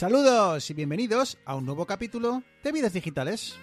Saludos 0.00 0.70
y 0.70 0.72
bienvenidos 0.72 1.36
a 1.44 1.54
un 1.56 1.66
nuevo 1.66 1.84
capítulo 1.84 2.42
de 2.64 2.72
Vidas 2.72 2.94
Digitales. 2.94 3.58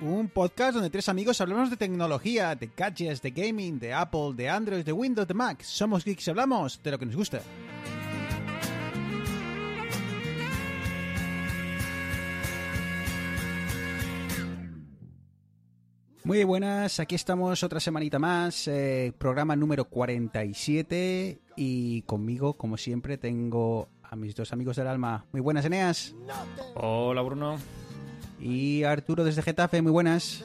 Un 0.00 0.28
podcast 0.28 0.74
donde 0.74 0.90
tres 0.90 1.08
amigos 1.08 1.40
hablamos 1.40 1.70
de 1.70 1.76
tecnología, 1.76 2.56
de 2.56 2.72
gadgets, 2.76 3.22
de 3.22 3.30
gaming, 3.30 3.78
de 3.78 3.94
Apple, 3.94 4.32
de 4.34 4.48
Android, 4.48 4.84
de 4.84 4.90
Windows, 4.90 5.28
de 5.28 5.34
Mac. 5.34 5.62
Somos 5.62 6.04
geeks 6.04 6.26
y 6.26 6.30
hablamos 6.30 6.82
de 6.82 6.90
lo 6.90 6.98
que 6.98 7.06
nos 7.06 7.14
gusta. 7.14 7.40
Muy 16.24 16.42
buenas, 16.42 16.98
aquí 16.98 17.14
estamos 17.14 17.62
otra 17.62 17.78
semanita 17.78 18.18
más, 18.18 18.66
eh, 18.66 19.12
programa 19.16 19.54
número 19.54 19.84
47 19.84 21.45
y 21.56 22.02
conmigo, 22.02 22.54
como 22.54 22.76
siempre, 22.76 23.18
tengo 23.18 23.88
a 24.02 24.16
mis 24.16 24.34
dos 24.34 24.52
amigos 24.52 24.76
del 24.76 24.86
alma. 24.86 25.24
Muy 25.32 25.40
buenas, 25.40 25.64
Eneas. 25.64 26.14
Hola, 26.74 27.22
Bruno. 27.22 27.58
Y 28.40 28.84
Arturo 28.84 29.24
desde 29.24 29.42
Getafe, 29.42 29.80
muy 29.82 29.92
buenas. 29.92 30.44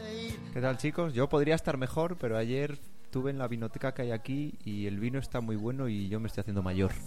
¿Qué 0.53 0.61
tal, 0.61 0.77
chicos? 0.77 1.13
Yo 1.13 1.29
podría 1.29 1.55
estar 1.55 1.77
mejor, 1.77 2.17
pero 2.17 2.37
ayer 2.37 2.79
estuve 3.03 3.31
en 3.31 3.37
la 3.37 3.47
vinoteca 3.47 3.93
que 3.93 4.03
hay 4.03 4.11
aquí 4.11 4.57
y 4.63 4.87
el 4.87 4.99
vino 4.99 5.19
está 5.19 5.41
muy 5.41 5.57
bueno 5.57 5.89
y 5.89 6.07
yo 6.07 6.19
me 6.19 6.27
estoy 6.27 6.41
haciendo 6.41 6.63
mayor. 6.63 6.91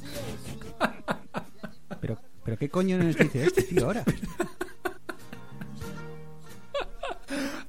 Pero, 2.00 2.18
pero 2.44 2.58
¿qué 2.58 2.68
coño 2.68 2.98
nos 2.98 3.16
dice 3.16 3.44
este 3.44 3.62
tío 3.62 3.86
ahora? 3.86 4.04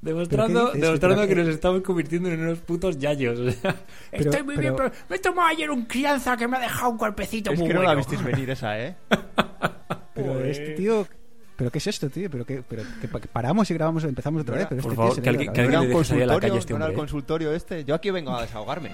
Demostrando, 0.05 0.71
demostrando 0.71 1.27
que 1.27 1.33
nos 1.35 1.47
estamos 1.47 1.81
convirtiendo 1.81 2.29
en 2.29 2.39
unos 2.41 2.59
putos 2.59 2.99
yayos. 2.99 3.39
o 3.39 3.49
sea. 3.51 3.75
Pero- 4.11 4.29
Estoy 4.29 4.43
muy 4.43 4.55
bien, 4.55 4.75
pero- 4.75 4.91
me 5.09 5.15
he 5.15 5.19
tomado 5.19 5.47
ayer 5.49 5.69
un 5.71 5.85
crianza 5.85 6.37
que 6.37 6.47
me 6.47 6.57
ha 6.57 6.59
dejado 6.59 6.91
un 6.91 6.97
golpecito 6.97 7.51
Es 7.51 7.59
muy 7.59 7.67
que 7.67 7.73
no 7.73 7.81
la 7.81 7.87
bueno. 7.95 7.97
visteis 7.97 8.23
venir 8.23 8.49
esa, 8.51 8.79
¿eh? 8.79 8.95
Pero 10.13 10.45
este 10.45 10.71
tío... 10.75 11.07
¿Pero 11.57 11.71
qué 11.71 11.77
es 11.79 11.87
esto, 11.87 12.09
tío? 12.09 12.29
¿Pero 12.29 12.45
qué, 12.45 12.61
pero 12.67 12.83
que, 13.01 13.07
pa- 13.07 13.19
que 13.21 13.27
paramos 13.29 13.69
y 13.71 13.73
grabamos, 13.73 14.03
empezamos 14.03 14.41
otra 14.41 14.57
vez? 14.57 14.67
Pero 14.69 14.81
Por 14.81 14.91
este 14.91 14.95
favor, 14.97 15.13
tío 15.15 15.23
que 15.23 15.29
alguien- 15.29 15.53
que 15.53 15.61
la 15.63 15.71
calle 15.71 15.87
este 15.97 16.13
¿No 16.13 16.15
era 16.17 16.23
el 16.25 16.31
hombre, 16.71 16.87
¿eh? 16.89 16.93
consultorio 16.93 17.53
este? 17.53 17.83
Yo 17.85 17.95
aquí 17.95 18.11
vengo 18.11 18.35
a 18.35 18.41
desahogarme. 18.41 18.91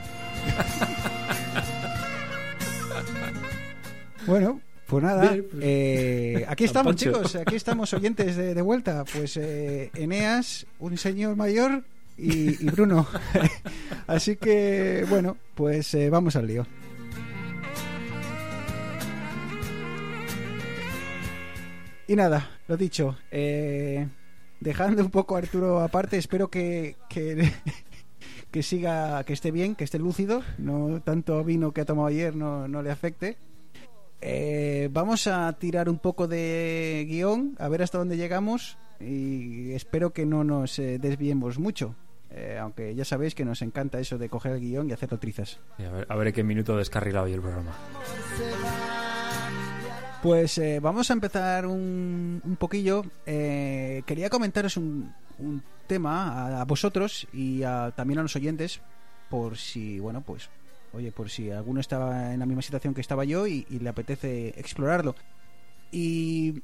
Bueno, 4.28 4.62
pues 4.92 5.06
nada, 5.06 5.32
Bien, 5.32 5.48
pues- 5.50 5.64
eh, 5.66 6.46
aquí 6.50 6.64
estamos 6.66 6.98
chicos, 6.98 7.38
aquí 7.38 7.56
estamos 7.56 7.94
oyentes 7.94 8.36
de, 8.36 8.54
de 8.54 8.62
vuelta. 8.62 9.06
Pues 9.06 9.38
eh, 9.38 9.90
Eneas, 9.96 10.66
un 10.80 10.98
señor 10.98 11.38
mayor 11.38 11.86
y, 12.18 12.62
y 12.62 12.70
Bruno. 12.70 13.08
Así 14.08 14.36
que, 14.36 15.06
bueno, 15.10 15.38
pues 15.56 15.94
eh, 15.94 16.10
vamos 16.10 16.36
al 16.36 16.48
lío. 16.48 16.68
Y 22.08 22.16
nada, 22.18 22.50
lo 22.68 22.76
dicho, 22.76 23.16
eh, 23.32 24.10
dejando 24.60 25.02
un 25.04 25.10
poco 25.10 25.36
a 25.36 25.40
Arturo 25.40 25.80
aparte, 25.80 26.18
espero 26.18 26.50
que, 26.50 26.98
que, 27.08 27.50
que 28.52 28.62
siga, 28.62 29.24
que 29.24 29.32
esté 29.32 29.52
bien, 29.52 29.76
que 29.76 29.86
esté 29.86 30.00
lúcido, 30.00 30.44
no 30.58 31.02
tanto 31.02 31.42
vino 31.46 31.72
que 31.72 31.80
ha 31.80 31.86
tomado 31.86 32.08
ayer 32.10 32.36
no, 32.36 32.68
no 32.68 32.82
le 32.82 32.92
afecte. 32.92 33.38
Eh, 34.22 34.90
vamos 34.92 35.26
a 35.28 35.52
tirar 35.54 35.90
un 35.90 35.98
poco 35.98 36.28
de 36.28 37.06
guion, 37.10 37.56
a 37.60 37.68
ver 37.70 37.82
hasta 37.82 37.98
dónde 37.98 38.18
llegamos 38.18 38.78
y 39.00 39.72
espero 39.74 40.14
que 40.14 40.26
no 40.28 40.44
nos 40.44 40.78
eh, 40.80 41.00
desviemos 41.00 41.58
mucho. 41.58 41.96
Eh, 42.30 42.58
aunque 42.62 42.94
ya 42.96 43.04
sabéis 43.04 43.36
que 43.36 43.44
nos 43.44 43.62
encanta 43.62 44.00
eso 44.00 44.18
de 44.18 44.30
coger 44.30 44.54
el 44.54 44.62
guion 44.62 44.90
y 44.90 44.94
hacerlo 44.94 45.18
trizas. 45.20 45.60
A 45.80 45.90
ver, 45.92 46.06
a 46.08 46.16
ver 46.16 46.28
en 46.28 46.34
qué 46.34 46.44
minuto 46.44 46.78
descarrila 46.78 47.24
hoy 47.24 47.34
el 47.34 47.42
programa. 47.42 47.72
Pues 50.22 50.62
vamos 50.82 51.10
a 51.10 51.14
empezar 51.14 51.66
un, 51.66 52.42
un 52.46 52.56
poquillo. 52.58 53.04
Quería 53.26 54.30
comentaros 54.30 54.78
un, 54.78 55.12
un 55.40 55.64
tema 55.88 56.58
a, 56.58 56.62
a 56.62 56.66
vosotros 56.66 57.28
y 57.34 57.64
a- 57.64 57.92
también 57.96 58.20
a 58.20 58.22
los 58.22 58.36
oyentes, 58.36 58.82
por 59.30 59.58
si, 59.58 60.00
bueno, 60.00 60.22
pues, 60.22 60.50
oye, 60.94 61.12
por 61.12 61.30
si 61.30 61.52
alguno 61.52 61.80
estaba 61.80 62.34
en 62.34 62.40
la 62.40 62.46
misma 62.46 62.62
situación 62.62 62.94
que 62.94 63.02
estaba 63.02 63.24
yo 63.26 63.48
y, 63.48 63.66
le 63.70 63.90
apetece 63.90 64.50
explorarlo. 64.60 65.16
Y 65.92 66.62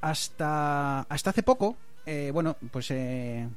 hasta, 0.00 1.00
hasta 1.02 1.30
hace 1.30 1.42
poco, 1.42 1.76
eh, 2.06 2.30
bueno, 2.32 2.56
pues 2.70 2.90
eh, 2.90 3.48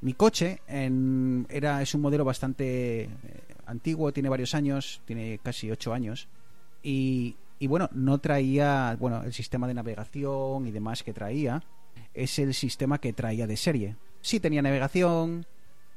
mi 0.00 0.14
coche 0.14 0.60
era, 0.66 1.82
es 1.82 1.94
un 1.94 2.00
modelo 2.00 2.24
bastante 2.24 3.02
eh, 3.02 3.08
antiguo, 3.66 4.12
tiene 4.12 4.28
varios 4.28 4.54
años, 4.54 5.02
tiene 5.04 5.38
casi 5.42 5.70
8 5.70 5.92
años. 5.92 6.28
Y, 6.82 7.36
y 7.58 7.66
bueno, 7.68 7.88
no 7.92 8.18
traía, 8.18 8.96
bueno, 8.98 9.22
el 9.22 9.32
sistema 9.32 9.68
de 9.68 9.74
navegación 9.74 10.66
y 10.66 10.72
demás 10.72 11.02
que 11.02 11.12
traía 11.12 11.62
es 12.14 12.38
el 12.38 12.54
sistema 12.54 12.98
que 12.98 13.12
traía 13.12 13.46
de 13.46 13.56
serie. 13.56 13.96
Sí 14.20 14.40
tenía 14.40 14.62
navegación, 14.62 15.46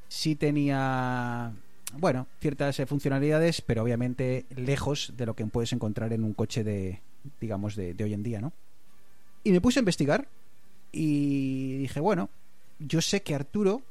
sí 0.08 0.36
tenía, 0.36 1.52
bueno, 1.94 2.26
ciertas 2.40 2.78
eh, 2.80 2.86
funcionalidades, 2.86 3.60
pero 3.62 3.82
obviamente 3.82 4.46
lejos 4.54 5.12
de 5.16 5.26
lo 5.26 5.34
que 5.34 5.46
puedes 5.46 5.72
encontrar 5.72 6.12
en 6.12 6.24
un 6.24 6.34
coche 6.34 6.64
de, 6.64 7.00
digamos, 7.40 7.76
de, 7.76 7.94
de 7.94 8.04
hoy 8.04 8.14
en 8.14 8.22
día, 8.22 8.40
¿no? 8.40 8.52
Y 9.44 9.52
me 9.52 9.60
puse 9.60 9.78
a 9.78 9.82
investigar 9.82 10.28
y 10.92 11.78
dije, 11.78 12.00
bueno, 12.00 12.30
yo 12.78 13.00
sé 13.00 13.22
que 13.22 13.34
Arturo 13.34 13.82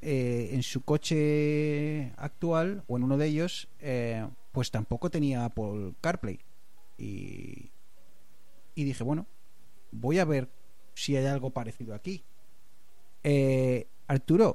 eh, 0.00 0.50
en 0.52 0.62
su 0.62 0.82
coche 0.82 2.12
actual 2.16 2.82
o 2.86 2.96
en 2.96 3.04
uno 3.04 3.16
de 3.16 3.26
ellos 3.26 3.68
eh, 3.80 4.26
pues 4.50 4.70
tampoco 4.70 5.10
tenía 5.10 5.44
Apple 5.44 5.94
CarPlay 6.00 6.40
y, 6.98 7.70
y 8.74 8.84
dije 8.84 9.04
bueno 9.04 9.26
voy 9.92 10.18
a 10.18 10.24
ver 10.24 10.48
si 10.94 11.16
hay 11.16 11.26
algo 11.26 11.50
parecido 11.50 11.94
aquí 11.94 12.24
Eh, 13.22 13.86
Arturo 14.08 14.54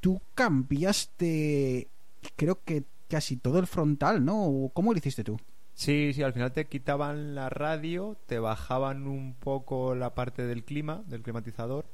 tú 0.00 0.20
cambiaste 0.34 1.88
creo 2.36 2.58
que 2.64 2.84
casi 3.08 3.36
todo 3.36 3.58
el 3.58 3.66
frontal 3.66 4.24
¿no? 4.24 4.70
¿cómo 4.72 4.92
lo 4.92 4.98
hiciste 4.98 5.24
tú? 5.24 5.38
Sí, 5.74 6.12
sí, 6.12 6.22
al 6.24 6.32
final 6.32 6.52
te 6.52 6.66
quitaban 6.66 7.34
la 7.36 7.48
radio, 7.50 8.16
te 8.26 8.40
bajaban 8.40 9.06
un 9.06 9.34
poco 9.34 9.94
la 9.94 10.12
parte 10.14 10.44
del 10.44 10.64
clima, 10.64 11.04
del 11.06 11.22
climatizador, 11.22 11.84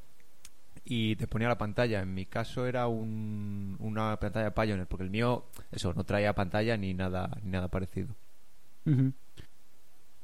y 0.87 1.17
te 1.17 1.27
ponía 1.27 1.49
la 1.49 1.59
pantalla. 1.59 2.01
En 2.01 2.15
mi 2.15 2.25
caso 2.25 2.67
era 2.67 2.87
un- 2.89 3.77
una 3.81 4.19
pantalla 4.19 4.55
Pioneer, 4.55 4.87
porque 4.87 5.05
el 5.05 5.11
mío, 5.11 5.45
eso, 5.71 5.93
no 5.93 6.05
traía 6.05 6.35
pantalla 6.35 6.79
ni 6.79 6.95
nada, 6.95 7.31
ni 7.43 7.51
nada 7.51 7.69
parecido. 7.69 8.09
Ujú. 8.87 9.13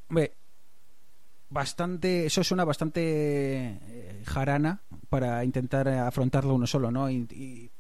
Hombre, 0.09 0.33
bastante, 1.51 2.27
eso 2.27 2.43
suena 2.43 2.65
bastante 2.65 3.01
eh, 3.03 4.23
jarana 4.25 4.81
para 5.09 5.45
intentar 5.45 5.87
afrontarlo 5.89 6.55
uno 6.55 6.67
solo, 6.67 6.91
¿no? 6.91 7.11
Y, 7.11 7.27
y, 7.31 7.71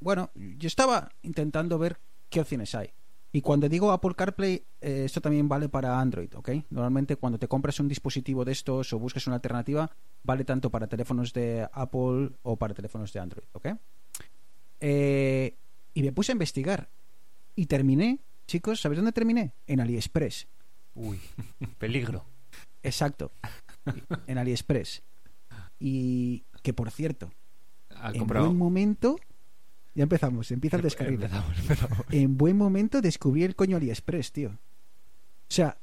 bueno, 0.00 0.30
yo 0.34 0.66
estaba 0.66 1.10
intentando 1.22 1.78
ver 1.78 2.00
qué 2.30 2.40
opciones 2.40 2.74
hay. 2.74 2.90
Y 3.30 3.42
cuando 3.42 3.68
digo 3.68 3.92
Apple 3.92 4.14
CarPlay, 4.14 4.64
eh, 4.80 5.02
esto 5.04 5.20
también 5.20 5.48
vale 5.48 5.68
para 5.68 6.00
Android, 6.00 6.34
¿ok? 6.34 6.50
Normalmente 6.70 7.16
cuando 7.16 7.38
te 7.38 7.46
compras 7.46 7.78
un 7.78 7.88
dispositivo 7.88 8.44
de 8.44 8.52
estos 8.52 8.92
o 8.92 8.98
buscas 8.98 9.26
una 9.26 9.36
alternativa, 9.36 9.90
vale 10.22 10.44
tanto 10.44 10.70
para 10.70 10.86
teléfonos 10.86 11.34
de 11.34 11.68
Apple 11.70 12.30
o 12.42 12.56
para 12.56 12.72
teléfonos 12.72 13.12
de 13.12 13.20
Android, 13.20 13.44
¿ok? 13.52 13.68
Eh, 14.80 15.54
y 15.92 16.02
me 16.02 16.12
puse 16.12 16.32
a 16.32 16.34
investigar. 16.34 16.88
Y 17.54 17.66
terminé, 17.66 18.20
chicos, 18.46 18.80
¿sabéis 18.80 18.98
dónde 18.98 19.12
terminé? 19.12 19.52
En 19.66 19.80
AliExpress. 19.80 20.46
Uy, 20.94 21.20
peligro. 21.78 22.24
Exacto. 22.82 23.32
En 24.26 24.38
AliExpress. 24.38 25.02
Y 25.80 26.44
que 26.62 26.72
por 26.74 26.90
cierto, 26.90 27.30
Ha 27.94 28.10
en 28.10 28.18
comprado. 28.18 28.46
buen 28.46 28.58
momento. 28.58 29.18
Ya 29.94 30.02
empezamos, 30.04 30.50
empieza 30.52 30.76
el 30.76 30.82
descarril. 30.82 31.14
Empezamos, 31.22 31.58
empezamos. 31.58 31.98
En 32.10 32.36
buen 32.36 32.56
momento 32.56 33.00
descubrí 33.00 33.42
el 33.44 33.56
coño 33.56 33.76
AliExpress, 33.76 34.32
tío. 34.32 34.50
O 34.50 35.50
sea, 35.52 35.78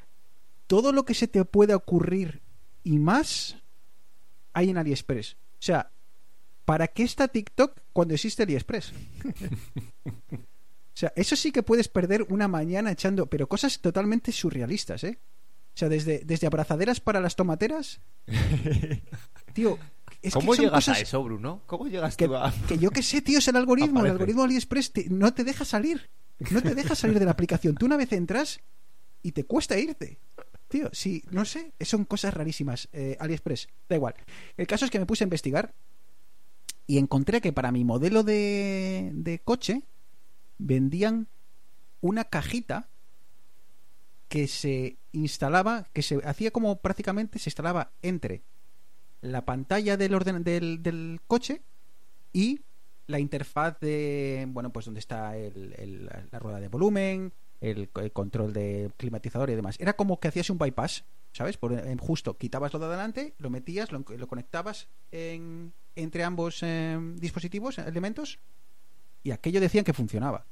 todo 0.68 0.92
lo 0.92 1.04
que 1.06 1.14
se 1.14 1.28
te 1.28 1.44
pueda 1.46 1.76
ocurrir 1.76 2.42
y 2.84 2.98
más 3.00 3.58
hay 4.54 4.70
en 4.70 4.78
AliExpress. 4.78 5.34
O 5.34 5.38
sea, 5.66 5.92
¿para 6.66 6.88
qué 6.88 7.04
está 7.04 7.28
TikTok 7.28 7.82
cuando 7.92 8.14
existe 8.14 8.44
AliExpress? 8.44 8.94
O 10.96 10.98
sea, 10.98 11.12
eso 11.18 11.36
sí 11.36 11.52
que 11.52 11.62
puedes 11.62 11.90
perder 11.90 12.26
una 12.30 12.48
mañana 12.48 12.90
echando, 12.90 13.26
pero 13.26 13.50
cosas 13.50 13.82
totalmente 13.82 14.32
surrealistas, 14.32 15.04
¿eh? 15.04 15.20
O 15.75 15.77
sea, 15.77 15.89
desde, 15.89 16.19
desde 16.25 16.48
abrazaderas 16.48 17.01
para 17.01 17.19
las 17.19 17.36
tomateras. 17.36 18.00
Tío, 19.54 19.77
es 20.22 20.33
¿Cómo 20.33 20.51
que 20.51 20.56
son 20.57 20.66
llegas 20.66 20.77
cosas 20.86 20.98
a 20.98 21.01
eso, 21.01 21.24
Bruno? 21.24 21.62
¿Cómo 21.66 21.88
llegas 21.88 22.16
que, 22.16 22.27
tú 22.27 22.36
a...? 22.36 22.54
que 22.68 22.77
yo 22.77 22.92
que 22.92 23.04
sé, 23.04 23.22
tío, 23.22 23.39
es 23.39 23.48
el 23.48 23.56
algoritmo. 23.57 24.00
El 24.04 24.12
algoritmo 24.12 24.44
AliExpress 24.44 24.92
te- 24.94 25.10
no 25.10 25.33
te 25.33 25.44
deja 25.44 25.66
salir. 25.66 26.10
No 26.51 26.62
te 26.62 26.75
deja 26.75 26.95
salir 26.95 27.19
de 27.19 27.25
la 27.25 27.31
aplicación. 27.31 27.75
Tú 27.75 27.86
una 27.86 27.98
vez 27.98 28.12
entras 28.13 28.62
y 29.22 29.31
te 29.33 29.44
cuesta 29.44 29.77
irte. 29.77 30.19
Tío, 30.68 30.89
sí, 30.94 31.24
no 31.31 31.45
sé, 31.45 31.74
son 31.81 32.06
cosas 32.06 32.33
rarísimas. 32.33 32.89
Eh, 32.92 33.18
AliExpress, 33.19 33.68
da 33.88 33.95
igual. 33.98 34.16
El 34.57 34.68
caso 34.68 34.86
es 34.86 34.92
que 34.92 35.00
me 35.00 35.06
puse 35.06 35.24
a 35.24 35.27
investigar 35.27 35.74
y 36.88 36.98
encontré 36.98 37.39
que 37.42 37.54
para 37.54 37.72
mi 37.72 37.83
modelo 37.83 38.24
de, 38.24 39.12
de 39.13 39.39
coche 39.39 39.83
vendían 40.57 41.27
una 42.01 42.24
cajita 42.25 42.89
que 44.27 44.48
se 44.48 44.98
instalaba, 45.12 45.88
que 45.94 46.01
se 46.01 46.18
hacía 46.25 46.51
como 46.51 46.77
prácticamente 46.81 47.39
se 47.39 47.50
instalaba 47.50 47.92
entre 48.01 48.42
la 49.22 49.45
pantalla 49.45 49.98
del 49.98 50.13
orden 50.13 50.44
del, 50.44 50.81
del 50.83 51.19
coche 51.27 51.62
y 52.33 52.62
la 53.07 53.19
interfaz 53.19 53.80
de 53.80 54.45
bueno 54.50 54.72
pues 54.72 54.86
donde 54.86 55.00
está 55.00 55.38
el- 55.38 56.10
la 56.31 56.39
rueda 56.39 56.60
de 56.60 56.68
volumen 56.68 57.33
el, 57.62 57.89
control 58.13 58.51
de 58.54 58.92
climatizador 58.98 59.50
y 59.50 59.56
demás. 59.56 59.80
Era 59.80 59.94
como 59.95 60.19
que 60.19 60.27
hacías 60.27 60.50
un 60.50 60.57
bypass 60.57 61.06
sabes 61.31 61.57
por 61.57 61.74
en- 61.74 61.98
justo 61.98 62.38
quitabas 62.38 62.74
lo 62.74 62.80
de 62.80 62.86
adelante 62.86 63.33
lo 63.38 63.50
metías 63.50 63.92
lo, 63.92 64.04
lo 64.07 64.27
conectabas 64.27 64.88
en- 65.12 65.72
entre 65.95 66.24
ambos 66.24 66.60
eh, 66.63 66.98
dispositivos 67.16 67.77
elementos 67.77 68.39
y 69.24 69.31
aquello 69.31 69.62
decían 69.62 69.86
que 69.86 69.94
funcionaba. 69.94 70.45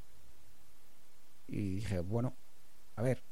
Y 1.47 1.75
dije 1.75 1.99
bueno 1.99 2.35
a 2.95 3.01
ver 3.01 3.23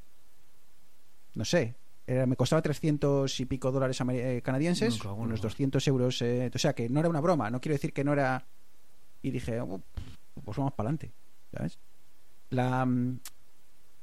no 1.36 1.46
sé 1.46 1.76
era- 2.08 2.26
me 2.26 2.36
costaba 2.36 2.62
300 2.62 3.40
y 3.40 3.46
pico 3.46 3.72
dólares 3.72 4.00
eh, 4.10 4.42
canadienses 4.44 4.96
unos 5.24 5.40
la 5.40 5.44
200 5.44 5.88
euros 5.88 6.22
eh, 6.22 6.52
o 6.54 6.58
sea 6.58 6.74
que 6.74 6.90
no 6.90 7.00
era 7.00 7.10
una 7.10 7.22
broma 7.22 7.50
no 7.50 7.62
quiero 7.62 7.76
decir 7.76 7.94
que 7.94 8.04
no 8.04 8.14
era 8.14 8.46
y 9.22 9.32
dije 9.32 9.60
oh, 9.62 9.82
pues 10.44 10.58
vamos 10.58 10.74
para 10.74 10.90
adelante 10.90 11.12
¿sabes? 11.56 11.80
la 12.50 12.86
mm, 12.86 13.20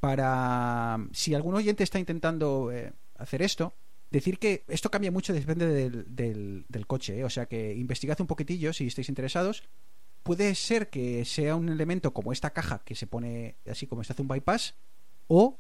para 0.01 0.99
si 1.13 1.35
algún 1.35 1.55
oyente 1.55 1.83
está 1.83 1.99
intentando 1.99 2.71
eh, 2.73 2.93
hacer 3.17 3.43
esto 3.43 3.75
decir 4.11 4.39
que 4.39 4.65
esto 4.69 4.91
cambia 4.91 5.11
mucho 5.11 5.33
depende 5.33 5.67
del, 5.67 6.07
del, 6.15 6.65
del 6.69 6.87
coche 6.87 7.19
¿eh? 7.19 7.25
o 7.25 7.31
sea 7.31 7.47
que 7.47 7.75
investigad 7.75 8.21
un 8.21 8.27
poquitillo 8.27 8.73
si 8.73 8.87
estáis 8.87 9.09
interesados 9.09 9.65
puede 10.23 10.55
ser 10.55 10.89
que 10.89 11.25
sea 11.25 11.57
un 11.57 11.69
elemento 11.69 12.13
como 12.15 12.33
esta 12.33 12.51
caja 12.51 12.81
que 12.85 12.95
se 12.95 13.07
pone 13.07 13.57
así 13.69 13.87
como 13.87 14.05
se 14.05 14.13
hace 14.13 14.23
un 14.23 14.29
bypass 14.29 14.75
o 15.27 15.59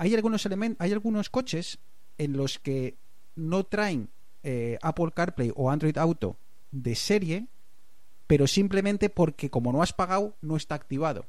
hay 0.00 0.14
algunos 0.14 0.44
elementos 0.46 0.80
hay 0.84 0.92
algunos 0.92 1.28
coches 1.30 1.78
en 2.18 2.36
los 2.36 2.58
que 2.58 2.96
no 3.36 3.64
traen 3.64 4.08
eh, 4.42 4.78
Apple 4.82 5.10
CarPlay 5.14 5.52
o 5.54 5.70
Android 5.70 5.96
Auto 5.98 6.36
de 6.72 6.94
serie 6.94 7.46
pero 8.26 8.46
simplemente 8.46 9.10
porque 9.10 9.50
como 9.50 9.72
no 9.72 9.82
has 9.82 9.92
pagado 9.92 10.34
no 10.40 10.56
está 10.56 10.74
activado 10.74 11.26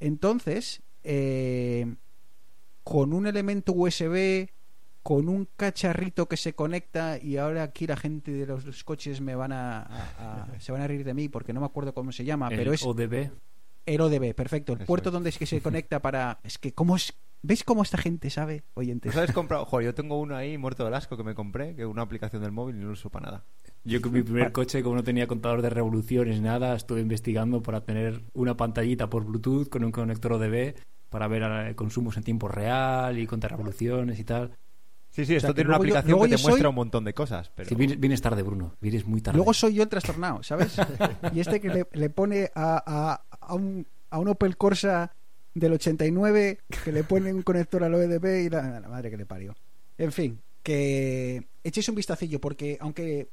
entonces 0.00 0.82
eh, 1.04 1.94
con 2.84 3.12
un 3.12 3.26
elemento 3.26 3.72
USB 3.72 4.48
con 5.02 5.28
un 5.28 5.48
cacharrito 5.56 6.28
que 6.28 6.36
se 6.36 6.54
conecta 6.54 7.18
y 7.20 7.36
ahora 7.36 7.64
aquí 7.64 7.88
la 7.88 7.96
gente 7.96 8.30
de 8.30 8.46
los, 8.46 8.64
los 8.64 8.84
coches 8.84 9.20
me 9.20 9.34
van 9.34 9.50
a, 9.52 9.80
a- 9.82 10.42
a- 10.44 10.46
se 10.60 10.70
van 10.70 10.82
a 10.82 10.86
reír 10.86 11.04
de 11.04 11.14
mí 11.14 11.28
porque 11.28 11.52
no 11.52 11.60
me 11.60 11.66
acuerdo 11.66 11.92
cómo 11.94 12.12
se 12.12 12.24
llama 12.24 12.48
El 12.48 12.56
pero 12.58 12.72
es 12.72 12.84
ODB. 12.84 13.30
el 13.86 14.00
ODB 14.00 14.34
perfecto 14.34 14.72
el 14.74 14.78
Eso 14.80 14.86
puerto 14.86 15.08
es. 15.08 15.12
donde 15.12 15.30
es 15.30 15.38
que 15.38 15.46
se 15.46 15.60
conecta 15.60 16.00
para 16.00 16.38
es 16.44 16.58
que 16.58 16.72
cómo 16.72 16.94
es 16.94 17.14
¿Veis 17.44 17.64
cómo 17.64 17.82
esta 17.82 17.98
gente 17.98 18.30
sabe, 18.30 18.62
oyentes? 18.74 19.10
¿Tú 19.10 19.16
sabes 19.16 19.32
comprado? 19.32 19.64
Joder, 19.64 19.86
yo 19.86 19.94
tengo 19.94 20.20
uno 20.20 20.36
ahí 20.36 20.56
muerto 20.58 20.84
del 20.84 20.94
asco 20.94 21.16
que 21.16 21.24
me 21.24 21.34
compré, 21.34 21.74
que 21.74 21.82
es 21.82 21.88
una 21.88 22.02
aplicación 22.02 22.40
del 22.42 22.52
móvil 22.52 22.76
y 22.76 22.78
no 22.80 22.86
lo 22.86 22.92
uso 22.92 23.10
para 23.10 23.26
nada. 23.26 23.44
Yo 23.84 24.00
con 24.00 24.12
mi 24.12 24.22
primer 24.22 24.52
coche, 24.52 24.82
como 24.82 24.94
no 24.94 25.02
tenía 25.02 25.26
contador 25.26 25.60
de 25.60 25.68
revoluciones 25.70 26.36
ni 26.36 26.42
nada, 26.42 26.76
estuve 26.76 27.00
investigando 27.00 27.60
para 27.62 27.80
tener 27.84 28.22
una 28.34 28.56
pantallita 28.56 29.10
por 29.10 29.24
Bluetooth 29.24 29.68
con 29.68 29.82
un 29.82 29.90
conector 29.90 30.34
ODB 30.34 30.74
para 31.10 31.26
ver 31.26 31.42
eh, 31.42 31.74
consumos 31.74 32.16
en 32.16 32.22
tiempo 32.22 32.46
real 32.46 33.18
y 33.18 33.26
contar 33.26 33.50
revoluciones 33.50 34.20
y 34.20 34.24
tal. 34.24 34.52
Sí, 35.10 35.26
sí, 35.26 35.34
esto 35.34 35.52
tiene 35.52 35.68
una 35.68 35.78
yo- 35.78 35.82
aplicación 35.82 36.20
que 36.22 36.28
te 36.28 36.38
soy- 36.38 36.50
muestra 36.52 36.68
un 36.68 36.74
montón 36.76 37.04
de 37.04 37.12
cosas, 37.12 37.50
pero... 37.54 37.68
Que 37.68 37.74
vienes, 37.74 37.98
vienes 37.98 38.22
tarde, 38.22 38.42
Bruno. 38.42 38.76
Vienes 38.80 39.04
muy 39.04 39.20
tarde. 39.20 39.36
Luego 39.36 39.52
soy 39.52 39.74
yo 39.74 39.82
el 39.82 39.88
trastornado, 39.88 40.42
¿sabes? 40.44 40.76
y 41.34 41.40
este 41.40 41.60
que 41.60 41.68
le, 41.70 41.86
le 41.92 42.08
pone 42.08 42.50
a, 42.54 42.82
a, 42.86 43.24
a 43.40 43.54
un, 43.54 43.86
a 44.10 44.18
un 44.20 44.28
Opel 44.28 44.56
Corsa 44.56 45.12
del 45.54 45.72
89 45.72 46.60
que 46.84 46.92
le 46.92 47.04
pone 47.04 47.32
un 47.32 47.42
conector 47.42 47.84
al 47.84 47.94
OEDB 47.94 48.46
y 48.46 48.50
la, 48.50 48.80
la 48.80 48.88
madre 48.88 49.10
que 49.10 49.16
le 49.16 49.26
parió. 49.26 49.54
En 49.98 50.12
fin, 50.12 50.40
que 50.62 51.46
echéis 51.64 51.88
un 51.88 51.94
vistacillo 51.94 52.40
porque 52.40 52.78
aunque 52.80 53.28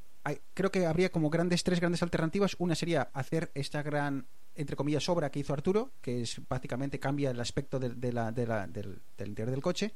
creo 0.53 0.71
que 0.71 0.85
habría 0.85 1.09
como 1.09 1.29
grandes 1.29 1.63
tres 1.63 1.79
grandes 1.79 2.03
alternativas, 2.03 2.55
una 2.59 2.75
sería 2.75 3.09
hacer 3.13 3.51
esta 3.53 3.81
gran 3.81 4.27
entre 4.55 4.75
comillas 4.75 5.07
obra 5.07 5.31
que 5.31 5.39
hizo 5.39 5.53
Arturo, 5.53 5.93
que 6.01 6.21
es 6.21 6.41
básicamente 6.49 6.99
cambia 6.99 7.31
el 7.31 7.39
aspecto 7.39 7.79
del, 7.79 7.99
del 7.99 9.01
interior 9.25 9.51
del 9.51 9.61
coche. 9.61 9.93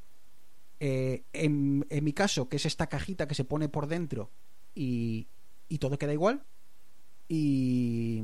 Eh, 0.79 1.23
en, 1.33 1.85
en 1.89 2.03
mi 2.03 2.13
caso, 2.13 2.47
que 2.47 2.55
es 2.55 2.65
esta 2.65 2.87
cajita 2.87 3.27
que 3.27 3.35
se 3.35 3.43
pone 3.43 3.67
por 3.67 3.87
dentro 3.87 4.31
y, 4.73 5.27
y 5.67 5.79
todo 5.79 5.97
queda 5.97 6.13
igual. 6.13 6.43
Y, 7.27 8.23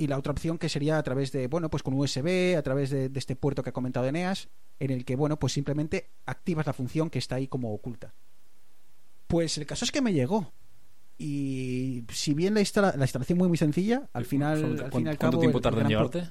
y 0.00 0.06
la 0.06 0.16
otra 0.18 0.32
opción 0.32 0.56
que 0.58 0.68
sería 0.68 0.96
a 0.98 1.02
través 1.02 1.30
de, 1.32 1.46
bueno, 1.46 1.68
pues 1.68 1.82
con 1.82 1.92
USB, 1.94 2.56
a 2.56 2.62
través 2.62 2.90
de, 2.90 3.08
de 3.08 3.18
este 3.18 3.36
puerto 3.36 3.62
que 3.62 3.70
ha 3.70 3.72
comentado 3.72 4.06
Eneas, 4.06 4.48
en 4.78 4.90
el 4.90 5.04
que, 5.04 5.14
bueno, 5.14 5.38
pues 5.38 5.52
simplemente 5.52 6.08
activas 6.26 6.66
la 6.66 6.72
función 6.72 7.10
que 7.10 7.18
está 7.18 7.34
ahí 7.36 7.46
como 7.48 7.72
oculta. 7.74 8.14
Pues 9.26 9.58
el 9.58 9.66
caso 9.66 9.84
es 9.84 9.92
que 9.92 10.00
me 10.00 10.12
llegó. 10.12 10.52
Y 11.18 12.04
si 12.12 12.32
bien 12.34 12.54
la, 12.54 12.60
instala- 12.60 12.94
la 12.96 13.04
instalación 13.04 13.38
muy 13.38 13.48
muy 13.48 13.58
sencilla, 13.58 14.08
al 14.12 14.24
final, 14.24 14.60
¿Cuánto, 14.62 14.84
al 14.86 14.92
fin 14.92 15.16
cuánto 15.18 15.38
tiempo 15.38 15.60
tarda 15.60 15.82
en 15.82 15.88
llegarte? 15.88 16.28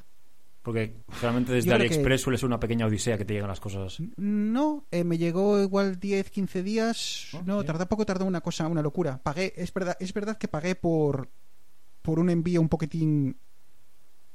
Porque 0.63 0.95
realmente 1.21 1.53
desde 1.53 1.69
que- 1.69 1.75
AliExpress 1.75 2.21
suele 2.21 2.37
ser 2.37 2.47
una 2.47 2.59
pequeña 2.59 2.87
odisea 2.87 3.17
que 3.17 3.23
te 3.25 3.33
llegan 3.33 3.49
las 3.49 3.59
cosas. 3.59 3.97
No, 4.17 4.85
eh, 4.91 5.03
me 5.03 5.17
llegó 5.17 5.61
igual 5.61 5.99
10, 5.99 6.29
15 6.31 6.63
días. 6.63 7.27
Oh, 7.33 7.41
no, 7.45 7.63
tardó 7.63 7.87
poco, 7.87 8.05
tardó 8.05 8.25
una 8.25 8.41
cosa, 8.41 8.67
una 8.67 8.81
locura. 8.81 9.21
Pagué, 9.21 9.53
es 9.55 9.71
verdad, 9.73 9.95
es 9.99 10.11
verdad 10.13 10.37
que 10.37 10.47
pagué 10.47 10.75
por 10.75 11.29
por 12.01 12.17
un 12.17 12.29
envío 12.29 12.59
un 12.61 12.69
poquitín 12.69 13.37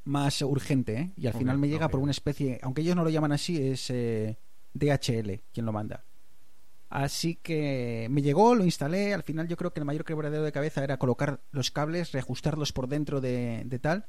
más 0.04 0.42
urgente, 0.42 0.94
¿eh? 0.98 1.12
Y 1.16 1.26
al 1.26 1.34
final 1.34 1.58
me 1.58 1.68
llega 1.68 1.88
por 1.88 2.00
una 2.00 2.10
especie, 2.12 2.58
aunque 2.62 2.82
ellos 2.82 2.96
no 2.96 3.04
lo 3.04 3.10
llaman 3.10 3.32
así, 3.32 3.56
es 3.60 3.88
eh, 3.90 4.36
DHL 4.74 5.40
quien 5.52 5.66
lo 5.66 5.72
manda. 5.72 6.04
Así 6.90 7.36
que 7.36 8.06
me 8.10 8.22
llegó, 8.22 8.54
lo 8.54 8.64
instalé. 8.64 9.14
Al 9.14 9.22
final 9.24 9.48
yo 9.48 9.56
creo 9.56 9.72
que 9.72 9.80
el 9.80 9.86
mayor 9.86 10.04
quebradero 10.04 10.44
de 10.44 10.52
cabeza 10.52 10.84
era 10.84 10.98
colocar 10.98 11.40
los 11.50 11.70
cables, 11.70 12.12
reajustarlos 12.12 12.72
por 12.72 12.86
dentro 12.88 13.20
de, 13.20 13.62
de 13.64 13.78
tal. 13.78 14.06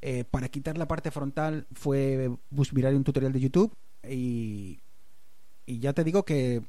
Eh, 0.00 0.22
para 0.24 0.48
quitar 0.48 0.78
la 0.78 0.86
parte 0.86 1.10
frontal 1.10 1.66
fue 1.72 2.30
mirar 2.72 2.94
un 2.94 3.02
tutorial 3.02 3.32
de 3.32 3.40
YouTube 3.40 3.74
y, 4.08 4.78
y 5.66 5.80
ya 5.80 5.92
te 5.92 6.04
digo 6.04 6.24
que 6.24 6.62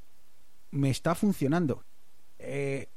me 0.72 0.90
está 0.90 1.14
funcionando. 1.14 1.84
Eh, 2.40 2.88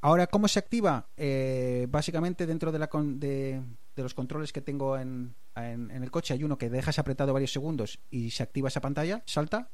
ahora, 0.00 0.26
¿cómo 0.28 0.48
se 0.48 0.58
activa? 0.60 1.08
Eh, 1.18 1.86
básicamente 1.90 2.46
dentro 2.46 2.72
de, 2.72 2.78
la 2.78 2.88
con- 2.88 3.20
de, 3.20 3.60
de 3.96 4.02
los 4.02 4.14
controles 4.14 4.52
que 4.52 4.60
tengo 4.62 4.96
en, 4.98 5.34
en- 5.56 5.90
el 5.90 6.10
coche 6.10 6.34
hay 6.34 6.44
uno 6.44 6.56
que 6.58 6.70
dejas 6.70 6.98
apretado 6.98 7.32
varios 7.32 7.52
segundos 7.52 7.98
y 8.10 8.30
se 8.30 8.42
activa 8.42 8.68
esa 8.68 8.80
pantalla, 8.80 9.22
salta. 9.26 9.68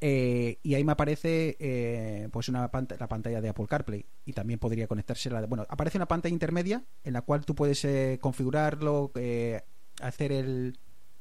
eh, 0.00 0.58
y 0.62 0.74
ahí 0.74 0.84
me 0.84 0.92
aparece 0.92 1.56
eh, 1.58 2.28
pues 2.30 2.48
una 2.48 2.60
la 2.70 3.08
pantalla 3.08 3.40
de 3.40 3.48
Apple 3.48 3.66
CarPlay 3.66 4.06
y 4.24 4.32
también 4.32 4.60
podría 4.60 4.86
conectarse 4.86 5.28
la 5.30 5.44
bueno 5.46 5.66
aparece 5.68 5.98
una 5.98 6.06
pantalla 6.06 6.32
intermedia 6.32 6.84
en 7.02 7.12
la 7.12 7.22
cual 7.22 7.44
tú 7.44 7.56
puedes 7.56 7.84
eh, 7.84 8.18
configurarlo 8.20 9.10
eh, 9.16 9.62
hacer 10.00 10.30
el, 10.30 10.78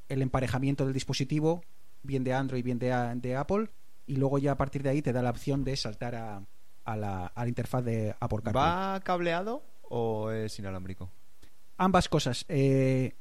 el 0.09 0.21
emparejamiento 0.21 0.83
del 0.85 0.93
dispositivo 0.93 1.63
bien 2.03 2.23
de 2.23 2.33
Android 2.33 2.63
bien 2.63 2.77
de, 2.77 2.89
de 3.15 3.35
Apple 3.35 3.71
y 4.05 4.17
luego 4.17 4.37
ya 4.37 4.51
a 4.51 4.57
partir 4.57 4.83
de 4.83 4.89
ahí 4.89 5.01
te 5.01 5.11
da 5.11 5.23
la 5.23 5.31
opción 5.31 5.63
de 5.63 5.75
saltar 5.75 6.13
a, 6.13 6.45
a 6.85 6.95
la, 6.95 7.25
a 7.25 7.41
la 7.43 7.47
interfaz 7.49 7.83
de 7.83 8.15
Apple 8.19 8.41
CarPlay 8.43 8.53
¿Va 8.63 8.99
cableado 9.03 9.63
o 9.89 10.29
es 10.29 10.59
inalámbrico? 10.59 11.09
Ambas 11.77 12.09
cosas. 12.09 12.45
Eh, 12.49 13.15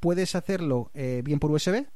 puedes 0.00 0.34
hacerlo 0.34 0.90
eh, 0.94 1.22
bien 1.24 1.38
por 1.38 1.50
USB 1.50 1.86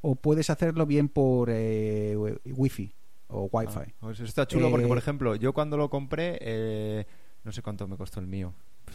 o 0.00 0.14
puedes 0.16 0.50
hacerlo 0.50 0.86
bien 0.86 1.08
por 1.08 1.50
eh, 1.50 2.16
Wi-Fi 2.44 2.94
o 3.28 3.48
Wi-Fi. 3.52 3.78
Ah, 3.78 3.94
pues 4.00 4.20
está 4.20 4.46
chulo 4.46 4.70
porque, 4.70 4.86
Eh, 4.86 4.88
por 4.88 4.98
ejemplo, 4.98 5.36
yo 5.36 5.52
cuando 5.52 5.76
lo 5.76 5.90
compré, 5.90 6.38
eh, 6.40 7.06
no 7.44 7.52
sé 7.52 7.62
cuánto 7.62 7.86
me 7.86 7.96
costó 7.96 8.20
el 8.20 8.26
mío. 8.26 8.54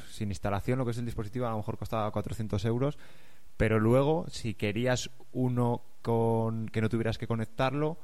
Sin 0.09 0.29
instalación, 0.29 0.79
lo 0.79 0.85
que 0.85 0.91
es 0.91 0.97
el 0.97 1.05
dispositivo, 1.05 1.45
a 1.45 1.51
lo 1.51 1.57
mejor 1.57 1.77
costaba 1.77 2.09
400 2.11 2.63
euros. 2.65 2.97
Pero 3.57 3.79
luego, 3.79 4.25
si 4.29 4.55
querías 4.55 5.11
uno 5.31 5.83
con 6.01 6.67
que 6.69 6.81
no 6.81 6.89
tuvieras 6.89 7.19
que 7.19 7.27
conectarlo, 7.27 7.97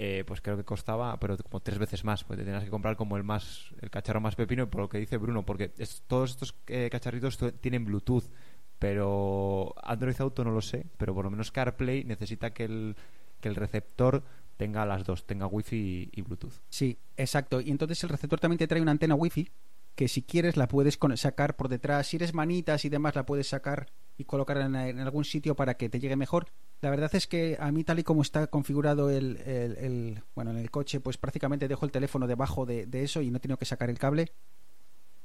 eh, 0.00 0.22
pues 0.24 0.40
creo 0.40 0.56
que 0.56 0.62
costaba, 0.62 1.18
pero 1.18 1.36
como 1.38 1.58
tres 1.58 1.76
veces 1.76 2.04
más. 2.04 2.22
Pues 2.22 2.38
te 2.38 2.44
tenías 2.44 2.62
que 2.62 2.70
comprar 2.70 2.96
como 2.96 3.16
el 3.16 3.24
más, 3.24 3.74
el 3.80 3.90
cacharro 3.90 4.20
más 4.20 4.36
pepino, 4.36 4.70
por 4.70 4.82
lo 4.82 4.88
que 4.88 4.98
dice 4.98 5.16
Bruno, 5.16 5.44
porque 5.44 5.72
todos 6.06 6.30
estos 6.30 6.54
eh, 6.68 6.88
cacharritos 6.88 7.36
tienen 7.60 7.84
Bluetooth. 7.84 8.30
Pero 8.78 9.74
Android 9.82 10.14
Auto 10.20 10.44
no 10.44 10.52
lo 10.52 10.60
sé, 10.60 10.86
pero 10.98 11.14
por 11.14 11.24
lo 11.24 11.32
menos 11.32 11.50
CarPlay 11.50 12.04
necesita 12.04 12.54
que 12.54 12.64
el, 12.64 12.96
que 13.40 13.48
el 13.48 13.56
receptor 13.56 14.22
tenga 14.56 14.86
las 14.86 15.02
dos, 15.02 15.26
tenga 15.26 15.48
Wi-Fi 15.48 16.10
y, 16.12 16.22
Bluetooth. 16.22 16.54
Sí, 16.68 16.96
exacto. 17.16 17.60
Y 17.60 17.72
entonces 17.72 18.00
el 18.04 18.10
receptor 18.10 18.38
también 18.38 18.58
te 18.58 18.68
trae 18.68 18.80
una 18.80 18.92
antena 18.92 19.16
Wi-Fi 19.16 19.50
que 19.96 20.06
si 20.06 20.22
quieres 20.22 20.56
la 20.56 20.68
puedes 20.68 20.96
sacar 21.16 21.56
por 21.56 21.68
detrás. 21.68 22.06
Si 22.06 22.18
eres 22.18 22.34
manitas 22.34 22.84
y 22.84 22.88
demás 22.88 23.16
la 23.16 23.26
puedes 23.26 23.48
sacar 23.48 23.88
y 24.16 24.22
colocar 24.22 24.58
en, 24.58 24.76
en 24.76 25.00
algún 25.00 25.24
sitio 25.24 25.56
para 25.56 25.74
que 25.74 25.88
te 25.88 25.98
llegue 25.98 26.14
mejor. 26.14 26.52
La 26.80 26.90
verdad 26.90 27.12
es 27.14 27.26
que 27.26 27.56
a 27.58 27.72
mí 27.72 27.82
tal 27.82 27.98
y 27.98 28.04
como 28.04 28.22
está 28.22 28.46
configurado 28.46 29.10
el, 29.10 29.36
el- 29.38 29.76
el- 29.78 30.22
bueno 30.34 30.52
en 30.52 30.58
el 30.58 30.70
coche, 30.70 31.00
pues 31.00 31.16
prácticamente 31.18 31.66
dejo 31.66 31.84
el 31.84 31.90
teléfono 31.92 32.26
debajo 32.26 32.66
de, 32.66 32.86
de 32.86 33.02
eso 33.02 33.20
y 33.20 33.30
no 33.30 33.38
he 33.38 33.40
tenido 33.40 33.56
que 33.58 33.64
sacar 33.64 33.90
el 33.90 33.98
cable. 33.98 34.30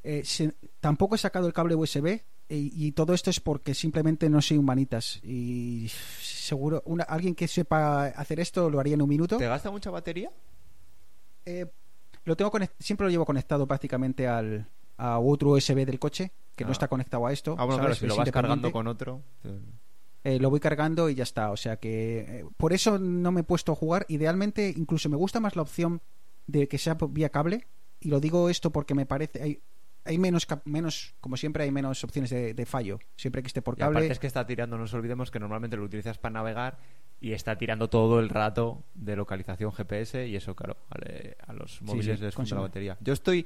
Eh, 0.03 0.23
se- 0.25 0.53
tampoco 0.79 1.15
he 1.15 1.17
sacado 1.17 1.47
el 1.47 1.53
cable 1.53 1.75
USB 1.75 2.21
Y, 2.49 2.87
y 2.87 2.91
todo 2.91 3.13
esto 3.13 3.29
es 3.29 3.39
porque 3.39 3.73
simplemente 3.73 4.29
no 4.29 4.41
soy 4.41 4.57
humanitas. 4.57 5.19
Y 5.23 5.89
seguro, 6.19 6.81
una, 6.85 7.03
alguien 7.03 7.35
que 7.35 7.47
sepa 7.47 8.07
hacer 8.07 8.39
esto 8.41 8.69
lo 8.69 8.79
haría 8.79 8.95
en 8.95 9.01
un 9.01 9.09
minuto. 9.09 9.37
¿Te 9.37 9.47
gasta 9.47 9.71
mucha 9.71 9.89
batería? 9.91 10.29
Eh, 11.45 11.65
lo 12.25 12.35
tengo 12.35 12.51
siempre 12.79 13.05
lo 13.05 13.11
llevo 13.11 13.25
conectado 13.25 13.65
prácticamente 13.67 14.27
al 14.27 14.67
a 14.97 15.19
otro 15.19 15.49
USB 15.51 15.85
del 15.85 15.99
coche 15.99 16.31
que 16.55 16.63
no 16.65 16.69
Ah. 16.69 16.73
está 16.73 16.87
conectado 16.87 17.25
a 17.25 17.31
esto. 17.33 17.55
Ah, 17.57 17.63
bueno, 17.65 17.79
claro, 17.79 17.95
¿sabes? 17.95 17.99
si 17.99 18.07
lo 18.07 18.15
vas 18.15 18.29
cargando 18.31 18.71
con 18.71 18.87
otro. 18.87 19.21
te- 19.41 19.49
Eh, 20.23 20.39
lo 20.39 20.49
voy 20.49 20.59
cargando 20.59 21.09
y 21.09 21.15
ya 21.15 21.23
está. 21.23 21.51
O 21.51 21.57
sea 21.57 21.77
que 21.77 22.19
eh, 22.19 22.45
por 22.57 22.71
eso 22.73 22.97
no 22.99 23.31
me 23.31 23.41
he 23.41 23.43
puesto 23.43 23.71
a 23.71 23.75
jugar. 23.75 24.05
Idealmente, 24.07 24.73
incluso 24.75 25.09
me 25.09 25.17
gusta 25.17 25.39
más 25.39 25.55
la 25.55 25.61
opción 25.63 26.01
de 26.47 26.67
que 26.67 26.77
sea 26.77 26.97
vía 27.09 27.29
cable. 27.29 27.67
Y 27.99 28.09
lo 28.09 28.19
digo 28.19 28.49
esto 28.49 28.71
porque 28.71 28.95
me 28.95 29.05
parece. 29.05 29.41
Hay, 29.41 29.61
hay 30.05 30.17
menos, 30.17 30.45
menos, 30.65 31.15
como 31.21 31.37
siempre, 31.37 31.63
hay 31.63 31.71
menos 31.71 32.03
opciones 32.03 32.29
de, 32.29 32.53
de 32.53 32.65
fallo. 32.65 32.99
Siempre 33.15 33.41
que 33.41 33.47
esté 33.47 33.61
por 33.61 33.75
Y 33.77 33.81
aparte 33.81 33.95
cable. 34.01 34.11
es 34.11 34.19
que 34.19 34.27
está 34.27 34.45
tirando, 34.45 34.75
no 34.77 34.83
nos 34.83 34.93
olvidemos 34.93 35.31
que 35.31 35.39
normalmente 35.39 35.77
lo 35.77 35.83
utilizas 35.83 36.17
para 36.17 36.33
navegar 36.33 36.77
y 37.21 37.31
está 37.31 37.57
tirando 37.57 37.89
todo 37.89 38.19
el 38.19 38.27
rato 38.27 38.83
de 38.93 39.15
localización 39.15 39.71
GPS 39.71 40.27
y 40.27 40.35
eso, 40.35 40.55
claro, 40.57 40.75
ale- 40.89 41.37
a 41.47 41.53
los 41.53 41.81
móviles 41.81 42.19
sí, 42.19 42.25
les 42.25 42.33
funda 42.33 42.35
consume. 42.35 42.59
la 42.61 42.67
batería. 42.67 42.97
Yo 42.99 43.13
estoy 43.13 43.45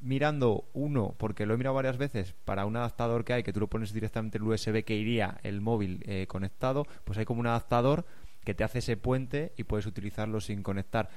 mirando 0.00 0.68
uno, 0.72 1.14
porque 1.18 1.46
lo 1.46 1.54
he 1.54 1.56
mirado 1.56 1.74
varias 1.74 1.98
veces, 1.98 2.34
para 2.44 2.66
un 2.66 2.76
adaptador 2.76 3.24
que 3.24 3.32
hay, 3.32 3.42
que 3.42 3.52
tú 3.52 3.60
lo 3.60 3.68
pones 3.68 3.92
directamente 3.92 4.38
el 4.38 4.44
USB 4.44 4.84
que 4.84 4.96
iría 4.96 5.38
el 5.42 5.60
móvil 5.60 6.02
eh, 6.06 6.26
conectado, 6.26 6.86
pues 7.04 7.18
hay 7.18 7.24
como 7.24 7.40
un 7.40 7.46
adaptador 7.46 8.04
que 8.44 8.54
te 8.54 8.64
hace 8.64 8.78
ese 8.78 8.96
puente 8.96 9.52
y 9.56 9.64
puedes 9.64 9.86
utilizarlo 9.86 10.40
sin 10.40 10.62
conectar. 10.62 11.08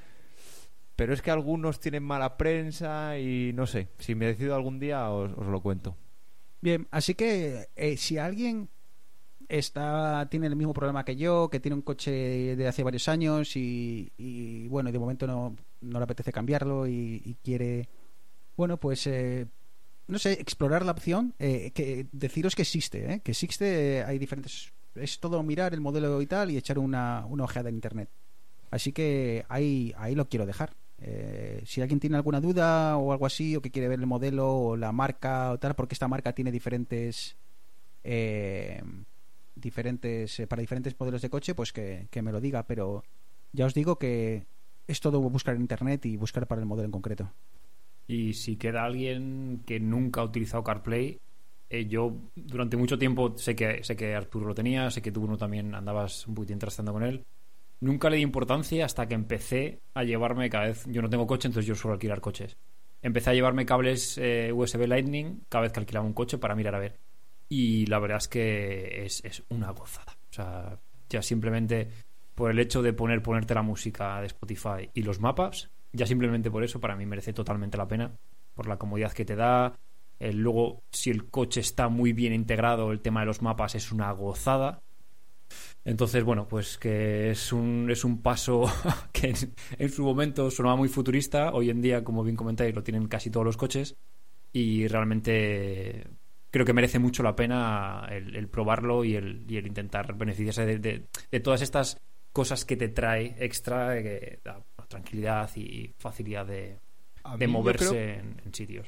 Pero 0.95 1.13
es 1.13 1.21
que 1.21 1.31
algunos 1.31 1.79
tienen 1.79 2.03
mala 2.03 2.37
prensa 2.37 3.17
y 3.17 3.53
no 3.53 3.67
sé, 3.67 3.89
si 3.99 4.15
me 4.15 4.25
decido 4.25 4.55
algún 4.55 4.79
día 4.79 5.09
os, 5.09 5.31
lo 5.37 5.61
cuento. 5.61 5.95
Bien, 6.61 6.87
así 6.91 7.15
que 7.15 7.69
eh, 7.75 7.95
si 7.95 8.17
alguien 8.17 8.69
está 9.47 10.27
tiene 10.29 10.47
el 10.47 10.55
mismo 10.55 10.73
problema 10.73 11.03
que 11.03 11.15
yo, 11.15 11.49
que 11.49 11.59
tiene 11.59 11.75
un 11.75 11.81
coche 11.81 12.11
de 12.55 12.67
hace 12.67 12.83
varios 12.83 13.07
años 13.07 13.55
y, 13.55 14.11
y, 14.17 14.67
bueno, 14.67 14.91
de 14.91 14.99
momento 14.99 15.25
no, 15.25 15.55
no 15.81 15.99
le 15.99 16.03
apetece 16.03 16.31
cambiarlo 16.31 16.87
y, 16.87 17.21
y 17.25 17.35
quiere, 17.35 17.89
bueno, 18.59 18.77
pues 18.77 19.07
eh, 19.07 19.47
no 20.07 20.19
sé, 20.19 20.33
explorar 20.33 20.85
la 20.85 20.91
opción, 20.91 21.33
eh, 21.39 21.71
que 21.73 22.07
deciros 22.11 22.55
que 22.55 22.63
existe, 22.63 23.13
¿eh? 23.13 23.21
que 23.21 23.31
existe, 23.31 23.99
eh, 23.99 24.03
hay 24.03 24.19
diferentes, 24.19 24.73
es 24.95 25.19
todo 25.19 25.41
mirar 25.43 25.73
el 25.73 25.81
modelo 25.81 26.21
y 26.21 26.27
tal 26.27 26.51
y 26.51 26.57
echar 26.57 26.77
una, 26.77 27.25
una 27.25 27.45
ojeada 27.45 27.69
en 27.69 27.75
internet. 27.75 28.09
Así 28.69 28.91
que 28.91 29.45
ahí, 29.49 29.93
ahí 29.97 30.13
lo 30.13 30.27
quiero 30.27 30.45
dejar. 30.45 30.75
Eh, 30.97 31.63
si 31.65 31.81
alguien 31.81 31.99
tiene 32.01 32.17
alguna 32.17 32.41
duda 32.41 32.97
o 32.97 33.13
algo 33.13 33.25
así, 33.25 33.55
o 33.55 33.61
que 33.61 33.71
quiere 33.71 33.87
ver 33.87 33.99
el 33.99 34.05
modelo 34.05 34.53
o 34.53 34.77
la 34.77 34.91
marca 34.91 35.51
o 35.51 35.57
tal, 35.57 35.73
porque 35.75 35.95
esta 35.95 36.07
marca 36.07 36.33
tiene 36.33 36.51
diferentes. 36.51 37.37
eh, 38.03 38.81
diferentes 39.55 40.39
eh, 40.39 40.47
para 40.47 40.61
diferentes 40.61 40.95
modelos 40.99 41.21
de 41.21 41.29
coche, 41.29 41.53
pues 41.55 41.71
que, 41.73 42.07
que 42.11 42.21
me 42.21 42.31
lo 42.31 42.41
diga. 42.41 42.63
Pero 42.63 43.03
ya 43.53 43.65
os 43.65 43.73
digo 43.73 43.97
que 43.97 44.45
es 44.87 44.99
todo 44.99 45.21
buscar 45.21 45.55
en 45.55 45.61
internet 45.61 46.05
y 46.05 46.17
buscar 46.17 46.45
para 46.47 46.61
el 46.61 46.67
modelo 46.67 46.85
en 46.85 46.91
concreto. 46.91 47.31
Y 48.09 48.33
si 48.33 48.55
queda 48.55 48.85
alguien 48.85 49.61
que 49.67 49.79
nunca 49.79 50.21
ha 50.21 50.23
utilizado 50.23 50.63
CarPlay, 50.63 51.19
eh, 51.69 51.85
yo 51.85 52.17
durante 52.35 52.75
mucho 52.75 52.97
tiempo 52.97 53.37
sé 53.37 53.55
que 53.55 53.83
sé 53.83 53.95
que 53.95 54.15
Arturo 54.15 54.47
lo 54.47 54.55
tenía, 54.55 54.89
sé 54.89 55.03
que 55.03 55.11
tú 55.11 55.27
no 55.27 55.37
también 55.37 55.75
andabas 55.75 56.25
un 56.25 56.33
poquitín 56.33 56.57
trastando 56.57 56.91
con 56.91 57.03
él. 57.03 57.23
Nunca 57.81 58.09
le 58.09 58.15
di 58.15 58.23
importancia 58.23 58.83
hasta 58.83 59.07
que 59.07 59.13
empecé 59.13 59.81
a 59.93 60.03
llevarme 60.03 60.49
cada 60.49 60.65
vez. 60.65 60.85
Yo 60.87 61.03
no 61.03 61.09
tengo 61.11 61.27
coche, 61.27 61.49
entonces 61.49 61.67
yo 61.67 61.75
suelo 61.75 61.93
alquilar 61.93 62.19
coches. 62.19 62.57
Empecé 63.03 63.29
a 63.29 63.33
llevarme 63.35 63.67
cables 63.67 64.17
eh, 64.17 64.51
USB 64.51 64.87
Lightning 64.87 65.43
cada 65.47 65.61
vez 65.61 65.71
que 65.71 65.79
alquilaba 65.79 66.07
un 66.07 66.13
coche 66.13 66.39
para 66.39 66.55
mirar 66.55 66.73
a 66.73 66.79
ver. 66.79 66.97
Y 67.47 67.85
la 67.85 67.99
verdad 67.99 68.17
es 68.17 68.27
que 68.27 69.05
es, 69.05 69.23
es 69.23 69.43
una 69.49 69.69
gozada. 69.69 70.17
O 70.31 70.33
sea, 70.33 70.79
ya 71.09 71.21
simplemente 71.21 71.89
por 72.33 72.49
el 72.49 72.57
hecho 72.57 72.81
de 72.81 72.91
poner 72.91 73.21
ponerte 73.21 73.53
la 73.53 73.61
música 73.61 74.19
de 74.19 74.27
Spotify 74.27 74.89
y 74.95 75.03
los 75.03 75.19
mapas, 75.19 75.69
ya 75.93 76.05
simplemente 76.05 76.51
por 76.51 76.63
eso 76.63 76.79
para 76.79 76.95
mí 76.95 77.05
merece 77.05 77.33
totalmente 77.33 77.77
la 77.77 77.87
pena. 77.87 78.11
Por 78.53 78.67
la 78.67 78.77
comodidad 78.77 79.13
que 79.13 79.25
te 79.25 79.35
da. 79.35 79.73
Luego, 80.19 80.83
si 80.91 81.09
el 81.09 81.29
coche 81.29 81.61
está 81.61 81.87
muy 81.87 82.11
bien 82.13 82.33
integrado, 82.33 82.91
el 82.91 82.99
tema 83.01 83.21
de 83.21 83.27
los 83.27 83.41
mapas 83.41 83.75
es 83.75 83.91
una 83.91 84.11
gozada. 84.11 84.81
Entonces, 85.85 86.23
bueno, 86.23 86.47
pues 86.47 86.77
que 86.77 87.31
es 87.31 87.53
un, 87.53 87.87
es 87.89 88.03
un 88.03 88.21
paso 88.21 88.65
que 89.13 89.33
en, 89.77 89.89
su 89.89 90.03
momento 90.03 90.51
sonaba 90.51 90.75
muy 90.75 90.89
futurista. 90.89 91.51
Hoy 91.53 91.69
en 91.69 91.81
día, 91.81 92.03
como 92.03 92.23
bien 92.23 92.35
comentáis, 92.35 92.75
lo 92.75 92.83
tienen 92.83 93.07
casi 93.07 93.29
todos 93.29 93.45
los 93.45 93.57
coches. 93.57 93.95
Y 94.51 94.87
realmente 94.87 96.07
creo 96.51 96.65
que 96.65 96.73
merece 96.73 96.99
mucho 96.99 97.23
la 97.23 97.35
pena 97.35 98.07
el, 98.09 98.47
probarlo 98.49 99.05
y 99.05 99.15
el, 99.15 99.45
y 99.47 99.57
el 99.57 99.67
intentar 99.67 100.15
beneficiarse 100.17 100.65
de- 100.65 101.07
de 101.31 101.39
todas 101.39 101.61
estas 101.61 101.97
cosas 102.33 102.65
que 102.65 102.77
te 102.77 102.89
trae 102.89 103.35
extra, 103.39 103.97
eh, 103.97 104.03
que 104.03 104.39
da 104.43 104.63
tranquilidad 104.87 105.49
y 105.55 105.93
facilidad 105.97 106.45
de, 106.45 106.77
de 107.37 107.47
moverse 107.47 107.85
creo- 107.89 107.99
en, 107.99 108.41
en 108.45 108.53
sitios. 108.53 108.87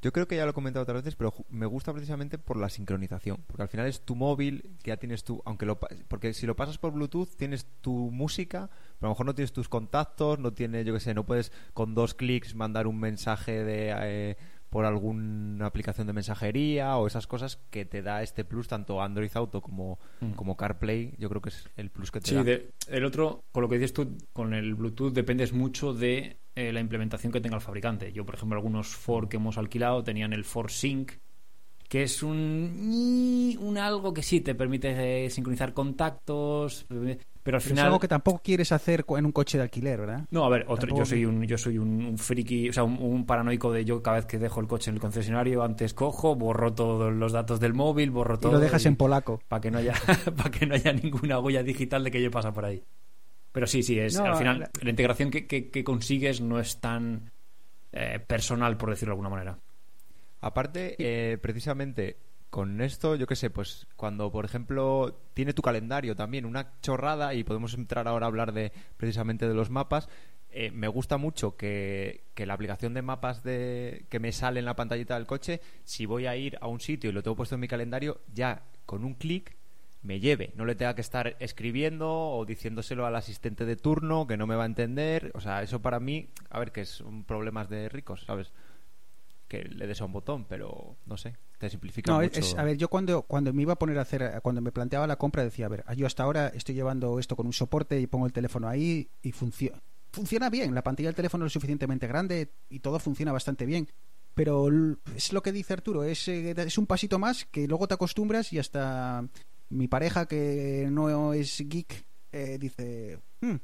Yo 0.00 0.12
creo 0.12 0.28
que 0.28 0.36
ya 0.36 0.44
lo 0.44 0.52
he 0.52 0.54
comentado 0.54 0.84
otras 0.84 1.02
veces, 1.02 1.16
pero 1.16 1.34
me 1.50 1.66
gusta 1.66 1.92
precisamente 1.92 2.38
por 2.38 2.56
la 2.56 2.68
sincronización. 2.68 3.42
Porque 3.48 3.62
al 3.62 3.68
final 3.68 3.86
es 3.88 4.02
tu 4.02 4.14
móvil, 4.14 4.76
que 4.84 4.90
ya 4.90 4.96
tienes 4.96 5.24
tú. 5.24 5.42
Aunque 5.44 5.66
lo, 5.66 5.76
porque 6.06 6.34
si 6.34 6.46
lo 6.46 6.54
pasas 6.54 6.78
por 6.78 6.92
Bluetooth, 6.92 7.34
tienes 7.36 7.66
tu 7.80 8.12
música, 8.12 8.70
pero 8.70 9.00
a 9.00 9.04
lo 9.06 9.08
mejor 9.10 9.26
no 9.26 9.34
tienes 9.34 9.52
tus 9.52 9.68
contactos, 9.68 10.38
no 10.38 10.52
tienes, 10.52 10.86
yo 10.86 10.94
qué 10.94 11.00
sé, 11.00 11.14
no 11.14 11.26
puedes 11.26 11.50
con 11.74 11.96
dos 11.96 12.14
clics 12.14 12.54
mandar 12.54 12.86
un 12.86 13.00
mensaje 13.00 13.64
de. 13.64 13.92
eh, 14.02 14.36
por 14.70 14.84
alguna 14.84 15.66
aplicación 15.66 16.06
de 16.06 16.12
mensajería 16.12 16.96
o 16.96 17.06
esas 17.06 17.26
cosas 17.26 17.56
que 17.70 17.84
te 17.84 18.02
da 18.02 18.22
este 18.22 18.44
plus, 18.44 18.68
tanto 18.68 19.00
Android 19.02 19.30
Auto 19.34 19.60
como, 19.62 19.98
Mm. 20.20 20.32
como 20.32 20.56
CarPlay. 20.56 21.14
Yo 21.18 21.28
creo 21.28 21.40
que 21.40 21.48
es 21.50 21.68
el 21.76 21.90
plus 21.90 22.10
que 22.10 22.20
te 22.20 22.28
Sí, 22.30 22.34
da. 22.34 22.94
el 22.96 23.04
otro, 23.04 23.44
con 23.52 23.62
lo 23.62 23.68
que 23.68 23.76
dices 23.76 23.92
tú, 23.92 24.16
con 24.32 24.52
el 24.54 24.74
Bluetooth 24.74 25.12
dependes 25.12 25.52
mucho 25.52 25.94
de 25.94 26.38
eh, 26.54 26.72
la 26.72 26.80
implementación 26.80 27.32
que 27.32 27.40
tenga 27.40 27.54
el 27.56 27.62
fabricante. 27.62 28.12
Yo, 28.12 28.26
por 28.26 28.34
ejemplo, 28.34 28.56
algunos 28.56 28.88
Ford 28.88 29.28
que 29.28 29.36
hemos 29.36 29.58
alquilado 29.58 30.02
tenían 30.02 30.32
el 30.32 30.44
Ford 30.44 30.70
Sync, 30.70 31.12
que 31.88 32.02
es 32.02 32.22
un, 32.22 33.56
un 33.60 33.78
algo 33.78 34.12
que 34.12 34.22
sí 34.22 34.40
te 34.40 34.54
permite 34.54 35.24
eh, 35.26 35.30
sincronizar 35.30 35.72
contactos, 35.72 36.84
pero 36.88 37.00
al 37.02 37.16
Pero 37.42 37.60
final 37.60 37.78
es 37.78 37.84
algo 37.84 37.98
que 38.00 38.08
tampoco 38.08 38.40
quieres 38.44 38.72
hacer 38.72 39.06
en 39.16 39.24
un 39.24 39.32
coche 39.32 39.56
de 39.56 39.64
alquiler, 39.64 40.00
¿verdad? 40.00 40.26
No, 40.30 40.44
a 40.44 40.50
ver, 40.50 40.62
otro, 40.68 40.76
Tampoco- 40.88 40.98
yo 41.00 41.06
soy 41.06 41.24
un 41.24 41.42
yo 41.44 41.56
soy 41.56 41.78
un, 41.78 42.04
un 42.04 42.18
friki, 42.18 42.68
o 42.68 42.72
sea, 42.74 42.84
un, 42.84 42.98
un 43.00 43.24
paranoico 43.24 43.72
de 43.72 43.84
yo 43.86 44.02
cada 44.02 44.18
vez 44.18 44.26
que 44.26 44.38
dejo 44.38 44.60
el 44.60 44.66
coche 44.66 44.90
en 44.90 44.96
el 44.96 45.00
concesionario, 45.00 45.62
antes 45.62 45.94
cojo, 45.94 46.34
borro 46.36 46.74
todos 46.74 47.12
los 47.12 47.32
datos 47.32 47.58
del 47.58 47.72
móvil, 47.72 48.10
borro 48.10 48.34
Y 48.34 48.38
todo 48.38 48.52
lo 48.52 48.60
dejas 48.60 48.84
en 48.84 48.96
polaco. 48.96 49.40
para 49.48 49.60
que 49.62 49.70
no 49.70 49.78
haya 49.78 49.94
para 50.36 50.50
que 50.50 50.66
no 50.66 50.74
haya 50.74 50.92
ninguna 50.92 51.38
huella 51.40 51.62
digital 51.62 52.04
de 52.04 52.10
que 52.10 52.20
yo 52.22 52.30
pasa 52.30 52.52
por 52.52 52.66
ahí. 52.66 52.82
Pero 53.50 53.66
sí, 53.66 53.82
sí, 53.82 53.98
es 53.98 54.14
No, 54.18 54.26
al 54.26 54.36
final 54.36 54.60
la- 54.60 54.70
la, 54.82 54.90
integración 54.90 55.30
que, 55.30 55.46
que- 55.46 55.70
que 55.70 55.82
consigues 55.84 56.42
no 56.42 56.60
es 56.60 56.80
tan 56.80 57.30
eh, 57.92 58.20
personal, 58.26 58.76
por 58.76 58.90
decirlo 58.90 59.12
de 59.12 59.14
alguna 59.14 59.30
manera. 59.30 59.58
Aparte, 60.40 60.96
eh, 60.98 61.38
precisamente 61.38 62.16
con 62.50 62.80
esto, 62.80 63.14
yo 63.16 63.26
qué 63.26 63.36
sé, 63.36 63.50
pues 63.50 63.86
cuando, 63.96 64.32
por 64.32 64.44
ejemplo, 64.44 65.20
tiene 65.34 65.52
tu 65.52 65.62
calendario 65.62 66.16
también, 66.16 66.46
una 66.46 66.80
chorrada, 66.80 67.34
y 67.34 67.44
podemos 67.44 67.74
entrar 67.74 68.08
ahora 68.08 68.26
a 68.26 68.28
hablar 68.28 68.52
de 68.52 68.72
precisamente 68.96 69.46
de 69.48 69.54
los 69.54 69.70
mapas. 69.70 70.08
eh, 70.50 70.70
me 70.70 70.88
gusta 70.88 71.18
mucho 71.18 71.56
que, 71.56 72.24
que 72.34 72.46
la 72.46 72.54
aplicación 72.54 72.94
de 72.94 73.02
mapas 73.02 73.42
de, 73.42 74.06
que 74.08 74.18
me 74.18 74.32
sale 74.32 74.60
en 74.60 74.64
la 74.64 74.76
pantallita 74.76 75.14
del 75.14 75.26
coche, 75.26 75.60
si 75.84 76.06
voy 76.06 76.26
a 76.26 76.36
ir 76.36 76.56
a 76.60 76.68
un 76.68 76.80
sitio 76.80 77.10
y 77.10 77.12
lo 77.12 77.22
tengo 77.22 77.36
puesto 77.36 77.54
en 77.56 77.60
mi 77.60 77.68
calendario, 77.68 78.22
ya 78.32 78.62
con 78.86 79.04
un 79.04 79.14
clic 79.14 79.56
me 80.02 80.20
lleve, 80.20 80.52
no 80.56 80.64
le 80.64 80.74
tenga 80.74 80.94
que 80.94 81.00
estar 81.02 81.36
escribiendo 81.40 82.08
o 82.10 82.46
diciéndoselo 82.46 83.04
al 83.04 83.16
asistente 83.16 83.66
de 83.66 83.76
turno 83.76 84.26
que 84.26 84.36
no 84.36 84.46
me 84.46 84.54
va 84.54 84.62
a 84.62 84.66
entender, 84.66 85.32
o 85.34 85.40
sea, 85.40 85.62
eso 85.62 85.82
para 85.82 86.00
mí, 86.00 86.28
a 86.48 86.58
ver, 86.58 86.72
que 86.72 86.86
son 86.86 87.24
problemas 87.24 87.68
de 87.68 87.88
ricos, 87.88 88.22
¿sabes? 88.24 88.52
Que 89.48 89.64
le 89.64 89.86
des 89.86 90.00
a 90.00 90.04
un 90.04 90.12
botón, 90.12 90.44
pero 90.48 90.96
no 91.06 91.16
sé, 91.16 91.36
te 91.58 91.70
simplifica 91.70 92.12
No, 92.12 92.20
mucho. 92.20 92.38
es, 92.38 92.54
a 92.54 92.62
ver, 92.64 92.76
yo 92.76 92.88
cuando, 92.88 93.22
cuando 93.22 93.52
me 93.52 93.62
iba 93.62 93.72
a 93.72 93.78
poner 93.78 93.98
a 93.98 94.02
hacer, 94.02 94.40
cuando 94.42 94.60
me 94.60 94.70
planteaba 94.72 95.06
la 95.06 95.16
compra 95.16 95.42
decía, 95.42 95.66
a 95.66 95.70
ver, 95.70 95.84
yo 95.96 96.06
hasta 96.06 96.22
ahora 96.22 96.48
estoy 96.48 96.74
llevando 96.74 97.18
esto 97.18 97.34
con 97.34 97.46
un 97.46 97.52
soporte 97.52 97.98
y 97.98 98.06
pongo 98.06 98.26
el 98.26 98.32
teléfono 98.32 98.68
ahí 98.68 99.08
y 99.22 99.32
funciona. 99.32 99.82
Funciona 100.12 100.50
bien, 100.50 100.74
la 100.74 100.82
pantalla 100.82 101.08
del 101.08 101.16
teléfono 101.16 101.46
es 101.46 101.52
suficientemente 101.52 102.06
grande 102.06 102.50
y 102.68 102.80
todo 102.80 102.98
funciona 102.98 103.32
bastante 103.32 103.66
bien. 103.66 103.88
Pero 104.34 104.68
es 105.16 105.32
lo 105.32 105.42
que 105.42 105.50
dice 105.52 105.72
Arturo, 105.72 106.04
es, 106.04 106.28
eh, 106.28 106.54
es 106.56 106.78
un 106.78 106.86
pasito 106.86 107.18
más 107.18 107.44
que 107.46 107.66
luego 107.66 107.88
te 107.88 107.94
acostumbras 107.94 108.52
y 108.52 108.58
hasta 108.58 109.26
mi 109.70 109.88
pareja 109.88 110.26
que 110.26 110.86
no 110.90 111.32
es 111.32 111.58
geek 111.66 112.04
eh, 112.32 112.56
dice, 112.60 113.18
"Hmm, 113.40 113.56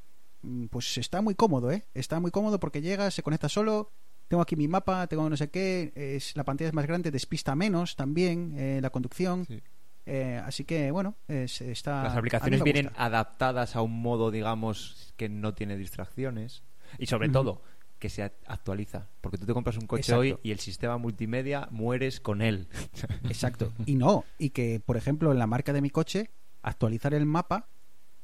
mm, 0.42 0.66
pues 0.66 0.98
está 0.98 1.20
muy 1.22 1.34
cómodo, 1.34 1.70
¿eh? 1.70 1.84
Está 1.94 2.18
muy 2.18 2.30
cómodo 2.30 2.58
porque 2.58 2.82
llega, 2.82 3.10
se 3.10 3.22
conecta 3.22 3.48
solo, 3.48 3.92
tengo 4.34 4.42
aquí 4.42 4.56
mi 4.56 4.66
mapa, 4.66 5.06
tengo 5.06 5.30
no 5.30 5.36
sé 5.36 5.48
qué, 5.48 5.92
es, 5.94 6.36
la 6.36 6.42
pantalla 6.42 6.68
es 6.68 6.74
más 6.74 6.86
grande, 6.86 7.12
despista 7.12 7.54
menos 7.54 7.94
también 7.94 8.54
eh, 8.58 8.80
la 8.82 8.90
conducción. 8.90 9.44
Sí. 9.46 9.62
Eh, 10.06 10.40
así 10.44 10.64
que, 10.64 10.90
bueno, 10.90 11.14
es- 11.28 11.60
está... 11.60 12.02
Las 12.02 12.16
aplicaciones 12.16 12.62
vienen 12.64 12.90
adaptadas 12.96 13.76
a 13.76 13.80
un 13.82 14.02
modo, 14.02 14.32
digamos, 14.32 15.14
que 15.16 15.28
no 15.28 15.54
tiene 15.54 15.76
distracciones. 15.76 16.64
Y 16.98 17.06
sobre 17.06 17.28
todo, 17.28 17.62
que 18.00 18.08
se 18.10 18.24
actualiza. 18.24 19.06
Porque 19.20 19.38
tú 19.38 19.46
te 19.46 19.54
compras 19.54 19.76
un 19.76 19.86
coche 19.86 20.00
Exacto. 20.00 20.20
hoy 20.20 20.36
y 20.42 20.50
el 20.50 20.58
sistema 20.58 20.98
multimedia 20.98 21.68
mueres 21.70 22.18
con 22.20 22.42
él. 22.42 22.66
Exacto. 23.24 23.72
Y 23.86 23.94
no, 23.94 24.24
y 24.36 24.50
que, 24.50 24.80
por 24.84 24.96
ejemplo, 24.96 25.30
en 25.30 25.38
la 25.38 25.46
marca 25.46 25.72
de 25.72 25.80
mi 25.80 25.90
coche, 25.90 26.30
actualizar 26.62 27.14
el 27.14 27.24
mapa 27.24 27.68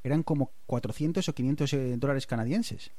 eran 0.02 0.22
como 0.24 0.52
400 0.66 1.28
o 1.28 1.34
500 1.34 1.72
eh, 1.72 1.96
dólares 1.98 2.26
canadienses. 2.26 2.90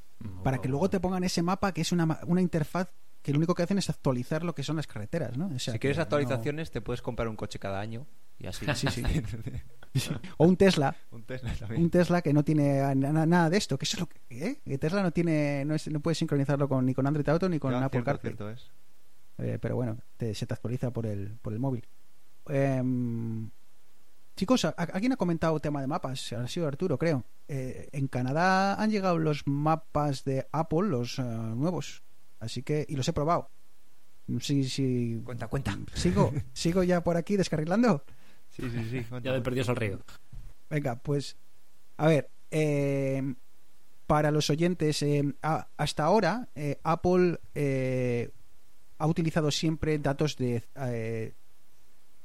Para 0.44 0.58
que 0.58 0.68
luego 0.68 0.88
te 0.88 1.00
pongan 1.00 1.24
ese 1.24 1.42
mapa 1.42 1.72
que 1.72 1.80
es 1.80 1.90
una, 1.92 2.20
una 2.26 2.40
interfaz 2.40 2.90
que 3.22 3.32
lo 3.32 3.38
único 3.38 3.54
que 3.54 3.62
hacen 3.62 3.78
es 3.78 3.88
actualizar 3.88 4.42
lo 4.44 4.54
que 4.54 4.62
son 4.62 4.76
las 4.76 4.86
carreteras, 4.86 5.36
¿no? 5.38 5.46
O 5.54 5.58
sea, 5.58 5.72
si 5.74 5.78
quieres 5.78 5.96
no- 5.96 6.02
actualizaciones, 6.02 6.70
te 6.70 6.80
puedes 6.80 7.02
comprar 7.02 7.28
un 7.28 7.36
coche 7.36 7.58
cada 7.58 7.80
año 7.80 8.06
y 8.38 8.46
así. 8.46 8.66
Sí, 8.74 8.86
sí. 8.90 9.02
O 10.38 10.46
un 10.46 10.56
Tesla, 10.56 10.96
un 11.10 11.22
Tesla 11.24 11.52
también. 11.54 11.82
un 11.82 11.90
Tesla 11.90 12.22
que 12.22 12.32
no 12.32 12.42
tiene 12.42 12.80
na- 12.96 13.26
nada 13.26 13.50
de 13.50 13.58
esto, 13.58 13.76
que 13.76 13.84
eso 13.84 13.96
es 13.96 14.00
lo 14.00 14.06
que, 14.08 14.20
¿eh? 14.30 14.60
Que 14.64 14.78
Tesla 14.78 15.02
no 15.02 15.10
tiene 15.12 15.64
no, 15.66 15.74
es- 15.74 15.86
no 15.90 16.00
puede 16.00 16.14
sincronizarlo 16.14 16.66
con 16.66 16.86
ni 16.86 16.94
con 16.94 17.06
Android 17.06 17.28
Auto 17.28 17.46
ni 17.48 17.58
con 17.58 17.74
Apple 17.74 17.90
cierto, 17.90 18.04
CarPlay. 18.06 18.32
cierto 18.34 18.50
es. 18.50 18.70
Eh, 19.38 19.58
pero 19.60 19.76
bueno, 19.76 19.98
te- 20.16 20.34
se 20.34 20.46
te 20.46 20.54
actualiza 20.54 20.90
por 20.92 21.04
el, 21.06 21.36
por 21.42 21.52
el 21.52 21.58
móvil. 21.58 21.86
Em, 22.48 23.50
chicos, 24.34 24.64
¿a- 24.64 24.70
¿alguien 24.70 25.12
ha 25.12 25.16
comentado 25.16 25.60
tema 25.60 25.80
de 25.80 25.86
mapas? 25.86 26.32
Ha 26.32 26.48
sido 26.48 26.66
Arturo, 26.66 26.98
creo. 26.98 27.24
Eh, 27.48 27.88
en 27.92 28.08
Canadá 28.08 28.74
han 28.80 28.90
llegado 28.90 29.18
los 29.18 29.46
mapas 29.46 30.24
de 30.24 30.46
Apple, 30.52 30.88
los 30.88 31.18
nuevos. 31.18 32.02
Así 32.42 32.62
que, 32.62 32.84
y 32.88 32.96
los 32.96 33.06
he 33.08 33.12
probado. 33.12 33.48
Sí, 34.40 34.64
sí. 34.64 35.20
Cuenta, 35.24 35.46
cuenta. 35.46 35.78
¿Sigo, 35.94 36.32
¿Sigo 36.52 36.82
ya 36.82 37.02
por 37.02 37.16
aquí 37.16 37.36
descarrilando? 37.36 38.04
Sí, 38.50 38.68
sí, 38.70 38.88
sí. 38.90 39.04
cuenta. 39.04 39.30
Ya 39.30 39.34
de 39.34 39.40
perdidos 39.42 39.68
al 39.68 39.76
río. 39.76 40.00
Venga, 40.68 40.96
pues. 40.96 41.36
A 41.98 42.08
ver, 42.08 42.30
eh, 42.50 43.34
para 44.06 44.30
los 44.32 44.50
oyentes, 44.50 45.02
eh, 45.02 45.22
a- 45.42 45.68
hasta 45.76 46.04
ahora 46.04 46.48
eh, 46.56 46.78
Apple 46.82 47.38
eh, 47.54 48.30
ha 48.98 49.06
utilizado 49.06 49.50
siempre 49.50 49.98
datos 49.98 50.36
de 50.36 50.64
eh, 50.76 51.34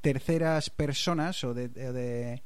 terceras 0.02 0.70
personas 0.72 1.44
o 1.44 1.54
de, 1.54 1.70
de- 1.70 1.94
de, 1.94 2.44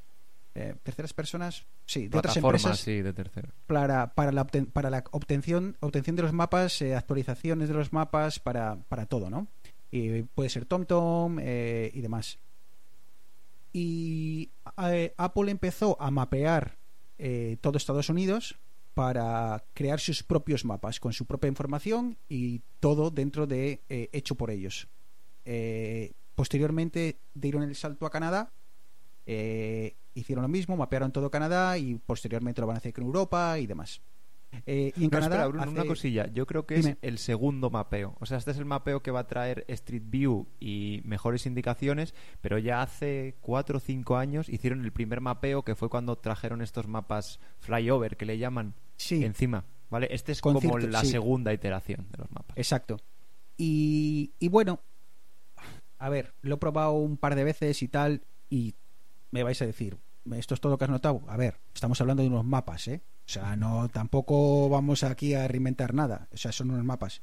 eh, 0.55 0.75
terceras 0.83 1.13
personas, 1.13 1.65
sí, 1.85 2.07
de 2.07 2.17
otras 2.17 2.35
empresas 2.37 2.79
sí, 2.79 3.01
de 3.01 3.13
tercero. 3.13 3.49
para, 3.67 4.13
para 4.13 4.31
la, 4.31 4.45
obten- 4.45 4.69
para 4.71 4.89
la 4.89 5.03
obtención, 5.11 5.77
obtención 5.79 6.15
de 6.15 6.23
los 6.23 6.33
mapas, 6.33 6.81
eh, 6.81 6.95
actualizaciones 6.95 7.69
de 7.69 7.73
los 7.75 7.93
mapas, 7.93 8.39
para, 8.39 8.77
para 8.89 9.05
todo, 9.05 9.29
¿no? 9.29 9.47
Y 9.91 10.23
puede 10.23 10.49
ser 10.49 10.65
TomTom 10.65 11.37
eh, 11.41 11.91
y 11.93 12.01
demás. 12.01 12.39
Y 13.73 14.51
Apple 15.17 15.51
empezó 15.51 16.01
a 16.01 16.11
mapear 16.11 16.77
todo 17.61 17.77
Estados 17.77 18.09
Unidos 18.09 18.57
para 18.93 19.63
crear 19.73 19.99
sus 19.99 20.23
propios 20.23 20.65
mapas 20.65 20.99
con 20.99 21.13
su 21.13 21.25
propia 21.25 21.47
información 21.47 22.17
y 22.27 22.61
todo 22.79 23.11
dentro 23.11 23.47
de 23.47 23.81
hecho 23.87 24.35
por 24.35 24.49
ellos. 24.51 24.87
Posteriormente 26.35 27.19
dieron 27.33 27.63
el 27.63 27.75
salto 27.75 28.05
a 28.05 28.09
Canadá 28.09 28.51
eh, 29.25 29.95
hicieron 30.13 30.41
lo 30.43 30.47
mismo, 30.49 30.75
mapearon 30.77 31.11
todo 31.11 31.29
Canadá 31.31 31.77
y 31.77 31.95
posteriormente 31.95 32.61
lo 32.61 32.67
van 32.67 32.75
a 32.75 32.79
hacer 32.79 32.93
con 32.93 33.03
Europa 33.05 33.57
y 33.59 33.67
demás. 33.67 34.01
Eh, 34.65 34.91
y 34.97 35.05
en 35.05 35.09
No, 35.09 35.09
Canadá 35.11 35.35
espera, 35.35 35.47
Bruno, 35.47 35.63
hace- 35.63 35.71
una 35.71 35.85
cosilla. 35.85 36.27
Yo 36.33 36.45
creo 36.45 36.65
que 36.65 36.75
Dime. 36.75 36.89
es 36.91 36.97
el 37.01 37.17
segundo 37.19 37.69
mapeo. 37.69 38.17
O 38.19 38.25
sea, 38.25 38.37
este 38.37 38.51
es 38.51 38.57
el 38.57 38.65
mapeo 38.65 39.01
que 39.01 39.09
va 39.09 39.21
a 39.21 39.27
traer 39.27 39.63
Street 39.69 40.03
View 40.05 40.45
y 40.59 41.01
mejores 41.05 41.45
indicaciones, 41.45 42.13
pero 42.41 42.57
ya 42.57 42.81
hace 42.81 43.35
cuatro 43.39 43.77
o 43.77 43.79
cinco 43.79 44.17
años 44.17 44.49
hicieron 44.49 44.83
el 44.83 44.91
primer 44.91 45.21
mapeo 45.21 45.63
que 45.63 45.73
fue 45.75 45.87
cuando 45.89 46.17
trajeron 46.17 46.61
estos 46.61 46.87
mapas 46.87 47.39
flyover 47.59 48.17
que 48.17 48.25
le 48.25 48.37
llaman 48.37 48.73
Sí, 48.97 49.23
encima. 49.23 49.63
¿Vale? 49.89 50.07
Este 50.11 50.31
es 50.33 50.41
Con 50.41 50.53
como 50.55 50.77
la 50.79 51.01
sí. 51.01 51.07
segunda 51.07 51.53
iteración 51.53 52.07
de 52.11 52.17
los 52.17 52.31
mapas. 52.31 52.57
exacto. 52.57 52.97
Y, 53.57 54.31
y 54.39 54.47
bueno, 54.49 54.79
a 55.97 56.09
ver, 56.09 56.33
lo 56.41 56.55
he 56.55 56.57
probado 56.57 56.93
un 56.93 57.17
par 57.17 57.35
de 57.35 57.43
veces 57.43 57.81
y 57.83 57.87
tal, 57.87 58.21
y 58.49 58.73
me 59.31 59.43
vais 59.43 59.61
a 59.61 59.65
decir, 59.65 59.97
esto 60.35 60.53
es 60.53 60.61
todo 60.61 60.73
lo 60.73 60.77
que 60.77 60.85
has 60.85 60.89
notado. 60.91 61.23
A 61.27 61.37
ver, 61.37 61.59
estamos 61.73 61.99
hablando 62.01 62.23
de 62.23 62.29
unos 62.29 62.45
mapas, 62.45 62.87
¿eh? 62.87 63.01
O 63.25 63.29
sea, 63.29 63.55
no, 63.55 63.89
tampoco 63.89 64.69
vamos 64.69 65.03
aquí 65.03 65.33
a 65.33 65.47
reinventar 65.47 65.93
nada. 65.93 66.27
O 66.33 66.37
sea, 66.37 66.51
son 66.51 66.71
unos 66.71 66.83
mapas. 66.83 67.21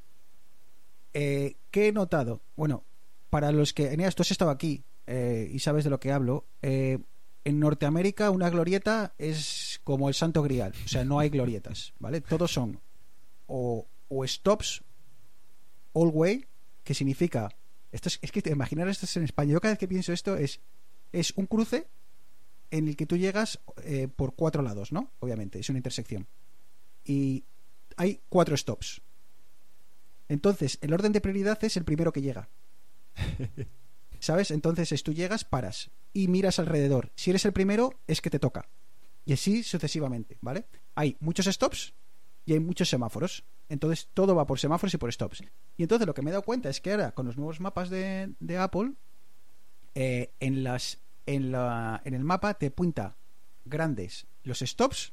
Eh, 1.12 1.56
¿Qué 1.70 1.88
he 1.88 1.92
notado? 1.92 2.42
Bueno, 2.56 2.84
para 3.30 3.52
los 3.52 3.72
que. 3.72 3.92
Eneas, 3.92 4.14
tú 4.14 4.22
has 4.22 4.30
estado 4.30 4.50
aquí 4.50 4.84
eh, 5.06 5.50
y 5.52 5.58
sabes 5.58 5.84
de 5.84 5.90
lo 5.90 6.00
que 6.00 6.12
hablo. 6.12 6.46
eh, 6.62 6.98
en 7.44 7.60
Norteamérica, 7.60 8.30
una 8.30 8.50
glorieta 8.50 9.14
es 9.16 9.80
como 9.82 10.08
el 10.08 10.14
santo 10.14 10.42
grial. 10.42 10.74
O 10.84 10.88
sea, 10.88 11.04
no 11.04 11.18
hay 11.18 11.30
glorietas, 11.30 11.94
¿vale? 11.98 12.20
Todos 12.20 12.52
son 12.52 12.78
o, 13.46 13.86
o 14.08 14.26
stops 14.26 14.82
all 15.94 16.10
way, 16.12 16.44
que 16.84 16.92
significa. 16.92 17.48
Esto 17.90 18.10
es, 18.10 18.18
es 18.20 18.32
que 18.32 18.42
imaginar 18.50 18.86
esto 18.88 19.06
es 19.06 19.16
en 19.16 19.24
español. 19.24 19.54
Yo 19.54 19.60
cada 19.60 19.72
vez 19.72 19.78
que 19.78 19.88
pienso 19.88 20.12
esto 20.12 20.36
es. 20.36 20.60
Es 21.12 21.32
un 21.36 21.46
cruce 21.46 21.88
en 22.70 22.88
el 22.88 22.96
que 22.96 23.06
tú 23.06 23.16
llegas 23.16 23.60
eh, 23.82 24.08
por 24.08 24.34
cuatro 24.34 24.62
lados, 24.62 24.92
¿no? 24.92 25.12
Obviamente, 25.20 25.58
es 25.58 25.68
una 25.68 25.78
intersección. 25.78 26.26
Y 27.04 27.44
hay 27.96 28.20
cuatro 28.28 28.56
stops. 28.56 29.02
Entonces, 30.28 30.78
el 30.82 30.92
orden 30.92 31.12
de 31.12 31.20
prioridad 31.20 31.62
es 31.64 31.76
el 31.76 31.84
primero 31.84 32.12
que 32.12 32.22
llega. 32.22 32.48
¿Sabes? 34.20 34.50
Entonces, 34.50 34.92
es 34.92 35.02
tú 35.02 35.12
llegas, 35.12 35.44
paras 35.44 35.90
y 36.12 36.28
miras 36.28 36.58
alrededor. 36.58 37.12
Si 37.14 37.30
eres 37.30 37.44
el 37.44 37.52
primero, 37.52 37.94
es 38.06 38.20
que 38.20 38.30
te 38.30 38.38
toca. 38.38 38.68
Y 39.24 39.32
así 39.32 39.62
sucesivamente, 39.62 40.38
¿vale? 40.40 40.66
Hay 40.94 41.16
muchos 41.20 41.46
stops 41.46 41.94
y 42.44 42.52
hay 42.52 42.60
muchos 42.60 42.88
semáforos. 42.88 43.44
Entonces, 43.68 44.08
todo 44.12 44.34
va 44.34 44.46
por 44.46 44.58
semáforos 44.58 44.94
y 44.94 44.98
por 44.98 45.12
stops. 45.12 45.42
Y 45.76 45.82
entonces, 45.82 46.06
lo 46.06 46.14
que 46.14 46.22
me 46.22 46.30
he 46.30 46.32
dado 46.32 46.42
cuenta 46.42 46.68
es 46.68 46.80
que 46.80 46.92
ahora, 46.92 47.12
con 47.12 47.26
los 47.26 47.36
nuevos 47.36 47.60
mapas 47.60 47.90
de, 47.90 48.34
de 48.40 48.58
Apple, 48.58 48.92
eh, 49.94 50.32
en 50.40 50.62
las 50.62 50.98
en, 51.26 51.52
la, 51.52 52.00
en 52.04 52.14
el 52.14 52.24
mapa 52.24 52.54
te 52.54 52.66
apunta 52.66 53.16
grandes 53.64 54.26
los 54.44 54.60
stops 54.60 55.12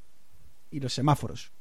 y 0.72 0.80
los 0.80 0.94
semáforos 0.94 1.52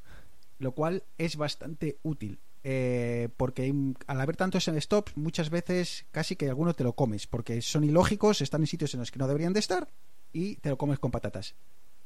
lo 0.58 0.72
cual 0.72 1.04
es 1.18 1.36
bastante 1.36 1.98
útil 2.02 2.40
eh, 2.62 3.28
porque 3.36 3.74
al 4.06 4.20
haber 4.20 4.36
tantos 4.36 4.64
stops 4.64 5.16
muchas 5.16 5.50
veces 5.50 6.06
casi 6.12 6.36
que 6.36 6.48
alguno 6.48 6.74
te 6.74 6.84
lo 6.84 6.94
comes 6.94 7.26
porque 7.26 7.60
son 7.60 7.84
ilógicos 7.84 8.40
están 8.40 8.62
en 8.62 8.66
sitios 8.66 8.94
en 8.94 9.00
los 9.00 9.10
que 9.10 9.18
no 9.18 9.26
deberían 9.26 9.52
de 9.52 9.60
estar 9.60 9.88
y 10.34 10.56
te 10.56 10.68
lo 10.68 10.76
comes 10.76 10.98
con 10.98 11.10
patatas. 11.10 11.54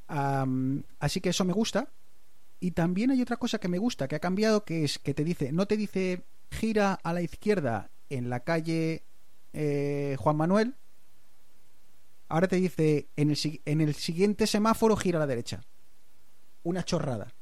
Así 0.06 1.20
que 1.20 1.30
eso 1.30 1.44
me 1.44 1.52
gusta. 1.52 1.88
Y 2.60 2.72
también 2.72 3.10
hay 3.10 3.22
otra 3.22 3.36
cosa 3.36 3.58
que 3.58 3.68
me 3.68 3.78
gusta 3.78 4.08
que 4.08 4.16
ha 4.16 4.20
cambiado 4.20 4.64
que 4.64 4.84
es 4.84 4.98
que 4.98 5.14
te 5.14 5.22
dice 5.22 5.52
no 5.52 5.66
te 5.66 5.76
dice 5.76 6.24
gira 6.50 6.94
a 6.94 7.12
la 7.12 7.22
izquierda 7.22 7.90
en 8.10 8.30
la 8.30 8.40
calle 8.40 9.04
eh, 9.52 10.16
Juan 10.18 10.36
Manuel 10.36 10.74
Ahora 12.28 12.46
te 12.46 12.56
dice, 12.56 13.08
en 13.16 13.30
el, 13.30 13.38
en 13.64 13.80
el 13.80 13.94
siguiente 13.94 14.46
semáforo 14.46 14.96
gira 14.96 15.18
a 15.18 15.20
la 15.20 15.26
derecha. 15.26 15.62
Una 16.62 16.84
chorrada. 16.84 17.34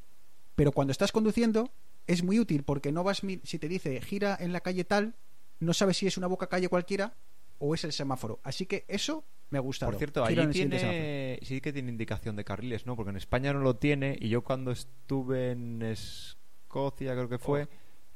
Pero 0.55 0.73
cuando 0.73 0.93
estás 0.93 1.13
conduciendo 1.13 1.71
es 2.07 2.23
muy 2.23 2.39
útil 2.39 2.63
porque 2.63 2.93
no 2.93 3.03
vas, 3.03 3.23
si 3.43 3.59
te 3.59 3.69
dice 3.69 4.01
gira 4.01 4.37
en 4.41 4.53
la 4.53 4.61
calle 4.61 4.85
tal, 4.85 5.15
no 5.59 5.75
sabes 5.75 5.97
si 5.97 6.07
es 6.07 6.17
una 6.17 6.29
boca 6.29 6.49
calle 6.49 6.69
cualquiera 6.69 7.15
o 7.59 7.75
es 7.75 7.85
el 7.85 7.93
semáforo. 7.93 8.39
Así 8.43 8.67
que 8.67 8.85
eso 8.89 9.25
me 9.51 9.59
ha 9.59 9.61
gustado. 9.61 9.91
Por 9.91 9.99
cierto, 9.99 10.25
semáforo. 10.25 10.51
tiene, 10.53 11.39
sí 11.43 11.61
que 11.61 11.73
tiene 11.73 11.91
indicación 11.91 12.37
de 12.37 12.45
carriles, 12.45 12.87
¿no? 12.87 12.97
Porque 12.97 13.11
en 13.11 13.17
España 13.17 13.53
no 13.53 13.61
lo 13.61 13.77
tiene 13.77 14.17
y 14.21 14.29
yo 14.29 14.43
cuando 14.43 14.71
estuve 14.71 15.53
en 15.53 15.83
Escocia, 15.83 17.13
creo 17.15 17.29
que 17.29 17.39
fue, 17.39 17.69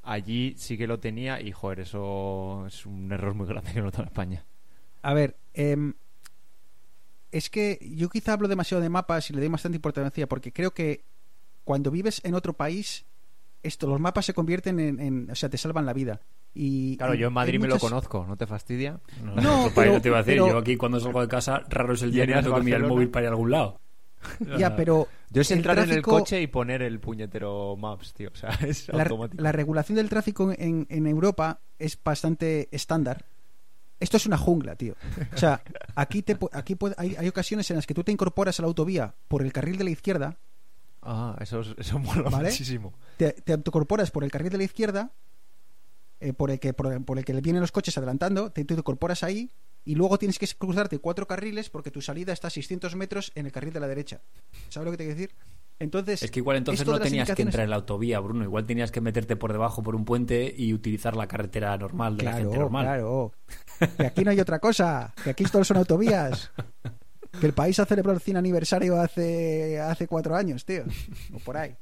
allí 0.03 0.55
sí 0.57 0.79
que 0.79 0.87
lo 0.87 1.01
tenía 1.01 1.41
y, 1.41 1.53
joder, 1.53 1.81
eso 1.81 2.65
es 2.67 2.87
un 2.87 3.11
error 3.13 3.35
muy 3.35 3.47
grande 3.47 3.73
que 3.73 3.81
no 3.81 3.89
está 3.89 4.03
en 4.03 4.09
España. 4.09 4.47
A 5.03 5.15
ver, 5.15 5.37
em, 5.55 5.95
es 7.33 7.51
que 7.51 7.79
yo 7.97 8.09
quizá 8.09 8.33
hablo 8.35 8.49
demasiado 8.49 8.83
de 8.83 8.89
mapas 8.89 9.31
y 9.31 9.33
le 9.33 9.41
doy 9.41 9.49
bastante 9.49 9.77
importancia 9.77 10.27
porque 10.29 10.53
creo 10.53 10.73
que 10.73 11.05
cuando 11.65 11.91
vives 11.91 12.21
en 12.25 12.35
otro 12.35 12.53
país, 12.55 13.05
esto, 13.63 13.87
los 13.87 14.01
mapas 14.01 14.27
se 14.27 14.35
convierten 14.35 14.81
en, 14.81 15.01
en- 15.01 15.31
o 15.31 15.35
sea, 15.35 15.49
te 15.49 15.59
salvan 15.59 15.87
la 15.87 15.93
vida. 15.93 16.21
Y, 16.53 16.97
Claro, 16.97 17.15
yo 17.15 17.29
en 17.29 17.33
Madrid 17.33 17.61
me 17.61 17.69
lo 17.69 17.79
conozco, 17.79 18.25
¿no 18.27 18.37
te 18.37 18.47
fastidia? 18.47 18.99
No, 19.23 19.35
No, 19.37 19.41
en 19.41 19.47
otro 19.47 19.63
país 19.63 19.75
pero- 19.75 19.93
no 19.95 20.01
te 20.03 20.09
iba 20.09 20.19
a 20.19 20.23
decir. 20.23 20.35
pero- 20.43 20.49
Yo 20.49 20.59
aquí 20.59 20.77
cuando 20.77 20.99
salgo 20.99 21.21
de 21.21 21.29
casa, 21.29 21.63
raro 21.69 21.95
es 21.95 22.03
el 22.03 22.11
día 22.13 22.27
que 22.27 22.33
tengo 22.35 22.57
que 22.57 22.63
mirar 22.63 22.81
el 22.81 22.87
móvil 22.89 23.09
para 23.11 23.25
ir 23.25 23.29
a 23.29 23.31
algún 23.31 23.51
lado. 23.51 23.81
Ya, 24.59 24.77
pero 24.77 25.09
Yo 25.31 25.41
es 25.43 25.51
el 25.51 25.59
entrar 25.59 25.79
en 25.79 25.91
el 25.91 26.03
coche 26.03 26.43
y 26.43 26.47
poner 26.47 26.83
el 26.83 27.01
puñetero 27.01 27.77
Maps, 27.77 28.13
tío. 28.13 28.31
O 28.33 28.37
sea, 28.37 28.51
es 28.67 28.89
la, 28.89 29.03
automático. 29.05 29.43
la 29.43 29.53
regulación 29.53 29.97
del 29.97 30.09
tráfico 30.11 30.53
en, 30.59 30.87
en 30.91 31.07
Europa 31.07 31.61
es 31.79 31.99
bastante 32.03 32.69
estándar. 32.73 33.25
Esto 34.01 34.17
es 34.17 34.27
una 34.27 34.39
jungla, 34.39 34.75
tío. 34.77 34.95
O 35.35 35.37
sea, 35.37 35.63
aquí, 35.95 36.23
te, 36.23 36.37
aquí 36.53 36.75
puede- 36.75 36.95
hay, 36.99 37.15
hay 37.17 37.29
ocasiones 37.29 37.71
en 37.71 37.77
las 37.77 37.87
que 37.87 37.95
tú 37.95 38.03
te 38.03 38.11
incorporas 38.11 38.59
a 38.59 38.63
la 38.63 38.69
autovía 38.69 39.15
por 39.29 39.43
el 39.43 39.53
carril 39.53 39.77
de 39.79 39.85
la 39.85 39.91
izquierda, 39.91 40.37
Ah, 41.03 41.35
eso, 41.41 41.61
es- 41.61 41.75
eso 41.79 41.99
mola 41.99 42.29
¿Vale? 42.29 42.51
muchísimo. 42.51 42.93
te, 43.17 43.33
te 43.33 43.53
incorporas 43.55 44.11
por 44.11 44.23
el 44.25 44.31
carril 44.31 44.51
de 44.51 44.59
la 44.59 44.65
izquierda, 44.65 45.13
eh, 46.21 46.33
por, 46.35 46.51
el 46.51 46.61
que, 46.61 46.75
por, 46.75 46.93
el- 46.93 47.03
por 47.05 47.19
el 47.19 47.25
que 47.25 47.33
le 47.33 47.41
vienen 47.41 47.61
los 47.63 47.73
coches 47.73 47.97
adelantando, 47.97 48.51
te, 48.53 48.65
te 48.65 48.75
incorporas 48.75 49.23
ahí 49.23 49.51
y 49.85 49.95
luego 49.95 50.19
tienes 50.19 50.39
que 50.39 50.47
cruzarte 50.49 50.99
cuatro 50.99 51.27
carriles 51.27 51.71
porque 51.71 51.91
tu 51.91 52.03
salida 52.03 52.33
está 52.35 52.49
a 52.49 52.51
600 52.51 52.97
metros 52.97 53.33
en 53.35 53.47
el 53.47 53.53
carril 53.53 53.73
de 53.73 53.81
la 53.81 53.89
derecha. 53.89 54.21
¿Sabes 54.69 54.85
lo 54.87 54.91
que 54.91 54.99
te 54.99 55.05
quiero 55.05 55.19
decir? 55.19 55.35
Entonces, 55.81 56.23
Es 56.23 56.31
que 56.31 56.41
igual 56.41 56.59
entonces 56.59 56.87
no 56.87 57.01
tenías 57.01 57.33
que 57.33 57.41
entrar 57.43 57.65
en 57.65 57.71
la 57.71 57.77
autovía, 57.77 58.21
Bruno. 58.21 58.45
Igual 58.45 58.67
tenías 58.67 58.91
que 58.93 59.01
meterte 59.01 59.35
por 59.35 59.51
debajo 59.53 59.83
por 59.83 59.95
un 59.97 60.05
puente 60.05 60.55
y 60.57 60.75
utilizar 60.75 61.17
la 61.17 61.27
carretera 61.27 61.77
normal 61.79 62.17
de 62.19 62.25
la 62.25 62.33
gente 62.35 62.49
Claro, 62.49 62.63
normal. 62.63 62.85
claro. 62.85 63.33
Que 63.97 64.07
aquí 64.07 64.23
no 64.25 64.31
hay 64.31 64.41
otra 64.41 64.59
cosa. 64.59 65.15
Que 65.25 65.31
aquí 65.31 65.45
todos 65.45 65.67
son 65.67 65.79
autovías. 65.79 66.51
Que 67.41 67.47
el 67.47 67.55
país 67.55 67.79
ha 67.81 67.87
celebrado 67.87 68.17
el 68.17 68.21
100 68.23 68.37
aniversario 68.37 69.01
hace, 69.01 69.81
hace 69.81 70.07
cuatro 70.07 70.37
años, 70.37 70.65
tío. 70.67 70.85
O 71.33 71.39
por 71.39 71.57
ahí. 71.57 71.75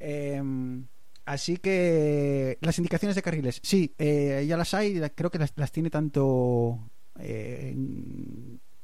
Em, 0.00 0.86
así 1.24 1.56
que 1.58 2.58
las 2.62 2.78
indicaciones 2.78 3.14
de 3.14 3.22
carriles. 3.22 3.60
Sí, 3.62 3.94
eh, 3.96 4.44
ya 4.48 4.56
las 4.56 4.74
hay. 4.74 5.00
Creo 5.14 5.30
que 5.30 5.38
las, 5.38 5.52
las 5.54 5.70
tiene 5.70 5.88
tanto 5.90 6.90
eh, 7.20 7.76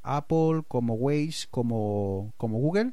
Apple 0.03 0.63
como 0.69 0.93
Waze 0.93 1.47
como, 1.49 2.33
como 2.37 2.59
Google. 2.59 2.91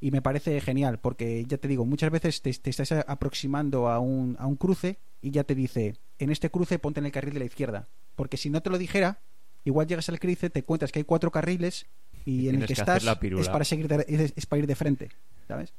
Y 0.00 0.10
me 0.10 0.20
parece 0.20 0.60
genial, 0.60 0.98
porque 0.98 1.44
ya 1.46 1.56
te 1.56 1.68
digo, 1.68 1.86
muchas 1.86 2.10
veces 2.10 2.42
te, 2.42 2.52
te 2.52 2.70
estás 2.70 2.92
aproximando 2.92 3.88
a 3.88 3.98
un, 3.98 4.36
a 4.38 4.46
un 4.46 4.56
cruce 4.56 4.98
y 5.22 5.30
ya 5.30 5.44
te 5.44 5.54
dice, 5.54 5.96
en 6.18 6.30
este 6.30 6.50
cruce 6.50 6.78
ponte 6.78 7.00
en 7.00 7.06
el 7.06 7.12
carril 7.12 7.34
de 7.34 7.40
la 7.40 7.46
izquierda. 7.46 7.88
Porque 8.14 8.36
si 8.36 8.50
no 8.50 8.62
te 8.62 8.70
lo 8.70 8.78
dijera, 8.78 9.20
igual 9.64 9.86
llegas 9.86 10.08
al 10.08 10.20
cruce, 10.20 10.50
te 10.50 10.60
encuentras 10.60 10.92
que 10.92 10.98
hay 11.00 11.04
cuatro 11.04 11.30
carriles 11.30 11.86
y, 12.24 12.42
Y 12.42 12.48
en 12.48 12.60
el 12.62 12.66
que 12.66 12.72
estás 12.74 13.04
es 13.04 13.48
para 13.48 13.64
seguir 13.64 13.88
de, 13.88 14.04
es, 14.08 14.32
es 14.36 14.46
para 14.46 14.60
ir 14.60 14.66
de 14.66 14.74
frente, 14.74 15.10
¿sabes? 15.48 15.72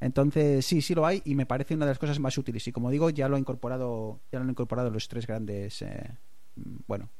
Entonces 0.00 0.64
sí, 0.64 0.80
sí 0.80 0.94
lo 0.94 1.06
hay 1.06 1.22
y 1.24 1.34
me 1.34 1.46
parece 1.46 1.74
una 1.74 1.86
de 1.86 1.92
las 1.92 1.98
cosas 1.98 2.20
más 2.20 2.38
útiles. 2.38 2.66
Y 2.68 2.72
como 2.72 2.90
digo, 2.90 3.10
ya 3.10 3.28
lo 3.28 3.36
ha 3.36 3.38
incorporado, 3.38 4.20
ya 4.30 4.38
lo 4.38 4.44
han 4.44 4.50
incorporado 4.50 4.90
los 4.90 5.08
tres 5.08 5.26
grandes, 5.26 5.82
eh, 5.82 6.10
mm, 6.56 6.76
bueno, 6.86 7.10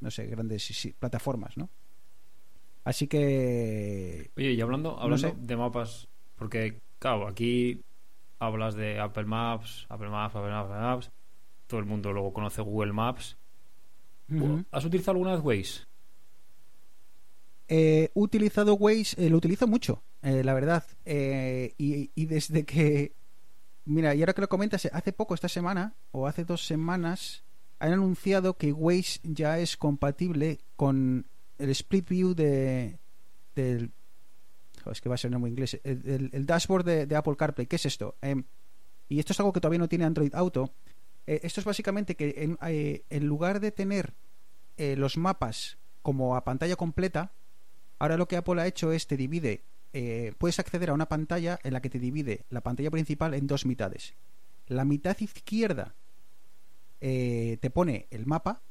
no 0.00 0.10
sé, 0.10 0.26
grandes 0.26 0.64
sí, 0.64 0.94
plataformas, 0.96 1.56
¿no? 1.56 1.68
Así 2.84 3.06
que 3.06 4.30
Oye, 4.36 4.52
y 4.52 4.60
hablando, 4.60 4.98
hablando 4.98 5.28
sé. 5.28 5.34
de 5.38 5.56
mapas, 5.56 6.08
porque, 6.36 6.80
claro, 6.98 7.28
aquí 7.28 7.82
hablas 8.38 8.74
de 8.74 8.98
Apple 9.00 9.24
Maps, 9.24 9.86
Apple 9.88 10.08
Maps, 10.08 10.34
Apple 10.36 10.50
Maps, 10.50 10.70
Apple 10.70 10.80
Maps. 10.80 11.10
Todo 11.66 11.80
el 11.80 11.86
mundo 11.86 12.12
luego 12.12 12.32
conoce 12.32 12.62
Google 12.62 12.92
Maps. 12.92 13.36
¿Has 14.70 14.84
utilizado 14.84 15.12
alguna 15.12 15.32
vez 15.32 15.44
Waze? 15.44 15.86
He 17.68 18.10
utilizado 18.14 18.74
Waze, 18.74 19.26
eh, 19.26 19.28
lo 19.28 19.36
utilizo 19.36 19.66
mucho, 19.66 20.02
eh, 20.22 20.42
la 20.42 20.54
verdad. 20.54 20.84
Eh, 21.04 21.74
y, 21.76 22.10
y 22.14 22.26
desde 22.26 22.64
que. 22.64 23.12
Mira, 23.84 24.14
y 24.14 24.20
ahora 24.20 24.32
que 24.32 24.40
lo 24.40 24.48
comentas, 24.48 24.84
eh, 24.86 24.90
hace 24.92 25.12
poco, 25.12 25.34
esta 25.34 25.48
semana, 25.48 25.94
o 26.10 26.26
hace 26.26 26.44
dos 26.44 26.66
semanas, 26.66 27.44
han 27.78 27.92
anunciado 27.92 28.56
que 28.56 28.72
Waze 28.72 29.20
ya 29.22 29.58
es 29.58 29.76
compatible 29.76 30.60
con 30.76 31.26
el 31.58 31.70
Split 31.70 32.08
View 32.08 32.34
de. 32.34 32.98
del. 33.54 33.90
es 34.90 35.00
que 35.00 35.08
va 35.08 35.16
a 35.16 35.18
ser 35.18 35.36
muy 35.38 35.50
inglés. 35.50 35.78
El, 35.84 36.30
el- 36.32 36.46
dashboard 36.46 36.84
de, 36.84 37.06
de 37.06 37.16
Apple 37.16 37.36
CarPlay. 37.36 37.66
¿Qué 37.66 37.76
es 37.76 37.86
esto? 37.86 38.16
Em, 38.22 38.44
y 39.08 39.18
esto 39.18 39.32
es 39.32 39.40
algo 39.40 39.52
que 39.52 39.60
todavía 39.60 39.78
no 39.78 39.88
tiene 39.88 40.04
Android 40.04 40.34
Auto. 40.34 40.72
Eh, 41.26 41.40
esto 41.42 41.60
es 41.60 41.64
básicamente 41.66 42.14
que 42.14 42.34
en, 42.38 42.58
eh, 42.66 43.04
en 43.10 43.26
lugar 43.26 43.60
de 43.60 43.70
tener 43.72 44.14
eh, 44.76 44.96
los 44.96 45.16
mapas 45.16 45.78
como 46.02 46.36
a 46.36 46.44
pantalla 46.44 46.76
completa, 46.76 47.32
Ahora 48.00 48.16
lo 48.16 48.28
que 48.28 48.36
Apple 48.36 48.62
ha 48.62 48.66
hecho 48.68 48.92
es 48.92 49.08
te 49.08 49.16
divide, 49.16 49.64
puedes 50.38 50.60
acceder 50.60 50.90
a 50.90 50.94
una 50.94 51.08
pantalla 51.08 51.58
en 51.64 51.72
la 51.72 51.82
que 51.82 51.90
te 51.90 51.98
divide 51.98 52.44
la 52.48 52.60
pantalla 52.60 52.92
principal 52.92 53.34
en 53.34 53.48
dos 53.48 53.66
mitades. 53.66 54.14
La 54.68 54.84
mitad 54.84 55.18
izquierda 55.18 55.96
te 57.00 57.70
pone 57.74 58.06
el 58.12 58.24
mapa 58.24 58.62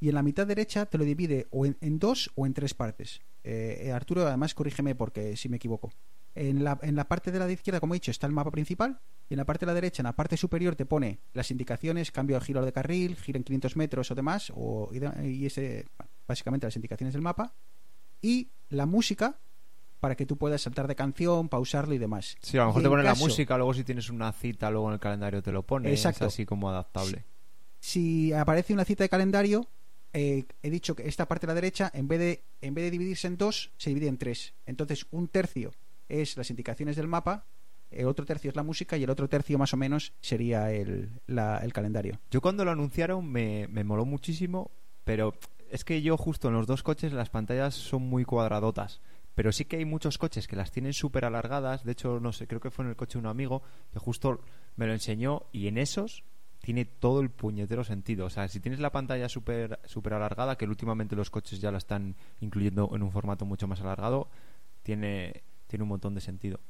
y 0.00 0.08
en 0.08 0.14
la 0.14 0.22
mitad 0.22 0.46
derecha 0.46 0.86
te 0.86 0.98
lo 0.98 1.04
divide 1.04 1.46
o 1.50 1.66
en, 1.66 1.76
en 1.80 1.98
dos 1.98 2.30
o 2.34 2.46
en 2.46 2.54
tres 2.54 2.74
partes. 2.74 3.20
Eh, 3.44 3.84
eh, 3.84 3.92
Arturo, 3.92 4.26
además, 4.26 4.54
corrígeme 4.54 4.94
porque 4.94 5.36
si 5.36 5.48
me 5.48 5.56
equivoco. 5.56 5.90
En 6.34 6.62
la, 6.62 6.78
en 6.82 6.94
la 6.94 7.08
parte 7.08 7.32
de 7.32 7.38
la 7.38 7.50
izquierda, 7.50 7.80
como 7.80 7.94
he 7.94 7.96
dicho, 7.96 8.10
está 8.10 8.26
el 8.26 8.32
mapa 8.32 8.50
principal 8.50 9.00
y 9.28 9.34
en 9.34 9.38
la 9.38 9.44
parte 9.44 9.66
de 9.66 9.70
la 9.70 9.74
derecha, 9.74 10.02
en 10.02 10.04
la 10.04 10.14
parte 10.14 10.36
superior, 10.36 10.76
te 10.76 10.86
pone 10.86 11.20
las 11.32 11.50
indicaciones, 11.50 12.12
cambio 12.12 12.38
de 12.38 12.44
giro 12.44 12.64
de 12.64 12.72
carril, 12.72 13.16
giro 13.16 13.38
en 13.38 13.44
500 13.44 13.76
metros 13.76 14.10
o 14.10 14.14
demás, 14.14 14.52
o, 14.54 14.90
y, 15.22 15.46
ese, 15.46 15.86
básicamente 16.26 16.66
las 16.66 16.76
indicaciones 16.76 17.12
del 17.12 17.22
mapa 17.22 17.54
y 18.22 18.50
la 18.68 18.86
música 18.86 19.40
para 20.00 20.14
que 20.14 20.26
tú 20.26 20.36
puedas 20.36 20.62
saltar 20.62 20.86
de 20.86 20.94
canción, 20.94 21.48
pausarlo 21.48 21.92
y 21.94 21.98
demás. 21.98 22.36
Sí, 22.40 22.56
a 22.56 22.60
lo 22.60 22.66
mejor 22.68 22.82
te 22.82 22.88
pone 22.88 23.02
la 23.02 23.14
música, 23.16 23.56
luego 23.56 23.74
si 23.74 23.82
tienes 23.82 24.08
una 24.08 24.30
cita, 24.32 24.70
luego 24.70 24.88
en 24.88 24.94
el 24.94 25.00
calendario 25.00 25.42
te 25.42 25.50
lo 25.50 25.64
pone. 25.64 25.90
Exacto. 25.90 26.26
Es 26.26 26.34
así 26.34 26.46
como 26.46 26.70
adaptable. 26.70 27.24
Si 27.80 28.32
aparece 28.32 28.72
una 28.72 28.84
cita 28.84 29.02
de 29.02 29.08
calendario, 29.08 29.66
eh, 30.12 30.44
he 30.62 30.70
dicho 30.70 30.94
que 30.96 31.06
esta 31.08 31.26
parte 31.28 31.46
de 31.46 31.50
la 31.52 31.54
derecha, 31.54 31.90
en 31.94 32.08
vez 32.08 32.18
de, 32.18 32.44
en 32.60 32.74
vez 32.74 32.84
de 32.84 32.90
dividirse 32.90 33.26
en 33.26 33.36
dos, 33.36 33.72
se 33.76 33.90
divide 33.90 34.08
en 34.08 34.18
tres. 34.18 34.54
Entonces, 34.66 35.06
un 35.10 35.28
tercio 35.28 35.72
es 36.08 36.36
las 36.36 36.50
indicaciones 36.50 36.96
del 36.96 37.06
mapa, 37.08 37.46
el 37.90 38.06
otro 38.06 38.24
tercio 38.26 38.50
es 38.50 38.56
la 38.56 38.62
música 38.62 38.96
y 38.96 39.04
el 39.04 39.10
otro 39.10 39.28
tercio 39.28 39.58
más 39.58 39.72
o 39.72 39.76
menos 39.76 40.12
sería 40.20 40.70
el, 40.72 41.10
la- 41.26 41.58
el 41.58 41.72
calendario. 41.72 42.20
Yo 42.30 42.40
cuando 42.40 42.64
lo 42.64 42.70
anunciaron 42.70 43.26
me, 43.30 43.66
me 43.68 43.84
moló 43.84 44.04
muchísimo, 44.04 44.70
pero 45.04 45.34
es 45.70 45.84
que 45.84 46.02
yo 46.02 46.16
justo 46.16 46.48
en 46.48 46.54
los 46.54 46.66
dos 46.66 46.82
coches 46.82 47.12
las 47.12 47.30
pantallas 47.30 47.74
son 47.74 48.02
muy 48.02 48.24
cuadradotas. 48.24 49.00
Pero 49.34 49.52
sí 49.52 49.64
que 49.66 49.76
hay 49.76 49.84
muchos 49.84 50.18
coches 50.18 50.48
que 50.48 50.56
las 50.56 50.72
tienen 50.72 50.92
súper 50.92 51.24
alargadas. 51.24 51.84
De 51.84 51.92
hecho, 51.92 52.18
no 52.18 52.32
sé, 52.32 52.46
creo 52.48 52.60
que 52.60 52.70
fue 52.72 52.84
en 52.84 52.90
el 52.90 52.96
coche 52.96 53.14
de 53.14 53.20
un 53.20 53.26
amigo 53.30 53.62
que 53.92 54.00
justo 54.00 54.40
me 54.76 54.86
lo 54.86 54.92
enseñó 54.92 55.44
y 55.52 55.68
en 55.68 55.78
esos 55.78 56.24
tiene 56.60 56.84
todo 56.84 57.20
el 57.20 57.30
puñetero 57.30 57.84
sentido. 57.84 58.26
O 58.26 58.30
sea, 58.30 58.48
si 58.48 58.60
tienes 58.60 58.80
la 58.80 58.90
pantalla 58.92 59.28
súper 59.28 59.78
súper 59.86 60.14
alargada, 60.14 60.56
que 60.56 60.66
últimamente 60.66 61.16
los 61.16 61.30
coches 61.30 61.60
ya 61.60 61.70
la 61.70 61.78
están 61.78 62.14
incluyendo 62.40 62.90
en 62.94 63.02
un 63.02 63.10
formato 63.12 63.44
mucho 63.44 63.66
más 63.68 63.80
alargado, 63.80 64.28
tiene, 64.82 65.42
tiene 65.66 65.82
un 65.84 65.88
montón 65.90 66.14
de 66.14 66.20
sentido. 66.20 66.60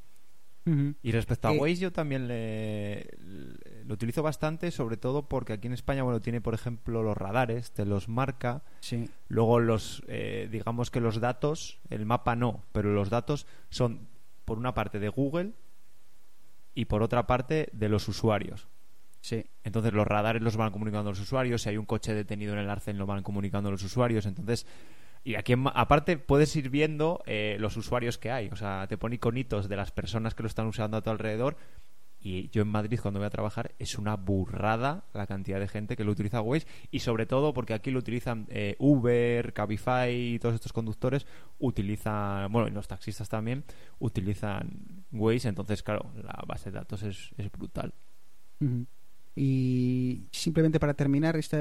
Y 1.01 1.11
respecto 1.13 1.47
a 1.47 1.53
Eh, 1.53 1.57
Waze, 1.57 1.77
yo 1.77 1.91
también 1.91 2.27
le, 2.27 3.09
le- 3.17 3.85
lo 3.85 3.93
utilizo 3.95 4.21
bastante, 4.21 4.69
sobre 4.69 4.97
todo 4.97 5.23
porque 5.23 5.53
aquí 5.53 5.65
en 5.65 5.73
España, 5.73 6.03
bueno, 6.03 6.19
tiene, 6.21 6.41
por 6.41 6.53
ejemplo, 6.53 7.01
los 7.01 7.17
radares, 7.17 7.71
te 7.71 7.85
los 7.85 8.07
marca. 8.07 8.61
Sí. 8.81 9.09
Luego, 9.29 9.59
los, 9.59 10.03
eh, 10.07 10.47
digamos 10.51 10.91
que 10.91 10.99
los 10.99 11.19
datos, 11.19 11.79
el 11.89 12.05
mapa 12.05 12.35
no, 12.35 12.61
pero 12.71 12.93
los 12.93 13.09
datos 13.09 13.47
son, 13.71 14.01
por 14.45 14.59
una 14.59 14.75
parte, 14.75 14.99
de 14.99 15.09
Google 15.09 15.53
y 16.75 16.85
por 16.85 17.01
otra 17.01 17.25
parte, 17.25 17.69
de 17.73 17.89
los 17.89 18.07
usuarios. 18.07 18.67
Sí. 19.21 19.45
Entonces 19.63 19.93
los 19.93 20.07
radares 20.07 20.41
los 20.41 20.57
van 20.57 20.71
comunicando 20.71 21.09
a 21.09 21.11
los 21.11 21.19
usuarios, 21.19 21.61
si 21.61 21.69
hay 21.69 21.77
un 21.77 21.85
coche 21.85 22.13
detenido 22.13 22.53
en 22.53 22.59
el 22.59 22.69
arcén 22.69 22.97
lo 22.97 23.05
van 23.05 23.23
comunicando 23.23 23.69
a 23.69 23.71
los 23.71 23.83
usuarios, 23.83 24.25
entonces 24.25 24.65
y 25.23 25.35
aquí 25.35 25.53
aparte 25.73 26.17
puedes 26.17 26.55
ir 26.55 26.69
viendo 26.69 27.21
eh, 27.25 27.57
los 27.59 27.75
usuarios 27.75 28.17
que 28.17 28.31
hay, 28.31 28.47
o 28.51 28.55
sea, 28.55 28.87
te 28.87 28.97
pone 28.97 29.15
iconitos 29.15 29.67
de 29.67 29.75
las 29.75 29.91
personas 29.91 30.33
que 30.33 30.43
lo 30.43 30.47
están 30.47 30.67
usando 30.67 30.95
a 30.95 31.01
tu 31.01 31.09
alrededor 31.09 31.57
y 32.21 32.49
yo 32.49 32.61
en 32.61 32.67
Madrid 32.67 32.99
cuando 33.01 33.19
voy 33.19 33.27
a 33.27 33.29
trabajar 33.29 33.73
es 33.79 33.97
una 33.97 34.15
burrada 34.15 35.05
la 35.13 35.25
cantidad 35.25 35.59
de 35.59 35.67
gente 35.67 35.95
que 35.95 36.03
lo 36.03 36.11
utiliza 36.11 36.41
Waze 36.41 36.67
y 36.91 36.99
sobre 36.99 37.25
todo 37.25 37.53
porque 37.53 37.73
aquí 37.73 37.91
lo 37.91 37.99
utilizan 37.99 38.45
eh, 38.49 38.75
Uber, 38.79 39.53
Cabify 39.53 40.13
y 40.13 40.39
todos 40.39 40.55
estos 40.55 40.73
conductores 40.73 41.25
utilizan, 41.59 42.51
bueno, 42.51 42.67
y 42.67 42.71
los 42.71 42.87
taxistas 42.87 43.29
también 43.29 43.63
utilizan 43.99 45.05
Waze, 45.11 45.47
entonces 45.47 45.81
claro, 45.81 46.11
la 46.21 46.43
base 46.45 46.71
de 46.71 46.79
datos 46.79 47.03
es, 47.03 47.31
brutal. 47.51 47.93
Ujú. 48.59 48.85
Y 49.41 50.27
simplemente 50.33 50.81
para 50.81 50.93
terminar 50.93 51.37
este 51.37 51.55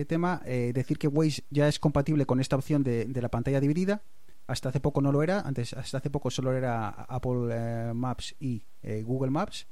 eh, 0.00 0.04
tema, 0.06 0.40
eh, 0.46 0.72
decir 0.72 0.96
que 0.96 1.06
Waze 1.06 1.44
ya 1.50 1.68
es 1.68 1.78
compatible 1.78 2.24
con 2.24 2.40
esta 2.40 2.56
opción 2.56 2.82
de, 2.82 3.04
de 3.04 3.20
la 3.20 3.28
pantalla 3.28 3.60
dividida. 3.60 4.00
Hasta 4.46 4.70
hace 4.70 4.80
poco 4.80 5.02
no 5.02 5.12
lo 5.12 5.22
era, 5.22 5.40
antes 5.40 5.74
hasta 5.74 5.98
hace 5.98 6.08
poco 6.08 6.30
solo 6.30 6.54
era 6.54 6.88
Apple 6.88 7.50
eh, 7.52 7.92
Maps 7.92 8.34
y 8.40 8.62
Google 9.04 9.30
Maps. 9.30 9.66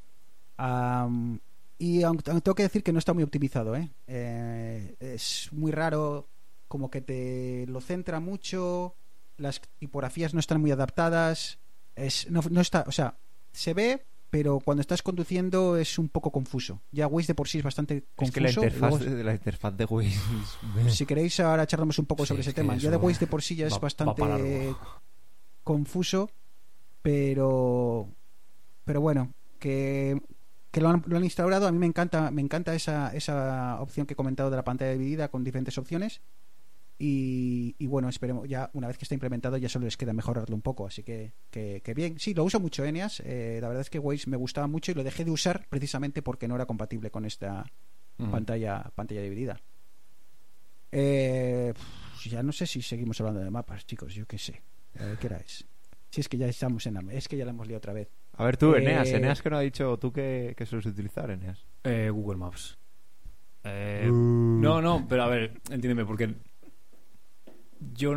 Am, 0.59 1.41
y 1.79 2.01
tengo 2.23 2.55
que 2.55 2.65
decir 2.65 2.83
que 2.83 2.93
no 2.93 2.99
está 2.99 3.15
muy 3.15 3.23
optimizado, 3.23 3.75
es 4.07 5.49
muy 5.51 5.73
raro, 5.73 6.29
como 6.69 6.91
que 6.91 7.01
te 7.01 7.65
lo 7.67 7.81
centra 7.81 8.21
mucho, 8.21 8.95
las 9.39 9.63
tipografías 9.79 10.35
no 10.35 10.41
están 10.41 10.61
muy 10.61 10.71
adaptadas, 10.71 11.59
es, 11.97 12.31
no, 12.31 12.43
no 12.51 12.61
está, 12.61 12.85
o 12.87 12.93
sea, 12.93 13.17
se 13.53 13.73
ve, 13.73 14.05
pero 14.31 14.59
cuando 14.61 14.81
estás 14.83 15.03
conduciendo 15.03 15.77
es 15.77 15.99
un 15.99 16.09
poco 16.09 16.31
confuso. 16.31 16.81
Ya 16.93 17.07
Waze 17.07 17.29
de 17.29 17.35
por 17.35 17.49
sí 17.49 17.59
es 17.59 17.65
bastante 17.65 18.05
Es 18.19 18.31
que 18.31 18.41
la 18.41 18.49
confuso. 18.49 18.65
interfaz, 18.65 18.91
luego- 19.01 19.17
de, 19.17 19.25
la 19.25 19.33
interfaz 19.33 19.77
de 19.77 19.85
Waze 19.87 20.09
es- 20.87 20.95
si 20.95 21.07
queréis 21.07 21.41
ahora 21.41 21.67
charlamos 21.67 21.99
un 21.99 22.07
poco 22.07 22.25
Sí, 22.25 22.29
sobre 22.29 22.41
es 22.43 22.49
ese 22.49 22.55
tema. 22.55 22.77
Ya 22.77 22.91
de 22.91 22.97
Waze 22.99 23.21
de 23.21 23.27
por 23.27 23.43
sí 23.43 23.57
ya 23.57 23.67
es 23.67 23.73
va- 23.75 23.79
bastante 23.79 24.75
confuso, 25.65 26.31
pero 27.03 28.09
pero 28.85 29.01
bueno, 29.01 29.33
que, 29.59 30.21
que 30.71 30.81
lo, 30.81 30.89
han, 30.89 31.03
lo 31.07 31.17
han 31.19 31.25
instaurado. 31.25 31.67
A 31.67 31.73
mí 31.73 31.79
me 31.79 31.87
encanta 31.87 32.31
me 32.31 32.41
encanta 32.43 32.75
esa, 32.75 33.15
esa 33.15 33.81
opción 33.81 34.07
que 34.07 34.15
he 34.15 34.17
comentado 34.17 34.51
de 34.51 34.57
la 34.57 34.65
pantalla 34.65 34.93
dividida 34.93 35.29
con 35.29 35.45
diferentes 35.45 35.77
opciones. 35.79 36.21
Y, 37.01 37.77
y 37.79 37.87
bueno, 37.87 38.09
esperemos, 38.09 38.49
ya 38.49 38.71
una 38.73 38.89
vez 38.89 38.99
que 38.99 39.05
está 39.05 39.15
implementado 39.15 39.57
ya 39.57 39.69
solo 39.69 39.85
les 39.85 39.97
queda 39.97 40.13
mejorarlo 40.13 40.55
un 40.57 40.63
poco, 40.63 40.87
así 40.87 41.05
que, 41.05 41.33
que, 41.51 41.81
que 41.85 41.95
bien. 41.95 42.19
Sí, 42.19 42.35
lo 42.35 42.43
uso 42.43 42.59
mucho 42.59 42.85
Eneas, 42.85 43.21
eh, 43.25 43.59
la 43.61 43.69
verdad 43.69 43.83
es 43.83 43.91
que 43.91 44.01
Waze 44.01 44.29
me 44.29 44.37
gustaba 44.37 44.67
mucho 44.67 44.91
y 44.91 44.95
lo 44.95 45.05
dejé 45.05 45.25
de 45.25 45.31
usar 45.31 45.67
precisamente 45.69 46.23
porque 46.23 46.49
no 46.49 46.57
era 46.57 46.67
compatible 46.67 47.11
con 47.13 47.25
esta, 47.25 47.65
pantalla, 48.17 48.91
pantalla 48.97 49.23
dividida. 49.23 49.61
Eh, 50.91 51.73
ya 52.25 52.43
no 52.43 52.51
sé 52.53 52.67
si 52.67 52.83
seguimos 52.83 53.21
hablando 53.21 53.41
de 53.41 53.51
mapas, 53.51 53.87
chicos, 53.87 54.15
yo 54.15 54.27
qué 54.27 54.39
sé. 54.39 54.61
Eh, 54.99 55.17
¿Qué 55.21 55.27
hora 55.29 55.37
es? 55.39 55.65
Si 56.11 56.21
es 56.21 56.29
que 56.29 56.37
ya 56.39 56.49
estamos 56.49 56.87
en 56.87 56.95
la... 56.95 57.05
Es 57.13 57.29
que 57.29 57.37
ya 57.37 57.45
la 57.45 57.51
hemos 57.51 57.67
liado 57.67 57.79
otra 57.79 57.93
vez. 57.93 58.09
A 58.33 58.45
ver 58.45 58.57
tú, 58.57 58.75
Eh, 58.75 58.79
Eneas. 58.79 59.09
Eneas 59.11 59.43
que 59.43 59.51
no 59.51 59.57
ha 59.59 59.61
dicho 59.61 59.97
tú 59.99 60.13
que, 60.13 60.55
que 60.57 60.67
sueles 60.67 60.87
utilizar, 60.87 61.31
Eneas. 61.31 61.65
Eh, 61.85 62.11
Google 62.11 62.39
Maps. 62.39 62.79
Eh, 63.65 64.09
No, 64.11 64.81
no, 64.81 65.07
pero 65.09 65.23
a 65.25 65.29
ver, 65.29 65.61
entiéndeme, 65.71 66.05
porque 66.07 66.35
yo 67.95 68.15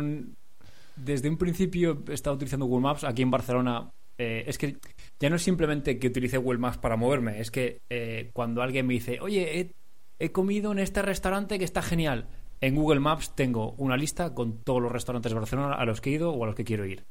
desde 0.96 1.28
un 1.28 1.36
principio 1.36 2.02
he 2.08 2.14
estado 2.14 2.36
utilizando 2.36 2.66
Google 2.66 2.82
Maps 2.82 3.04
aquí 3.04 3.22
en 3.22 3.30
Barcelona. 3.30 3.90
eh, 4.18 4.44
es 4.46 4.58
que 4.58 4.76
ya 5.18 5.30
no 5.30 5.36
es 5.36 5.42
simplemente 5.42 5.98
que 5.98 6.08
utilice 6.08 6.36
Google 6.36 6.58
Maps 6.58 6.78
para 6.78 6.96
moverme, 6.96 7.40
es 7.40 7.50
que 7.50 7.80
eh, 7.90 8.30
cuando 8.34 8.60
alguien 8.62 8.86
me 8.86 8.92
dice, 8.94 9.18
oye, 9.20 9.58
he, 9.60 9.72
he 10.18 10.30
comido 10.32 10.70
en 10.72 10.78
este 10.78 11.00
restaurante 11.02 11.58
que 11.58 11.64
está 11.64 11.80
genial, 11.82 12.28
en 12.60 12.76
Google 12.76 13.00
Maps 13.00 13.34
tengo 13.34 13.72
una 13.78 13.96
lista 13.96 14.34
con 14.34 14.58
todos 14.62 14.82
los 14.82 14.92
restaurantes 14.92 15.32
de 15.32 15.38
Barcelona 15.38 15.74
a 15.74 15.84
los 15.86 16.00
que 16.00 16.10
he 16.10 16.12
ido 16.14 16.30
o 16.30 16.44
a 16.44 16.46
los 16.46 16.54
que 16.54 16.62
quiero 16.64 16.84
ir. 16.86 17.04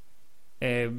Eh, 0.61 0.91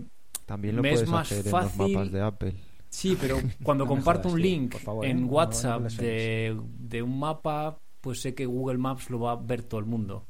También 0.45 0.77
lo 0.77 0.83
Me 0.83 0.91
es 0.91 0.95
puedes 0.97 1.09
más 1.09 1.31
hacer 1.33 1.47
en 1.47 1.53
fácil- 1.53 1.79
los 1.79 1.91
mapas 1.93 2.13
de 2.13 2.21
Apple. 2.21 2.55
Sí, 2.91 3.17
pero 3.19 3.39
cuando 3.63 3.85
No 3.85 3.89
comparto 3.91 4.29
jodas, 4.29 4.35
un 4.35 4.43
link 4.43 4.75
favor, 4.77 5.07
¿eh? 5.07 5.11
en 5.11 5.21
No, 5.21 5.27
no 5.29 5.33
WhatsApp 5.33 5.83
de 5.87 7.03
un 7.03 7.19
mapa, 7.19 7.79
pues 8.01 8.21
sé 8.21 8.35
que 8.35 8.45
Google 8.45 8.77
Maps 8.79 9.09
lo 9.09 9.21
va 9.21 9.33
a 9.33 9.37
ver 9.37 9.63
todo 9.63 9.81
el 9.81 9.87
mundo. 9.87 10.27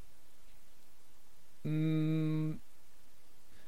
Mm, 1.65 2.53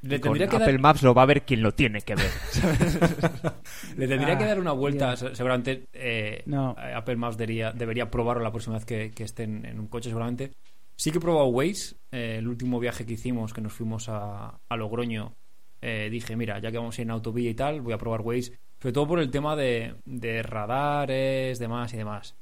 le 0.01 0.19
tendría, 0.19 0.47
que 0.47 0.55
Apple 0.57 0.73
dar, 0.73 0.81
Maps 0.81 1.01
lo 1.01 1.13
va 1.15 1.23
a 1.23 1.25
ver 1.25 1.43
quien 1.43 1.61
lo 1.63 1.73
tiene 1.73 2.01
que 2.01 2.15
ver. 2.15 2.29
le 3.97 4.07
tendría 4.07 4.37
que 4.37 4.45
dar 4.45 4.59
una 4.59 4.71
vuelta. 4.73 5.15
Seguramente 5.15 5.85
eh, 5.93 6.43
No. 6.45 6.75
eh, 6.79 6.93
Apple 6.93 7.15
Maps 7.15 7.37
debería, 7.37 7.71
debería 7.71 8.09
probarlo 8.11 8.43
la 8.43 8.51
próxima 8.51 8.75
vez 8.75 8.85
que, 8.85 9.11
que 9.11 9.23
esté 9.23 9.43
en, 9.43 9.65
en 9.65 9.79
un 9.79 9.87
coche, 9.87 10.09
seguramente. 10.09 10.51
Sí 10.95 11.11
que 11.11 11.17
he 11.17 11.21
probado 11.21 11.47
Waze. 11.47 11.95
eh, 12.11 12.35
el 12.39 12.47
último 12.47 12.79
viaje 12.79 13.05
que 13.05 13.13
hicimos, 13.13 13.51
que 13.53 13.61
nos 13.61 13.73
fuimos 13.73 14.07
a, 14.07 14.59
a 14.69 14.77
Logroño, 14.77 15.33
eh, 15.81 16.09
dije, 16.11 16.35
mira, 16.35 16.59
ya 16.59 16.71
que 16.71 16.77
vamos 16.77 16.97
a 16.97 17.01
ir 17.01 17.07
en 17.07 17.11
autovía 17.11 17.49
y 17.49 17.53
tal, 17.55 17.81
voy 17.81 17.93
a 17.93 17.97
probar 17.97 18.21
Waze. 18.21 18.53
Sobre 18.79 18.93
todo 18.93 19.07
por 19.07 19.19
el 19.19 19.31
tema 19.31 19.55
de, 19.55 19.95
de 20.05 20.43
radares, 20.43 21.57
demás 21.59 21.93
y 21.93 21.97
demás. 21.97 22.35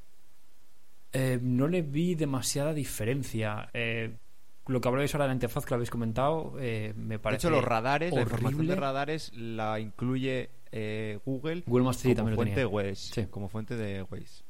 Eh, 1.14 1.40
no 1.42 1.68
le 1.68 1.82
vi 1.82 2.16
demasiada 2.16 2.74
diferencia. 2.74 3.70
Eh, 3.74 4.14
lo 4.68 4.80
que 4.82 4.88
habláis 4.88 5.14
ahora 5.14 5.26
de 5.26 5.30
la 5.30 5.34
interfaz 5.36 5.66
que 5.66 5.72
lo 5.72 5.76
habéis 5.76 5.90
comentado, 5.90 6.54
eh, 6.60 6.94
me 6.96 7.16
De 7.16 7.20
parece. 7.20 7.48
hecho, 7.48 7.56
los 7.56 7.64
radares, 7.64 8.14
la 8.14 8.22
información 8.22 8.56
horrible. 8.62 8.76
de 8.76 8.80
radares 8.82 9.32
la 9.36 9.80
incluye 9.80 10.50
eh, 10.72 11.20
Google 11.26 11.64
Google 11.68 11.84
Maps 11.86 11.98
sí, 11.98 12.04
como 12.10 12.16
también 12.16 12.32
lo 12.32 12.36
fuente 12.38 12.56
tenía. 12.56 12.68
Waze. 12.68 12.96
Sí. 12.96 13.26
Como 13.30 13.50
fuente 13.50 13.76
de 13.76 14.04
Waze. 14.04 14.44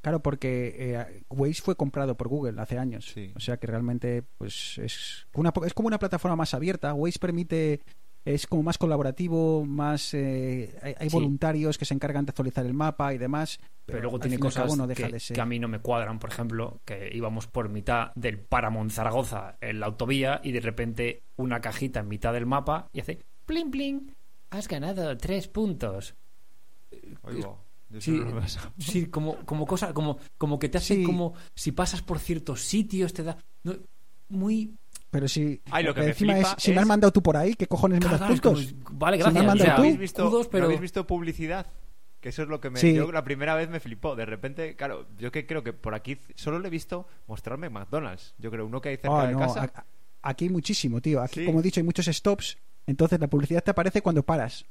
Claro, 0.00 0.20
porque 0.22 0.74
eh, 0.78 1.22
Waze 1.28 1.60
fue 1.60 1.74
comprado 1.74 2.16
por 2.16 2.28
Google 2.28 2.60
hace 2.60 2.78
años. 2.78 3.04
Sí. 3.12 3.32
O 3.34 3.40
sea 3.40 3.56
que 3.56 3.66
realmente 3.66 4.22
pues 4.38 4.78
es, 4.78 5.26
una, 5.34 5.52
es 5.66 5.74
como 5.74 5.88
una 5.88 5.98
plataforma 5.98 6.36
más 6.36 6.54
abierta. 6.54 6.94
Waze 6.94 7.18
permite, 7.18 7.80
es 8.34 8.46
como 8.46 8.62
más 8.62 8.78
colaborativo, 8.78 9.64
más 9.64 10.12
eh, 10.14 10.78
hay, 10.82 10.94
hay 10.98 11.08
Sí. 11.10 11.14
voluntarios 11.16 11.78
que 11.78 11.84
se 11.84 11.94
encargan 11.94 12.24
de 12.26 12.30
actualizar 12.30 12.64
el 12.66 12.74
mapa 12.74 13.12
y 13.14 13.18
demás. 13.18 13.58
pero 13.86 14.00
luego 14.02 14.18
tiene 14.20 14.38
cosas 14.38 14.64
cabo 14.64 14.76
no 14.76 14.86
deja 14.86 15.06
que, 15.06 15.12
de 15.14 15.20
ser- 15.20 15.34
que 15.34 15.40
a 15.40 15.46
mí 15.46 15.58
no 15.58 15.66
me 15.68 15.78
cuadran. 15.80 16.18
Por 16.18 16.30
ejemplo, 16.30 16.80
que 16.84 17.10
íbamos 17.12 17.46
por 17.46 17.68
mitad 17.70 18.12
del 18.14 18.38
Paramount 18.38 18.90
Zaragoza 18.90 19.56
en 19.62 19.80
la 19.80 19.86
autovía 19.86 20.40
y 20.44 20.52
de 20.52 20.60
repente 20.60 21.22
una 21.36 21.60
cajita 21.60 22.00
en 22.00 22.08
mitad 22.08 22.32
del 22.34 22.44
mapa 22.46 22.88
y 22.92 23.00
hace 23.00 23.18
pling 23.46 23.70
pling, 23.70 24.14
has 24.50 24.68
ganado 24.68 25.16
tres 25.16 25.48
puntos. 25.48 26.14
Oigo, 27.22 27.64
Sí. 27.98 28.20
Sí, 28.76 29.06
como, 29.06 29.36
como 29.46 29.64
cosa, 29.66 29.94
como, 29.94 30.18
como 30.36 30.58
que 30.58 30.68
te 30.68 30.76
hace 30.76 30.96
Sí. 30.96 31.02
como 31.04 31.32
si 31.54 31.72
pasas 31.72 32.02
por 32.02 32.18
ciertos 32.18 32.60
sitios, 32.62 33.14
te 33.14 33.22
da. 33.22 33.38
no, 33.64 33.74
muy. 34.28 34.74
Pero 35.10 35.26
si 35.28 35.60
Ay, 35.70 35.84
lo 35.84 35.94
que 35.94 36.00
me 36.02 36.06
encima 36.08 36.38
es, 36.38 36.54
si 36.58 36.72
me 36.72 36.80
has 36.80 36.86
mandado 36.86 37.12
tú 37.12 37.22
por 37.22 37.36
ahí, 37.36 37.54
¿qué 37.54 37.66
cojones 37.66 38.00
me 38.04 38.10
das 38.10 38.20
puntos? 38.20 38.74
como- 38.82 38.98
vale, 38.98 39.16
Si 39.16 39.22
me 39.22 39.28
has 39.28 39.32
gracias. 39.34 39.46
mandado 39.46 39.54
o 39.54 39.64
sea, 39.66 39.76
tú. 39.76 39.82
¿Habéis 39.82 39.98
visto, 39.98 40.22
escudos, 40.24 40.46
¿no 40.46 40.50
pero. 40.50 40.64
habéis 40.66 40.80
visto 40.80 41.06
publicidad? 41.06 41.66
Que 42.20 42.28
eso 42.30 42.42
es 42.42 42.48
lo 42.48 42.60
que 42.60 42.68
me... 42.68 42.78
Sí. 42.80 42.94
Yo 42.94 43.10
la 43.12 43.22
primera 43.24 43.54
vez 43.54 43.70
me 43.70 43.78
flipó. 43.80 44.16
De 44.16 44.26
repente, 44.26 44.74
claro, 44.76 45.06
yo 45.18 45.30
que 45.30 45.46
creo 45.46 45.62
que 45.62 45.72
por 45.72 45.94
aquí 45.94 46.18
solo 46.34 46.58
le 46.58 46.66
he 46.68 46.70
visto 46.70 47.06
mostrarme 47.28 47.70
McDonald's. 47.70 48.34
Yo 48.38 48.50
creo, 48.50 48.66
uno 48.66 48.80
que 48.80 48.88
hay 48.90 48.96
cerca 48.96 49.20
Ah, 49.22 49.26
de 49.28 49.32
no, 49.34 49.38
casa. 49.38 49.70
a- 49.74 49.84
aquí 50.28 50.46
hay 50.46 50.50
muchísimo, 50.50 51.00
tío. 51.00 51.22
Aquí, 51.22 51.40
Sí. 51.40 51.46
como 51.46 51.60
he 51.60 51.62
dicho, 51.62 51.78
hay 51.80 51.84
muchos 51.84 52.06
stops. 52.06 52.58
Entonces 52.86 53.20
la 53.20 53.28
publicidad 53.28 53.62
te 53.62 53.70
aparece 53.70 54.02
cuando 54.02 54.22
paras. 54.24 54.66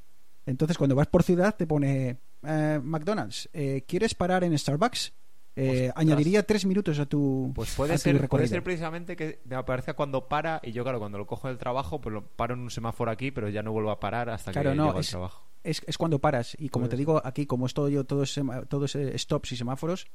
Entonces 0.45 0.77
cuando 0.77 0.95
vas 0.95 1.07
por 1.07 1.23
ciudad 1.23 1.55
te 1.55 1.65
pone 1.65 2.17
eh, 2.43 2.79
McDonald's. 2.83 3.49
eh, 3.53 3.83
¿Quieres 3.87 4.13
parar 4.13 4.43
en 4.43 4.55
Starbucks? 4.57 5.13
Eh, 5.59 5.91
añadiría 5.95 6.43
tres 6.43 6.65
minutos 6.65 6.99
a 6.99 7.05
tu 7.07 7.51
Pues 7.55 7.73
puede 7.75 7.97
ser, 7.97 8.27
puede 8.29 8.47
ser 8.47 8.63
precisamente 8.63 9.15
que 9.15 9.39
me 9.45 9.55
aparezca 9.55 9.93
cuando 9.95 10.27
para 10.27 10.59
y 10.63 10.71
yo, 10.71 10.83
claro, 10.83 10.99
cuando 10.99 11.17
lo 11.17 11.25
cojo 11.25 11.47
del 11.47 11.57
trabajo, 11.57 11.99
pues 11.99 12.13
lo 12.13 12.25
paro 12.27 12.53
en 12.53 12.59
un 12.61 12.69
semáforo 12.69 13.09
aquí, 13.09 13.31
pero 13.31 13.49
ya 13.49 13.63
no 13.63 13.71
vuelvo 13.71 13.89
a 13.91 13.99
parar 13.99 14.29
hasta 14.29 14.51
Claro, 14.51 14.71
que 14.71 14.75
no, 14.77 14.85
llego 14.85 14.97
al 14.97 15.01
es- 15.03 15.09
trabajo. 15.09 15.47
es, 15.63 15.81
es 15.87 15.97
cuando 15.97 16.19
paras. 16.19 16.55
Y 16.59 16.69
como 16.69 16.87
te 16.89 16.95
digo, 16.95 17.21
aquí, 17.25 17.45
como 17.47 17.65
es 17.65 17.73
todo 17.73 17.89
yo, 17.89 18.03
todo 18.03 18.23
ese, 18.23 18.43
todo 18.69 18.85
ese 18.85 19.17
stops 19.17 19.51
y 19.53 19.57
semáforos, 19.57 20.05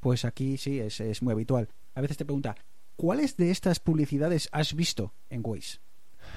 pues 0.00 0.24
aquí 0.24 0.56
sí 0.58 0.78
es, 0.80 1.00
es 1.00 1.22
muy 1.22 1.32
habitual. 1.32 1.68
A 1.94 2.00
veces 2.02 2.16
te 2.18 2.24
pregunta, 2.26 2.54
¿cuáles 2.96 3.36
de 3.38 3.50
estas 3.50 3.80
publicidades 3.80 4.48
has 4.52 4.74
visto 4.74 5.14
en 5.30 5.40
Waze? 5.44 5.78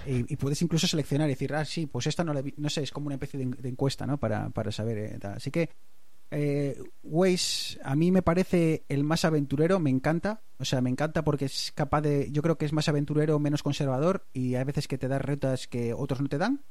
Y, 0.07 0.33
y 0.33 0.37
puedes 0.37 0.61
incluso 0.61 0.87
seleccionar 0.87 1.27
y 1.29 1.33
decir, 1.33 1.53
ah, 1.53 1.65
sí, 1.65 1.85
pues 1.85 2.07
esta 2.07 2.23
no 2.23 2.33
la 2.33 2.41
vi. 2.41 2.53
No 2.57 2.69
sé, 2.69 2.81
es 2.83 2.91
como 2.91 3.07
una 3.07 3.15
especie 3.15 3.39
de, 3.39 3.45
de 3.45 3.69
encuesta, 3.69 4.07
¿no? 4.07 4.17
Para, 4.17 4.49
para 4.49 4.71
saber. 4.71 4.97
eh. 4.97 5.19
Así 5.35 5.51
que 5.51 5.69
eh, 6.35 6.81
Waze 7.03 7.79
a 7.83 7.95
mí 7.95 8.11
me 8.11 8.21
parece 8.21 8.83
el 8.89 9.03
más 9.03 9.23
aventurero, 9.25 9.79
me 9.79 9.89
encanta. 9.89 10.41
O 10.57 10.65
sea, 10.65 10.81
me 10.81 10.89
encanta 10.89 11.23
porque 11.23 11.45
es 11.45 11.71
capaz 11.75 12.01
de. 12.01 12.29
Yo 12.31 12.41
creo 12.41 12.57
que 12.57 12.65
es 12.65 12.73
más 12.73 12.89
aventurero, 12.89 13.37
menos 13.39 13.61
conservador 13.63 14.25
y 14.33 14.55
hay 14.55 14.63
veces 14.63 14.87
que 14.87 14.97
te 14.97 15.07
da 15.07 15.19
rutas 15.19 15.67
que 15.67 15.93
otros 15.93 16.21
no 16.21 16.27
te 16.29 16.37
dan. 16.37 16.61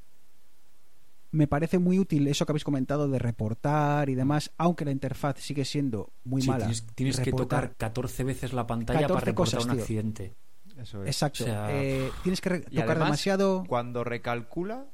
Me 1.30 1.46
parece 1.46 1.78
muy 1.78 1.98
útil 1.98 2.28
eso 2.28 2.44
que 2.44 2.52
habéis 2.52 2.64
comentado 2.64 3.08
de 3.08 3.18
reportar 3.18 4.10
y 4.10 4.14
demás, 4.14 4.50
aunque 4.58 4.84
la 4.84 4.90
interfaz 4.90 5.38
sigue 5.40 5.64
siendo 5.64 6.12
muy 6.24 6.42
Sí, 6.42 6.48
mala. 6.50 6.66
tienes, 6.66 6.86
tienes 6.94 7.20
que 7.20 7.32
tocar 7.32 7.74
14 7.76 8.24
veces 8.24 8.52
la 8.52 8.66
pantalla 8.66 8.98
para 9.08 9.08
14 9.08 9.26
reportar 9.26 9.54
cosas, 9.58 9.64
un 9.64 9.72
tío. 9.72 9.80
accidente. 9.82 10.34
Eso 10.76 11.02
es. 11.02 11.08
Exacto. 11.08 11.44
O 11.44 11.46
sea, 11.46 11.68
Eh, 11.70 12.10
tienes 12.22 12.40
que 12.42 12.50
tocar 12.60 12.70
además, 12.90 12.98
demasiado. 13.06 13.64
Cuando 13.66 14.04
recalcula 14.04 14.86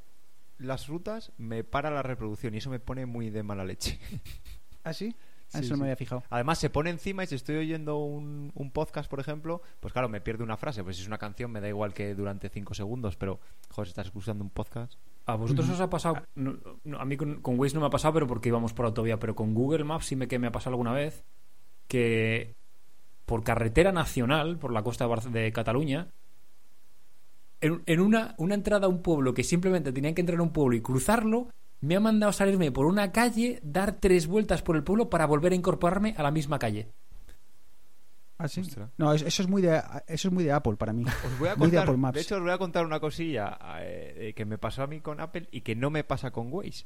las 0.59 0.87
rutas, 0.87 1.33
me 1.39 1.65
para 1.65 1.91
la 1.91 2.03
reproducción 2.03 2.55
y 2.55 2.59
eso 2.59 2.71
me 2.71 2.79
pone 2.81 3.07
muy 3.07 3.31
de 3.31 3.43
mala 3.43 3.65
leche. 3.65 3.99
¿Ah, 4.85 4.93
sí? 4.93 5.15
Ah, 5.19 5.25
Sí, 5.51 5.59
eso 5.61 5.71
no 5.71 5.77
sí. 5.77 5.81
me 5.81 5.87
había 5.87 5.97
fijado. 5.97 6.23
Además, 6.29 6.59
se 6.59 6.69
pone 6.69 6.91
encima 6.91 7.25
y 7.25 7.27
si 7.27 7.35
estoy 7.35 7.57
oyendo 7.57 7.97
un, 7.97 8.53
un 8.55 8.71
podcast, 8.71 9.09
por 9.11 9.19
ejemplo, 9.19 9.63
pues 9.81 9.95
claro, 9.95 10.09
me 10.11 10.21
pierde 10.21 10.45
una 10.45 10.59
frase. 10.59 10.85
Pues 10.85 10.97
si 10.97 11.03
es 11.03 11.09
una 11.09 11.17
canción, 11.17 11.51
me 11.51 11.61
da 11.63 11.69
igual 11.69 11.95
que 11.95 12.15
durante 12.15 12.51
cinco 12.51 12.75
segundos, 12.75 13.17
pero, 13.17 13.41
joder, 13.71 13.87
si 13.87 13.91
estás 13.93 14.07
escuchando 14.09 14.45
un 14.45 14.51
podcast. 14.51 14.95
¿A 15.25 15.37
vosotros 15.37 15.69
os 15.71 15.81
ha 15.81 15.89
pasado? 15.89 16.23
no- 16.35 16.59
no, 16.85 16.99
a 16.99 17.05
mí 17.07 17.17
con, 17.17 17.41
con 17.41 17.59
Waze 17.59 17.75
no 17.75 17.81
me 17.81 17.87
ha 17.87 17.91
pasado, 17.91 18.13
pero 18.15 18.27
porque 18.27 18.51
íbamos 18.51 18.75
por 18.75 18.85
autovía. 18.85 19.19
Pero 19.19 19.35
con 19.35 19.55
Google 19.55 19.85
Maps 19.85 20.05
sí 20.07 20.17
me, 20.17 20.29
que 20.29 20.39
me 20.39 20.49
ha 20.49 20.53
pasado 20.53 20.75
alguna 20.75 20.93
vez 20.93 21.25
que 21.87 22.55
por 23.25 23.43
carretera 23.43 23.91
nacional, 23.93 24.59
por 24.59 24.73
la 24.73 24.83
costa 24.83 25.07
de, 25.31 25.53
Cataluña, 25.53 26.09
en, 27.61 27.83
en 27.87 28.01
una, 28.01 28.35
una 28.39 28.55
entrada 28.55 28.87
a 28.87 28.91
un 28.91 29.03
pueblo 29.03 29.35
que 29.35 29.45
simplemente 29.45 29.93
tenía 29.93 30.15
que 30.15 30.21
entrar 30.21 30.39
a 30.39 30.43
un 30.43 30.53
pueblo 30.53 30.77
y 30.77 30.81
cruzarlo, 30.81 31.49
me 31.81 31.97
ha 31.97 32.01
mandado 32.01 32.33
salirme 32.33 32.73
por 32.73 32.87
una 32.87 33.13
calle, 33.13 33.61
dar 33.63 33.93
tres 34.01 34.27
vueltas 34.27 34.63
por 34.63 34.77
el 34.77 34.83
pueblo 34.85 35.09
para 35.11 35.27
volver 35.27 35.53
a 35.53 35.57
incorporarme 35.57 36.15
a 36.17 36.23
la 36.23 36.31
misma 36.31 36.59
calle. 36.59 36.89
¿Ah, 38.41 38.47
sí? 38.47 38.63
No, 38.99 39.13
es- 39.13 39.23
eso 39.23 39.43
es 39.43 39.49
muy 39.49 39.63
de 39.63 39.83
eso 40.07 40.29
es 40.29 40.33
muy 40.35 40.45
de 40.45 40.53
Apple 40.53 40.77
para 40.77 40.93
mí. 40.93 41.05
Os 41.05 41.39
voy 41.41 41.49
a 41.49 41.57
Muy 41.57 41.71
de 41.71 41.77
contar, 41.77 41.83
Apple 41.89 41.97
Maps. 41.97 42.15
de 42.15 42.21
hecho, 42.21 42.37
os 42.37 42.43
voy 42.43 42.53
a 42.53 42.59
contar 42.59 42.87
una 42.87 43.01
cosilla 43.01 43.59
eh, 43.81 44.15
eh, 44.29 44.33
que 44.35 44.45
me 44.45 44.59
pasó 44.59 44.85
a 44.85 44.87
mí 44.87 45.01
con 45.01 45.21
Apple 45.21 45.49
y 45.51 45.63
que 45.63 45.75
no 45.75 45.91
me 45.91 46.05
pasa 46.05 46.31
con 46.31 46.53
Waze. 46.53 46.85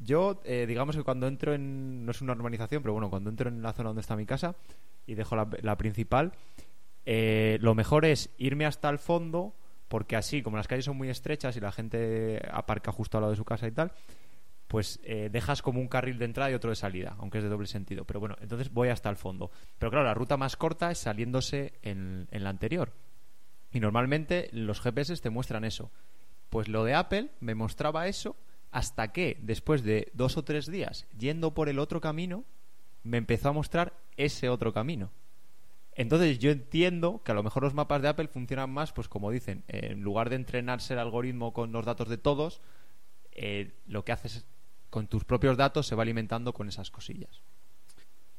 Yo, 0.00 0.40
eh, 0.44 0.64
digamos 0.66 0.96
que 0.96 1.04
cuando 1.04 1.26
entro 1.28 1.54
en. 1.54 2.04
No 2.04 2.10
es 2.10 2.20
una 2.20 2.32
urbanización, 2.32 2.82
pero 2.82 2.94
bueno, 2.94 3.10
cuando 3.10 3.30
entro 3.30 3.48
en 3.48 3.62
la 3.62 3.72
zona 3.72 3.90
donde 3.90 4.00
está 4.00 4.16
mi 4.16 4.26
casa 4.26 4.56
y 5.06 5.14
dejo 5.14 5.36
la, 5.36 5.48
la 5.62 5.76
principal, 5.78 6.32
eh, 7.06 7.58
lo 7.60 7.74
mejor 7.76 8.04
es 8.04 8.30
irme 8.36 8.66
hasta 8.66 8.88
el 8.90 8.98
fondo, 8.98 9.54
porque 9.86 10.16
así, 10.16 10.42
como 10.42 10.56
las 10.56 10.66
calles 10.66 10.84
son 10.84 10.96
muy 10.96 11.10
estrechas 11.10 11.56
y 11.56 11.60
la 11.60 11.70
gente 11.72 12.40
aparca 12.52 12.90
justo 12.90 13.18
al 13.18 13.22
lado 13.22 13.30
de 13.32 13.36
su 13.36 13.44
casa 13.44 13.66
y 13.68 13.72
tal, 13.72 13.92
pues 14.68 15.00
eh, 15.02 15.30
dejas 15.32 15.62
como 15.62 15.80
un 15.80 15.88
carril 15.88 16.18
de 16.18 16.26
entrada 16.26 16.50
y 16.50 16.54
otro 16.54 16.70
de 16.70 16.76
salida, 16.76 17.16
aunque 17.18 17.38
es 17.38 17.44
de 17.44 17.50
doble 17.50 17.66
sentido. 17.66 18.04
Pero 18.04 18.20
bueno, 18.20 18.36
entonces 18.40 18.70
voy 18.70 18.90
hasta 18.90 19.08
el 19.08 19.16
fondo. 19.16 19.50
Pero 19.78 19.90
claro, 19.90 20.06
la 20.06 20.14
ruta 20.14 20.36
más 20.36 20.56
corta 20.56 20.90
es 20.90 20.98
saliéndose 20.98 21.72
en, 21.82 22.28
la 22.30 22.50
anterior. 22.50 22.92
Y 23.72 23.80
normalmente 23.80 24.50
los 24.52 24.80
GPS 24.80 25.16
te 25.16 25.30
muestran 25.30 25.64
eso. 25.64 25.90
Pues 26.50 26.68
lo 26.68 26.84
de 26.84 26.94
Apple 26.94 27.30
me 27.40 27.54
mostraba 27.54 28.08
eso 28.08 28.36
hasta 28.70 29.12
que 29.12 29.38
después 29.40 29.82
de 29.82 30.10
dos 30.12 30.36
o 30.36 30.44
tres 30.44 30.66
días 30.70 31.06
yendo 31.18 31.54
por 31.54 31.70
el 31.70 31.78
otro 31.78 32.02
camino, 32.02 32.44
me 33.02 33.16
empezó 33.16 33.48
a 33.48 33.52
mostrar 33.52 33.94
ese 34.18 34.50
otro 34.50 34.74
camino. 34.74 35.10
Entonces 35.94 36.38
yo 36.38 36.50
entiendo 36.50 37.22
que 37.24 37.32
a 37.32 37.34
lo 37.34 37.42
mejor 37.42 37.62
los 37.62 37.74
mapas 37.74 38.02
de 38.02 38.08
Apple 38.08 38.28
funcionan 38.28 38.70
más, 38.70 38.92
pues 38.92 39.08
como 39.08 39.30
dicen, 39.30 39.64
en 39.68 40.02
lugar 40.02 40.28
de 40.28 40.36
entrenarse 40.36 40.92
el 40.92 41.00
algoritmo 41.00 41.54
con 41.54 41.72
los 41.72 41.86
datos 41.86 42.08
de 42.08 42.18
todos, 42.18 42.60
eh, 43.32 43.72
lo 43.86 44.04
que 44.04 44.12
haces 44.12 44.46
con 44.90 45.06
tus 45.06 45.24
propios 45.24 45.56
datos 45.56 45.86
se 45.86 45.94
va 45.94 46.02
alimentando 46.02 46.52
con 46.52 46.68
esas 46.68 46.90
cosillas. 46.90 47.40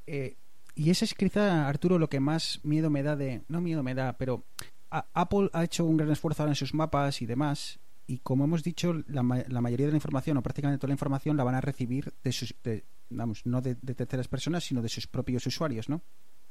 Eh, 0.07 0.35
y 0.75 0.89
ese 0.89 1.05
es 1.05 1.13
quizá, 1.13 1.67
Arturo, 1.67 1.99
lo 1.99 2.09
que 2.09 2.19
más 2.19 2.59
miedo 2.63 2.89
me 2.89 3.03
da 3.03 3.15
de... 3.15 3.41
No 3.47 3.61
miedo 3.61 3.83
me 3.83 3.93
da, 3.95 4.13
pero 4.13 4.43
Apple 4.89 5.49
ha 5.53 5.63
hecho 5.63 5.85
un 5.85 5.97
gran 5.97 6.11
esfuerzo 6.11 6.41
ahora 6.43 6.51
en 6.51 6.55
sus 6.55 6.73
mapas 6.73 7.21
y 7.21 7.25
demás. 7.25 7.79
y 8.07 8.17
como 8.19 8.43
hemos 8.45 8.63
dicho, 8.63 8.93
la, 9.07 9.21
la 9.47 9.61
mayoría 9.61 9.85
de 9.85 9.91
la 9.91 9.97
información 9.97 10.37
o 10.37 10.41
prácticamente 10.41 10.79
toda 10.79 10.87
la 10.89 10.93
información 10.95 11.37
la 11.37 11.43
van 11.43 11.53
a 11.55 11.61
recibir 11.61 12.11
de 12.23 12.31
sus, 12.31 12.55
de- 12.63 12.83
vamos, 13.11 13.45
no 13.45 13.61
de, 13.61 13.75
de 13.81 13.93
terceras 13.93 14.27
personas, 14.27 14.63
sino 14.63 14.81
de 14.81 14.89
sus 14.89 15.05
propios 15.05 15.45
usuarios, 15.45 15.89
¿no? 15.89 16.01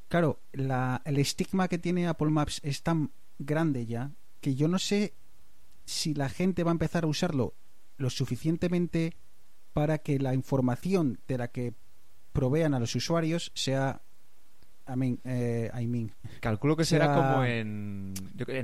Claro, 0.06 0.38
la, 0.52 1.02
el 1.04 1.18
estigma 1.18 1.66
que 1.66 1.78
tiene 1.78 2.06
Apple 2.06 2.30
Maps 2.30 2.60
es 2.62 2.82
tan 2.82 3.10
grande 3.40 3.86
ya 3.86 4.12
que 4.40 4.54
yo 4.54 4.68
no 4.68 4.78
sé 4.78 5.14
si 5.84 6.14
la 6.14 6.28
gente 6.28 6.62
va 6.62 6.70
a 6.70 6.78
empezar 6.78 7.02
a 7.04 7.08
usarlo 7.08 7.54
lo 7.96 8.08
suficientemente 8.08 9.14
para 9.78 9.98
que 9.98 10.18
la 10.18 10.34
información 10.34 11.20
de 11.28 11.38
la 11.38 11.48
que 11.52 11.72
provean 12.32 12.74
a 12.74 12.80
los 12.80 12.96
usuarios 12.96 13.52
sea 13.54 14.02
I 14.88 14.96
mean, 14.96 15.20
eh, 15.22 15.70
I 15.80 15.86
mean, 15.86 16.10
Calculo 16.40 16.76
que 16.76 16.84
sea- 16.84 16.98
será 17.02 17.14
como 17.14 17.44
en, 17.44 18.12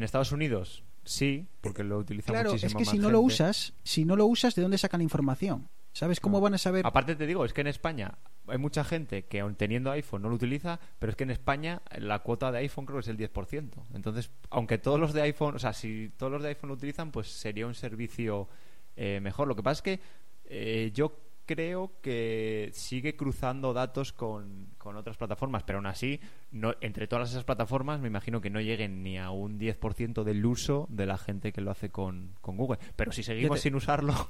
Estados 0.03 0.33
Unidos. 0.33 0.83
Sí, 1.05 1.47
porque 1.61 1.85
lo 1.85 1.99
utiliza 1.99 2.33
Claro, 2.33 2.49
es 2.55 2.63
muchísima 2.65 2.79
que 2.81 2.85
más 2.87 2.93
si 2.93 2.99
no 2.99 3.11
lo 3.11 3.21
usas, 3.21 3.75
si 3.85 4.05
no 4.05 4.17
lo 4.17 4.27
usas, 4.27 4.57
¿de 4.57 4.63
dónde 4.63 4.77
sacan 4.77 4.99
la 4.99 5.05
información? 5.05 5.69
¿Sabes 5.93 6.19
cómo 6.19 6.39
No. 6.39 6.43
van 6.43 6.55
a 6.55 6.59
saber? 6.59 6.85
Aparte 6.85 7.15
te 7.15 7.27
digo, 7.29 7.45
es 7.45 7.53
que 7.53 7.61
en 7.61 7.69
España 7.69 8.19
hay 8.49 8.59
mucha 8.59 8.83
gente 8.83 9.27
que 9.27 9.39
aun 9.39 9.55
teniendo 9.55 9.93
iPhone 9.93 10.23
no 10.23 10.31
lo 10.31 10.35
utiliza, 10.35 10.81
pero 10.99 11.11
es 11.11 11.17
que 11.17 11.23
en 11.23 11.31
España 11.31 11.81
la 11.97 12.19
cuota 12.21 12.51
de 12.51 12.59
iPhone 12.59 12.87
creo 12.87 12.97
que 12.99 13.03
es 13.03 13.09
el 13.09 13.17
10%. 13.19 13.85
Entonces, 13.95 14.33
aunque 14.51 14.79
todos 14.79 14.99
los 14.99 15.13
de 15.13 15.23
iPhone, 15.23 15.55
o 15.55 15.59
sea, 15.61 15.73
si 15.75 16.11
todos 16.17 16.33
los 16.33 16.43
de 16.43 16.49
iPhone 16.49 16.69
lo 16.71 16.75
utilizan, 16.75 17.13
pues 17.13 17.29
sería 17.29 17.69
un 17.69 17.75
servicio 17.77 18.49
eh, 18.97 19.21
mejor. 19.23 19.47
Lo 19.47 19.55
que 19.55 19.63
pasa 19.63 19.79
es 19.79 19.83
que 19.83 20.01
eh, 20.47 20.91
yo 20.95 21.21
creo 21.47 21.93
que 22.01 22.71
sigue 22.73 23.17
cruzando 23.17 23.75
datos 23.75 24.13
con, 24.15 24.69
con 24.79 24.97
otras 24.97 25.17
plataformas, 25.19 25.63
pero 25.65 25.79
aún 25.79 25.87
así, 25.87 26.19
no, 26.53 26.73
entre 26.81 27.07
todas 27.07 27.31
esas 27.31 27.45
plataformas 27.45 28.01
me 28.01 28.09
imagino 28.09 28.41
que 28.41 28.49
no 28.49 28.61
lleguen 28.63 29.03
ni 29.03 29.19
a 29.19 29.31
un 29.31 29.59
10% 29.59 30.23
del 30.25 30.45
uso 30.47 30.87
de 30.89 31.05
la 31.05 31.19
gente 31.19 31.53
que 31.53 31.61
lo 31.61 31.71
hace 31.71 31.91
con, 31.91 32.31
con 32.41 32.57
Google. 32.57 32.79
Pero 32.97 33.13
si 33.13 33.23
seguimos 33.23 33.59
te- 33.59 33.63
sin 33.63 33.75
usarlo... 33.75 34.15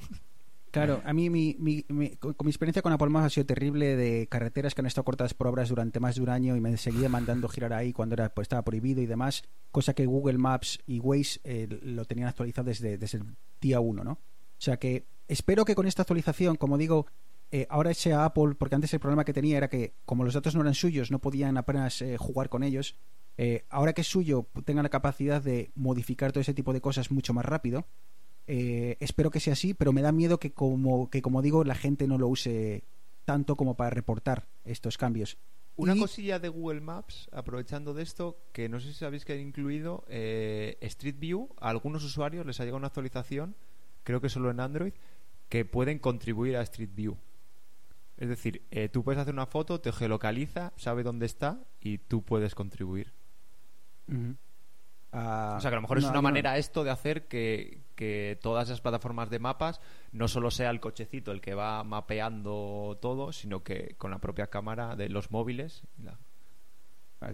Claro, 0.70 1.00
a 1.04 1.12
mí 1.12 1.30
mi, 1.30 1.54
mi- 1.60 1.84
mi- 1.88 2.16
con 2.16 2.34
mi 2.42 2.50
experiencia 2.50 2.82
con 2.82 2.92
Apple 2.92 3.08
Maps 3.08 3.26
ha 3.26 3.30
sido 3.30 3.46
terrible 3.46 3.94
de 3.94 4.26
carreteras 4.26 4.74
que 4.74 4.80
han 4.80 4.86
estado 4.86 5.04
cortadas 5.04 5.32
por 5.32 5.46
obras 5.46 5.68
durante 5.68 6.00
más 6.00 6.16
de 6.16 6.22
un 6.22 6.28
año 6.30 6.56
y 6.56 6.60
me 6.60 6.76
seguía 6.78 7.08
mandando 7.08 7.48
girar 7.48 7.72
ahí 7.72 7.92
cuando 7.92 8.14
era, 8.16 8.28
pues, 8.34 8.46
estaba 8.46 8.62
prohibido 8.64 9.00
y 9.00 9.06
demás, 9.06 9.44
cosa 9.70 9.94
que 9.94 10.04
Google 10.04 10.36
Maps 10.38 10.80
y 10.88 10.98
Waze 10.98 11.38
eh, 11.44 11.68
lo 11.84 12.04
tenían 12.06 12.26
actualizado 12.26 12.66
desde, 12.66 12.98
desde 12.98 13.18
el 13.18 13.24
día 13.60 13.78
uno, 13.78 14.02
¿no? 14.02 14.18
O 14.58 14.62
sea 14.64 14.78
que 14.78 15.06
espero 15.28 15.64
que 15.64 15.74
con 15.74 15.86
esta 15.86 16.02
actualización, 16.02 16.56
como 16.56 16.78
digo, 16.78 17.06
eh, 17.50 17.66
ahora 17.70 17.92
sea 17.94 18.24
Apple, 18.24 18.54
porque 18.58 18.74
antes 18.74 18.92
el 18.94 19.00
problema 19.00 19.24
que 19.24 19.32
tenía 19.32 19.56
era 19.58 19.68
que 19.68 19.94
como 20.04 20.24
los 20.24 20.34
datos 20.34 20.54
no 20.54 20.62
eran 20.62 20.74
suyos, 20.74 21.10
no 21.10 21.18
podían 21.20 21.56
apenas 21.56 22.00
eh, 22.02 22.16
jugar 22.16 22.48
con 22.48 22.62
ellos, 22.62 22.96
eh, 23.36 23.64
ahora 23.68 23.92
que 23.92 24.00
es 24.02 24.08
suyo, 24.08 24.46
tenga 24.64 24.82
la 24.82 24.88
capacidad 24.88 25.42
de 25.42 25.70
modificar 25.74 26.32
todo 26.32 26.40
ese 26.40 26.54
tipo 26.54 26.72
de 26.72 26.80
cosas 26.80 27.10
mucho 27.10 27.32
más 27.34 27.44
rápido. 27.44 27.86
Eh, 28.46 28.96
espero 29.00 29.30
que 29.30 29.40
sea 29.40 29.54
así, 29.54 29.74
pero 29.74 29.92
me 29.92 30.02
da 30.02 30.12
miedo 30.12 30.38
que 30.38 30.52
como, 30.52 31.08
que 31.10 31.22
como 31.22 31.42
digo, 31.42 31.64
la 31.64 31.74
gente 31.74 32.06
no 32.06 32.18
lo 32.18 32.28
use 32.28 32.84
tanto 33.24 33.56
como 33.56 33.74
para 33.76 33.90
reportar 33.90 34.46
estos 34.64 34.98
cambios. 34.98 35.38
Una 35.76 35.96
Y- 35.96 35.98
cosilla 36.00 36.38
de 36.38 36.48
Google 36.48 36.80
Maps, 36.80 37.28
aprovechando 37.32 37.94
de 37.94 38.02
esto, 38.02 38.38
que 38.52 38.68
no 38.68 38.78
sé 38.80 38.88
si 38.88 38.94
sabéis 38.94 39.24
que 39.24 39.32
han 39.32 39.40
incluido 39.40 40.04
Street 40.08 41.16
View. 41.18 41.48
A 41.58 41.70
algunos 41.70 42.04
usuarios 42.04 42.46
les 42.46 42.60
ha 42.60 42.64
llegado 42.64 42.78
una 42.78 42.86
actualización, 42.88 43.56
creo 44.04 44.20
que 44.20 44.28
solo 44.28 44.50
en 44.50 44.60
Android, 44.60 44.92
que 45.48 45.64
pueden 45.64 45.98
contribuir 45.98 46.56
a 46.56 46.62
Street 46.62 46.90
View. 46.94 47.16
Es 48.16 48.28
decir, 48.28 48.62
eh, 48.70 48.88
tú 48.88 49.02
puedes 49.02 49.20
hacer 49.20 49.34
una 49.34 49.46
foto, 49.46 49.80
te 49.80 49.90
geolocaliza, 49.92 50.72
sabe 50.76 51.02
dónde 51.02 51.26
está 51.26 51.58
y 51.80 51.98
tú 51.98 52.22
puedes 52.22 52.54
contribuir. 52.54 53.12
Ah, 55.12 55.54
O 55.58 55.60
sea, 55.60 55.70
que 55.70 55.74
a 55.74 55.78
lo 55.78 55.82
mejor 55.82 55.98
es 55.98 56.04
una 56.04 56.14
no- 56.14 56.22
manera 56.22 56.58
esto 56.58 56.82
de 56.82 56.90
hacer 56.90 57.26
que, 57.28 57.82
que 57.94 58.38
todas 58.42 58.68
esas 58.68 58.80
plataformas 58.80 59.30
de 59.30 59.38
mapas 59.38 59.80
no 60.12 60.26
solo 60.28 60.50
sea 60.50 60.70
el 60.70 60.80
cochecito 60.80 61.30
el 61.30 61.40
que 61.40 61.54
va 61.54 61.84
mapeando 61.84 62.98
todo, 63.00 63.32
sino 63.32 63.62
que 63.62 63.94
con 63.96 64.10
la 64.10 64.18
propia 64.18 64.48
cámara 64.48 64.96
de 64.96 65.08
los 65.08 65.30
móviles. 65.30 65.82
la- 66.02 66.18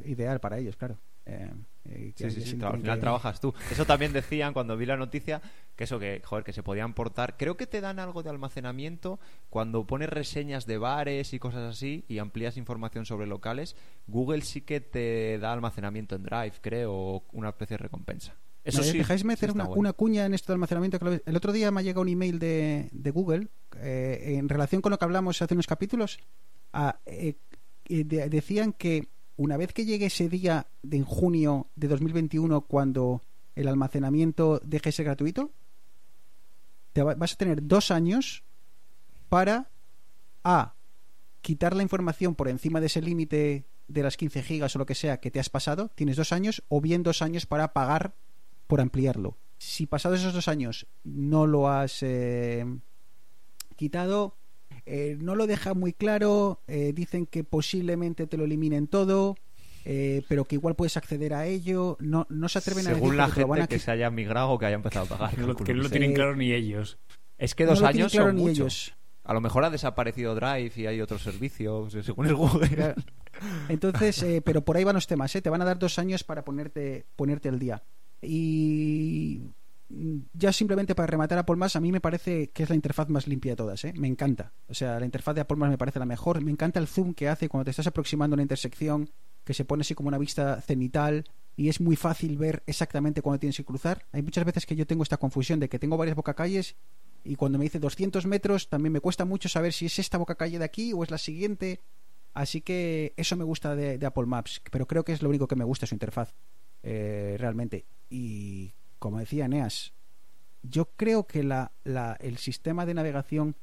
Ideal 0.05 0.39
para 0.41 0.59
ellos, 0.59 0.77
claro. 0.77 0.99
Eh, 1.27 1.53
eh, 1.89 2.13
que 2.17 2.31
Sí, 2.31 2.41
sí, 2.43 2.51
sí, 2.53 2.59
al 2.63 2.77
final 2.79 2.97
que- 2.97 3.01
trabajas 3.01 3.41
tú. 3.41 3.55
Eso 3.71 3.85
también 3.87 4.13
decían 4.13 4.53
cuando 4.53 4.77
vi 4.77 4.87
la 4.87 4.97
noticia 4.97 5.41
que 5.77 5.85
eso 5.85 5.99
que, 5.99 6.21
joder, 6.25 6.45
que 6.45 6.53
se 6.53 6.63
podían 6.63 6.93
portar. 6.95 7.37
Creo 7.39 7.57
que 7.57 7.67
te 7.67 7.81
dan 7.81 7.99
algo 7.99 8.23
de 8.23 8.31
almacenamiento 8.31 9.19
cuando 9.49 9.87
pones 9.87 10.09
reseñas 10.11 10.67
de 10.67 10.77
bares 10.79 11.33
y 11.33 11.39
cosas 11.39 11.75
así 11.75 12.05
y 12.09 12.19
amplías 12.19 12.57
información 12.59 13.07
sobre 13.07 13.27
locales. 13.27 13.77
Google 14.07 14.43
sí 14.43 14.61
que 14.61 14.81
te 14.81 15.39
da 15.39 15.53
almacenamiento 15.53 16.17
en 16.17 16.23
Drive, 16.25 16.53
creo, 16.61 16.93
o 16.93 17.25
una 17.33 17.49
especie 17.49 17.77
de 17.79 17.83
recompensa. 17.83 18.35
Eso 18.63 18.83
¿Me 18.83 18.85
sí. 18.89 18.99
dejáis 18.99 19.25
meter 19.25 19.51
una, 19.53 19.65
bueno. 19.65 19.81
una 19.81 19.93
cuña 19.95 20.27
en 20.27 20.35
esto 20.35 20.53
de 20.53 20.57
almacenamiento? 20.57 20.99
El 21.25 21.35
otro 21.37 21.51
día 21.51 21.71
me 21.71 21.81
ha 21.81 21.83
llegado 21.83 22.03
un 22.03 22.09
email 22.09 22.39
de, 22.39 22.91
de 22.93 23.11
Google 23.11 23.49
eh, 23.79 24.35
en 24.39 24.51
relación 24.51 24.83
con 24.83 24.91
lo 24.91 24.99
que 24.99 25.05
hablamos 25.07 25.41
hace 25.41 25.55
unos 25.55 25.67
capítulos. 25.67 26.19
ah, 26.75 26.99
eh, 27.07 27.37
eh, 27.89 28.05
de- 28.05 28.29
decían 28.29 28.75
que 28.75 29.09
una 29.41 29.57
vez 29.57 29.73
que 29.73 29.87
llegue 29.87 30.05
ese 30.07 30.29
día 30.29 30.67
de 30.83 30.99
en 30.99 31.05
junio 31.05 31.69
de 31.75 31.89
2021 31.89 32.61
cuando 32.61 33.23
el 33.55 33.69
almacenamiento 33.69 34.61
deje 34.63 34.89
de 34.89 34.93
ser 34.93 35.05
gratuito, 35.07 35.51
te 36.93 37.03
va- 37.03 37.15
vas 37.15 37.33
a 37.33 37.37
tener 37.37 37.67
dos 37.67 37.91
años 37.91 38.45
para 39.31 39.71
A. 40.45 40.75
quitar 41.41 41.75
la 41.75 41.83
información 41.83 42.35
por 42.35 42.49
encima 42.49 42.81
de 42.81 42.87
ese 42.87 43.01
límite 43.01 43.65
de 43.89 44.03
las 44.03 44.19
15 44.19 44.43
gigas 44.43 44.77
o 44.77 44.79
lo 44.79 44.85
que 44.85 44.95
sea 44.95 45.21
que 45.21 45.31
te 45.31 45.41
has 45.41 45.49
pasado, 45.49 45.89
tienes 45.95 46.17
dos 46.17 46.33
años, 46.33 46.63
o 46.69 46.83
bien 46.83 47.03
dos 47.03 47.23
años 47.23 47.47
para 47.47 47.73
pagar 47.73 48.15
por 48.67 48.83
ampliarlo. 48.83 49.39
Si 49.57 49.87
pasados 49.87 50.21
esos 50.21 50.35
dos 50.35 50.49
años 50.49 50.87
no 51.03 51.47
lo 51.47 51.69
has 51.71 52.03
eh, 52.03 52.67
quitado, 53.77 54.37
eh, 54.91 55.17
no 55.21 55.35
lo 55.37 55.47
deja 55.47 55.73
muy 55.75 55.93
claro, 55.93 56.61
eh, 56.67 56.93
dicen 56.95 57.27
que 57.27 57.45
posiblemente 57.45 58.27
te 58.27 58.37
lo 58.37 58.45
eliminen 58.45 58.89
todo, 58.89 59.37
eh, 59.85 60.23
pero 60.29 60.45
que 60.45 60.57
igual 60.57 60.75
puedes 60.75 60.97
acceder 60.97 61.33
a 61.33 61.47
ello, 61.47 61.97
no, 62.01 62.27
no 62.29 62.49
se 62.49 62.59
atreven 62.59 62.87
a 62.87 62.91
Según 62.95 63.11
decir 63.11 63.17
la 63.17 63.31
que 63.35 63.45
van 63.45 63.59
gente 63.61 63.75
a 63.75 63.79
que 63.79 63.83
se 63.83 63.91
haya 63.91 64.11
migrado 64.11 64.51
o 64.51 64.59
que 64.59 64.67
haya 64.67 64.75
empezado 64.77 65.07
a 65.07 65.09
pagar. 65.19 65.35
Que 65.35 65.41
no, 65.41 65.47
lo- 65.47 65.57
que 65.57 65.73
no 65.75 65.83
lo 65.85 65.89
tienen 65.91 66.13
claro 66.13 66.35
ni 66.37 66.53
ellos. 66.53 66.99
Es 67.39 67.55
que 67.55 67.65
dos 67.67 67.83
años 67.83 68.13
claro 68.13 68.29
son 68.29 68.37
ni 68.37 68.43
mucho. 68.43 68.63
ellos. 68.65 68.95
A 69.23 69.33
lo 69.33 69.41
mejor 69.41 69.65
ha 69.65 69.71
desaparecido 69.71 70.35
Drive 70.35 70.73
y 70.77 70.87
hay 70.87 71.01
otros 71.01 71.23
servicios, 71.23 71.93
según 72.05 72.27
el 72.27 72.35
Google. 72.35 72.69
Claro. 72.69 72.95
Entonces, 73.69 74.23
eh, 74.25 74.43
pero 74.45 74.63
por 74.65 74.77
ahí 74.77 74.85
van 74.85 74.95
los 74.97 75.07
temas, 75.07 75.35
¿eh? 75.37 75.41
Te 75.41 75.51
van 75.51 75.63
a 75.63 75.65
dar 75.65 75.79
dos 75.79 75.99
años 75.99 76.25
para 76.25 76.45
ponerte, 76.45 77.07
ponerte 77.17 77.49
al 77.49 77.59
día. 77.59 77.83
Y 78.23 79.41
ya 80.33 80.53
simplemente 80.53 80.95
para 80.95 81.07
rematar 81.07 81.39
Apple 81.39 81.57
Maps, 81.57 81.77
a 81.77 81.81
mí 81.81 81.91
me 81.91 82.01
parece 82.01 82.51
que 82.51 82.63
es 82.63 82.69
la 82.69 82.77
interfaz 82.77 83.09
más 83.09 83.27
limpia 83.27 83.53
de 83.53 83.57
todas, 83.57 83.85
¿eh? 83.85 83.93
Me 83.97 84.07
encanta. 84.07 84.53
O 84.69 84.75
sea, 84.75 85.01
la 85.01 85.05
interfaz 85.05 85.35
de 85.35 85.41
Apple 85.41 85.57
Maps 85.57 85.71
me 85.71 85.79
parece 85.79 85.99
la 85.99 86.07
mejor. 86.07 86.41
Me 86.41 86.51
encanta 86.51 86.79
el 86.79 86.87
zoom 86.87 87.13
que 87.15 87.29
hace 87.29 87.49
cuando 87.49 87.65
te 87.65 87.71
estás 87.71 87.89
aproximando 87.89 88.35
a 88.35 88.37
una 88.37 88.43
intersección, 88.43 89.11
que 89.45 89.55
se 89.55 89.65
pone 89.65 89.81
así 89.81 89.95
como 89.95 90.09
una 90.09 90.19
vista 90.19 90.61
cenital 90.61 91.25
y 91.57 91.69
es 91.69 91.81
muy 91.81 91.97
fácil 91.97 92.39
ver 92.39 92.63
exactamente 92.67 93.21
cuándo 93.21 93.41
tienes 93.41 93.57
que 93.57 93.65
cruzar. 93.65 94.07
Hay 94.13 94.23
muchas 94.23 94.45
veces 94.45 94.65
que 94.65 94.77
yo 94.77 94.87
tengo 94.87 95.03
esta 95.03 95.17
confusión 95.17 95.59
de 95.59 95.69
que 95.69 95.79
tengo 95.79 95.97
varias 95.97 96.17
bocacalles 96.17 96.77
y 97.25 97.35
cuando 97.35 97.59
me 97.59 97.65
dice 97.65 97.79
200 97.79 98.27
metros 98.27 98.69
también 98.69 98.93
me 98.93 99.01
cuesta 99.01 99.25
mucho 99.25 99.49
saber 99.49 99.73
si 99.73 99.87
es 99.87 99.99
esta 99.99 100.19
bocacalle 100.19 100.59
de 100.59 100.65
aquí 100.65 100.93
o 100.93 101.03
es 101.03 101.11
la 101.11 101.19
siguiente. 101.19 101.81
Así 102.33 102.61
que 102.61 103.13
eso 103.17 103.37
me 103.37 103.45
gusta 103.45 103.75
de, 103.75 103.99
de 103.99 104.07
Apple 104.07 104.27
Maps, 104.27 104.63
pero 104.71 104.87
creo 104.87 105.05
que 105.05 105.13
es 105.13 105.21
lo 105.21 105.29
único 105.29 105.49
que 105.49 105.57
me 105.57 105.65
gusta 105.65 105.87
su 105.87 105.97
interfaz, 105.97 106.33
eh, 106.85 107.35
realmente. 107.39 107.87
Y 108.09 108.73
como 109.01 109.19
decía 109.19 109.47
Eneas, 109.47 109.93
yo 110.63 110.91
creo 110.95 111.27
que 111.27 111.43
la, 111.43 111.73
el 112.21 112.37
sistema 112.37 112.87
de 112.87 112.95
navegación, 112.95 113.57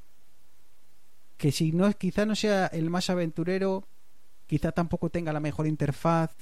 que 1.38 1.52
si 1.52 1.72
no, 1.72 1.90
quizá 1.92 2.26
no 2.26 2.34
sea 2.34 2.66
el 2.66 2.90
más 2.90 3.08
aventurero, 3.08 3.84
quizá 4.46 4.72
tampoco 4.72 5.08
tenga 5.08 5.32
la 5.32 5.40
mejor 5.40 5.66
interfaz, 5.66 6.34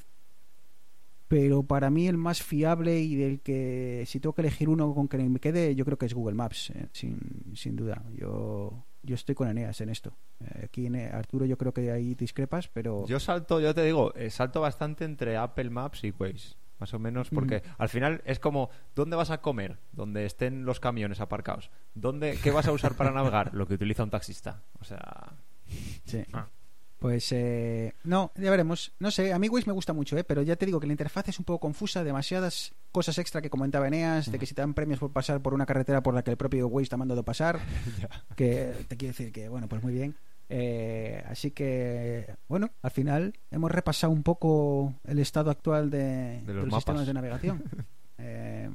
pero 1.29 1.63
para 1.63 1.91
mí 1.91 2.09
el 2.09 2.17
más 2.17 2.43
fiable 2.43 3.01
y 3.01 3.17
del 3.17 3.41
que 3.41 4.05
si 4.07 4.19
tengo 4.19 4.35
que 4.35 4.43
elegir 4.43 4.69
uno 4.69 4.95
con 4.95 5.09
que 5.09 5.19
me 5.19 5.41
quede, 5.41 5.75
yo 5.75 5.85
creo 5.85 5.99
que 5.99 6.07
es 6.07 6.15
Google 6.15 6.35
Maps, 6.35 6.71
eh, 6.71 6.89
sin, 6.93 7.19
sin 7.55 7.77
duda. 7.77 8.03
Yo, 8.15 8.85
estoy 9.03 9.35
con 9.35 9.49
Eneas 9.49 9.81
en 9.83 9.91
esto. 9.91 10.17
Eh, 10.41 10.63
aquí 10.65 10.87
en 10.87 10.97
Arturo 10.97 11.45
yo 11.45 11.59
creo 11.59 11.75
que 11.75 11.91
ahí 11.91 12.15
discrepas, 12.15 12.69
pero 12.69 13.07
Yo 13.07 13.21
salto, 13.21 13.61
yo 13.61 13.75
te 13.75 13.83
digo, 13.83 14.15
eh, 14.15 14.31
salto 14.31 14.63
bastante 14.63 15.05
entre 15.05 15.37
Apple 15.37 15.69
Maps 15.69 16.05
y 16.05 16.13
Waze. 16.13 16.55
Más 16.79 16.93
o 16.93 16.99
menos, 16.99 17.31
porque 17.31 17.63
al 17.79 17.89
final 17.89 18.23
es 18.27 18.39
como, 18.39 18.69
¿dónde 18.95 19.17
vas 19.17 19.31
a 19.31 19.41
comer? 19.41 19.79
Donde 19.93 20.27
estén 20.27 20.65
los 20.65 20.79
camiones 20.79 21.21
aparcados. 21.21 21.71
¿Dónde, 21.95 22.39
¿Qué 22.43 22.51
vas 22.51 22.67
a 22.67 22.73
usar 22.73 22.95
para 22.95 23.11
navegar? 23.13 23.55
Lo 23.55 23.67
que 23.67 23.75
utiliza 23.75 24.03
un 24.03 24.11
taxista. 24.11 24.63
O 24.79 24.85
sea, 24.85 25.33
Sí. 26.05 26.25
Ah. 26.33 26.49
Pues 26.99 27.31
eh, 27.33 27.95
no, 28.05 28.33
ya 28.37 28.51
veremos. 28.51 28.93
No 28.99 29.11
sé, 29.11 29.33
a 29.33 29.39
mí 29.39 29.49
Waze 29.51 29.67
me 29.67 29.75
gusta 29.75 29.93
mucho, 29.93 30.17
¿eh? 30.17 30.25
pero 30.25 30.41
ya 30.43 30.57
te 30.57 30.65
digo 30.65 30.81
que 30.81 30.87
la 30.87 30.95
interfaz 30.95 31.29
es 31.29 31.39
un 31.39 31.45
poco 31.45 31.61
confusa, 31.61 32.03
demasiadas 32.03 32.75
cosas 32.91 33.19
extra 33.19 33.43
que 33.43 33.51
comentaba 33.51 33.87
Eneas, 33.87 34.33
de 34.33 34.39
que 34.39 34.47
si 34.47 34.55
te 34.55 34.63
dan 34.63 34.73
premios 34.73 34.99
por 34.99 35.13
pasar 35.13 35.43
por 35.43 35.53
una 35.53 35.67
carretera 35.67 36.03
por 36.03 36.15
la 36.15 36.23
que 36.23 36.31
el 36.31 36.39
propio 36.39 36.69
Waze 36.69 36.89
te 36.89 36.95
ha 36.95 36.99
mandado 36.99 37.23
pasar, 37.23 37.61
que 38.37 38.73
te 38.89 38.97
quiero 38.97 39.13
decir 39.13 39.31
que, 39.31 39.51
bueno, 39.51 39.69
pues 39.69 39.83
muy 39.83 39.93
bien. 39.93 40.17
Eh, 40.49 41.23
así 41.27 41.51
que, 41.51 42.35
bueno, 42.49 42.71
al 42.83 42.91
final 42.93 43.35
hemos 43.51 43.71
repasado 43.71 44.13
un 44.13 44.23
poco 44.23 44.95
el 45.05 45.19
estado 45.19 45.51
actual 45.51 45.91
de, 45.91 46.43
De 46.43 46.55
los 46.55 46.57
los 46.57 46.65
mapas. 46.67 46.77
sistemas 46.79 47.07
de 47.07 47.15
navegación. 47.15 47.63
Eh, 48.19 48.71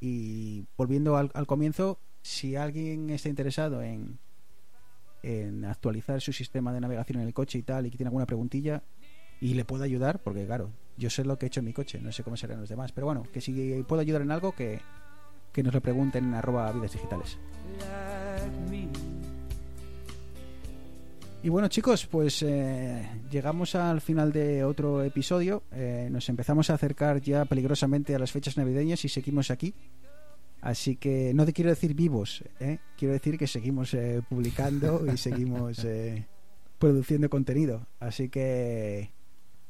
Y 0.00 0.64
volviendo 0.76 1.16
al, 1.16 1.30
al 1.34 1.46
comienzo, 1.48 1.98
si 2.22 2.54
alguien 2.54 3.10
está 3.10 3.28
interesado 3.28 3.82
en, 3.82 4.18
en 5.24 5.64
actualizar 5.64 6.20
su 6.20 6.32
sistema 6.32 6.72
de 6.72 6.80
navegación 6.80 7.20
en 7.20 7.26
el 7.26 7.34
coche 7.34 7.58
y 7.58 7.62
tal, 7.62 7.86
y 7.86 7.90
que 7.90 7.96
tiene 7.96 8.08
alguna 8.08 8.26
preguntilla, 8.26 8.82
y 9.40 9.54
le 9.54 9.64
puedo 9.64 9.82
ayudar, 9.82 10.20
porque 10.22 10.46
claro, 10.46 10.70
yo 10.96 11.10
sé 11.10 11.24
lo 11.24 11.38
que 11.38 11.46
he 11.46 11.48
hecho 11.48 11.58
en 11.58 11.66
mi 11.66 11.72
coche, 11.72 12.00
no 12.00 12.12
sé 12.12 12.22
cómo 12.22 12.36
serán 12.36 12.60
los 12.60 12.68
demás, 12.68 12.92
pero 12.92 13.06
bueno, 13.08 13.24
que 13.32 13.40
si 13.40 13.82
puedo 13.82 14.00
ayudar 14.00 14.22
en 14.22 14.30
algo, 14.30 14.52
que, 14.52 14.80
que 15.52 15.64
nos 15.64 15.74
lo 15.74 15.80
pregunten 15.80 16.24
en 16.26 16.34
arroba 16.34 16.70
vidas 16.70 16.92
digitales. 16.92 17.38
Y 21.44 21.48
bueno 21.48 21.66
chicos, 21.66 22.06
pues 22.06 22.40
eh, 22.44 23.04
llegamos 23.28 23.74
al 23.74 24.00
final 24.00 24.32
de 24.32 24.62
otro 24.62 25.02
episodio. 25.02 25.64
Eh, 25.72 26.08
nos 26.08 26.28
empezamos 26.28 26.70
a 26.70 26.74
acercar 26.74 27.20
ya 27.20 27.44
peligrosamente 27.46 28.14
a 28.14 28.18
las 28.20 28.30
fechas 28.30 28.56
navideñas 28.56 29.04
y 29.04 29.08
seguimos 29.08 29.50
aquí. 29.50 29.74
Así 30.60 30.94
que 30.94 31.34
no 31.34 31.44
te 31.44 31.52
quiero 31.52 31.70
decir 31.70 31.94
vivos, 31.94 32.44
¿eh? 32.60 32.78
quiero 32.96 33.12
decir 33.12 33.36
que 33.36 33.48
seguimos 33.48 33.92
eh, 33.94 34.22
publicando 34.28 35.04
y 35.12 35.16
seguimos 35.16 35.84
eh, 35.84 36.28
produciendo 36.78 37.28
contenido. 37.28 37.88
Así 37.98 38.28
que 38.28 39.10